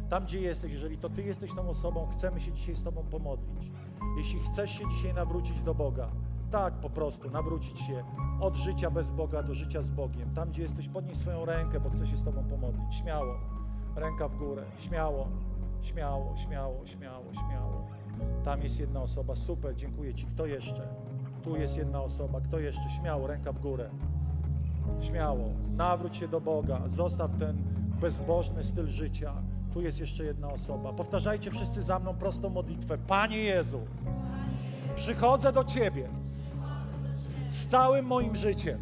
Tam, 0.10 0.26
gdzie 0.26 0.42
jesteś, 0.42 0.72
jeżeli 0.72 0.98
to 0.98 1.10
Ty 1.10 1.24
jesteś 1.24 1.54
tą 1.56 1.70
osobą, 1.70 2.08
chcemy 2.12 2.42
się 2.42 2.52
dzisiaj 2.52 2.76
z 2.76 2.84
Tobą 2.84 3.04
pomodlić. 3.04 3.72
Jeśli 4.18 4.40
chcesz 4.40 4.72
się 4.72 4.90
dzisiaj 4.90 5.14
nawrócić 5.14 5.62
do 5.62 5.76
Boga, 5.76 6.12
tak 6.52 6.74
po 6.74 6.90
prostu, 6.90 7.30
nawrócić 7.30 7.80
się 7.80 8.04
od 8.42 8.56
życia 8.56 8.92
bez 8.92 9.12
Boga 9.12 9.44
do 9.44 9.54
życia 9.54 9.82
z 9.82 9.90
Bogiem. 9.90 10.34
Tam, 10.34 10.50
gdzie 10.50 10.64
jesteś, 10.64 10.88
podnieś 10.88 11.18
swoją 11.18 11.46
rękę, 11.46 11.80
bo 11.80 11.90
chcę 11.90 12.08
się 12.08 12.18
z 12.18 12.24
Tobą 12.24 12.44
pomodlić. 12.44 12.96
Śmiało, 12.96 13.34
ręka 13.96 14.28
w 14.28 14.38
górę, 14.38 14.64
śmiało, 14.80 15.28
śmiało, 15.82 16.38
śmiało, 16.38 16.86
śmiało, 16.86 17.26
śmiało. 17.34 17.97
Tam 18.44 18.62
jest 18.62 18.80
jedna 18.80 19.02
osoba, 19.02 19.36
super, 19.36 19.76
dziękuję 19.76 20.14
Ci. 20.14 20.26
Kto 20.26 20.46
jeszcze? 20.46 20.88
Tu 21.44 21.58
jest 21.58 21.78
jedna 21.78 22.02
osoba, 22.02 22.42
kto 22.42 22.60
jeszcze? 22.60 22.90
Śmiało, 22.90 23.28
ręka 23.28 23.52
w 23.52 23.60
górę. 23.60 23.90
Śmiało, 25.02 25.50
nawróć 25.76 26.18
się 26.18 26.28
do 26.28 26.42
Boga, 26.42 26.82
zostaw 26.88 27.32
ten 27.40 27.58
bezbożny 28.02 28.64
styl 28.64 28.88
życia. 28.88 29.34
Tu 29.74 29.82
jest 29.82 30.00
jeszcze 30.00 30.24
jedna 30.24 30.50
osoba. 30.50 30.94
Powtarzajcie 30.94 31.52
wszyscy 31.52 31.82
za 31.82 32.00
mną 32.00 32.14
prostą 32.14 32.50
modlitwę. 32.50 32.98
Panie 32.98 33.38
Jezu, 33.38 33.80
przychodzę 34.96 35.54
do 35.54 35.64
Ciebie 35.64 36.10
z 37.48 37.68
całym 37.68 38.06
moim 38.06 38.36
życiem. 38.36 38.80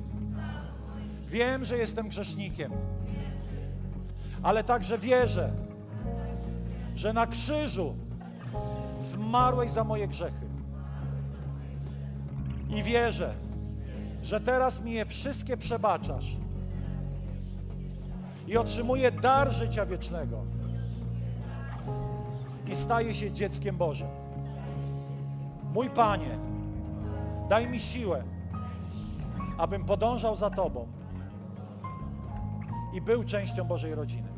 Wiem, 1.28 1.66
że 1.66 1.78
jestem 1.78 2.10
grzesznikiem, 2.10 2.72
ale 4.44 4.64
także 4.64 4.98
wierzę, 4.98 5.54
że 6.96 7.14
na 7.14 7.28
krzyżu 7.28 7.96
zmarłeś 9.00 9.72
za 9.72 9.84
moje 9.84 10.08
grzechy. 10.08 10.46
I 12.70 12.84
wierzę, 12.84 13.34
że 14.24 14.42
teraz 14.42 14.82
mi 14.82 14.92
je 14.92 15.06
wszystkie 15.06 15.58
przebaczasz 15.58 16.38
i 18.48 18.58
otrzymuję 18.58 19.12
dar 19.12 19.54
życia 19.54 19.86
wiecznego 19.86 20.44
i 22.68 22.76
staję 22.76 23.14
się 23.14 23.32
dzieckiem 23.32 23.78
Bożym. 23.78 24.08
Mój 25.74 25.90
Panie, 25.90 26.38
daj 27.50 27.68
mi 27.68 27.80
siłę, 27.80 28.24
abym 29.58 29.86
podążał 29.86 30.36
za 30.36 30.50
Tobą 30.50 30.88
i 32.94 33.02
był 33.02 33.24
częścią 33.24 33.64
Bożej 33.64 33.96
rodziny. 33.96 34.30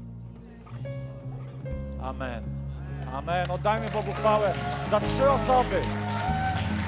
Amen. 2.01 2.56
Amen. 3.13 3.51
Oddajmy 3.51 3.89
Bogu 3.89 4.13
chwałę 4.13 4.53
za 4.89 4.99
trzy 4.99 5.29
osoby. 5.29 5.81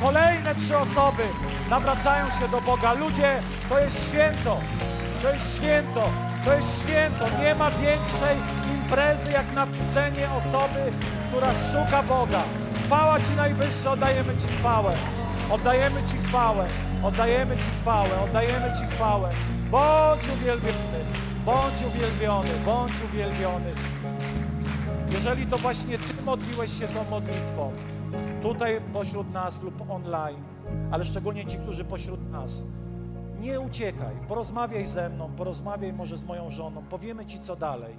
Kolejne 0.03 0.55
trzy 0.55 0.78
osoby 0.78 1.24
nawracają 1.70 2.26
się 2.30 2.47
do 2.51 2.61
Boga. 2.61 2.93
Ludzie, 2.93 3.41
to 3.70 3.80
jest 3.80 4.07
święto. 4.09 4.57
To 5.22 5.34
jest 5.34 5.57
święto. 5.57 6.09
To 6.45 6.53
jest 6.53 6.82
święto. 6.84 7.26
Nie 7.41 7.55
ma 7.55 7.72
większej 7.72 8.38
imprezy 8.74 9.32
jak 9.32 9.53
nawrócenie 9.53 10.28
osoby, 10.38 10.91
która 11.28 11.47
szuka 11.72 12.03
Boga. 12.03 12.41
Chwała 12.86 13.20
Ci 13.20 13.32
najwyższa, 13.38 13.91
oddajemy 13.91 14.38
Ci 14.38 14.47
chwałę. 14.47 14.93
Oddajemy 15.49 16.03
Ci 16.03 16.17
chwałę. 16.17 16.65
Oddajemy 17.03 17.57
Ci 17.57 17.82
chwałę. 17.82 18.09
Oddajemy 18.24 18.74
Ci 18.78 18.95
chwałę. 18.95 19.30
Bądź 19.72 20.22
uwielbiony. 20.36 20.99
Bądź 21.45 21.82
uwielbiony. 21.88 22.49
Bądź 22.65 22.91
uwielbiony. 23.09 23.72
Jeżeli 25.12 25.47
to 25.47 25.57
właśnie 25.57 25.97
Ty 25.97 26.24
modliłeś 26.24 26.80
się 26.80 26.88
tą 26.88 27.10
modlitwą, 27.10 27.72
tutaj 28.41 28.82
pośród 28.93 29.34
nas 29.34 29.62
lub 29.62 29.91
online, 29.91 30.43
ale 30.91 31.05
szczególnie 31.05 31.45
ci, 31.45 31.57
którzy 31.57 31.86
pośród 31.86 32.32
nas, 32.32 32.62
nie 33.39 33.60
uciekaj, 33.60 34.16
porozmawiaj 34.28 34.88
ze 34.88 35.10
mną, 35.10 35.30
porozmawiaj 35.38 35.93
może 35.93 36.18
z 36.18 36.24
moją 36.24 36.49
żoną, 36.49 36.84
powiemy 36.84 37.26
Ci 37.26 37.39
co 37.39 37.55
dalej. 37.55 37.95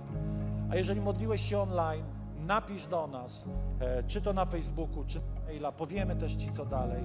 A 0.71 0.77
jeżeli 0.77 1.01
modliłeś 1.01 1.49
się 1.49 1.59
online, 1.59 2.05
napisz 2.39 2.87
do 2.87 3.07
nas, 3.07 3.45
e, 3.81 4.03
czy 4.03 4.23
to 4.23 4.33
na 4.33 4.47
Facebooku, 4.47 5.05
czy 5.07 5.19
na 5.19 5.41
maila, 5.47 5.73
powiemy 5.73 6.17
też 6.17 6.35
Ci 6.35 6.53
co 6.53 6.67
dalej. 6.67 7.05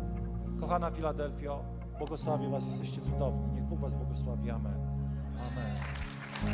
Kochana 0.59 0.91
Filadelfio, 0.91 1.63
błogosławię 1.97 2.49
Was, 2.49 2.65
jesteście 2.65 3.01
cudowni. 3.01 3.53
Niech 3.53 3.63
Bóg 3.63 3.79
Was 3.79 3.95
błogosławi. 3.95 4.51
Amen. 4.51 4.79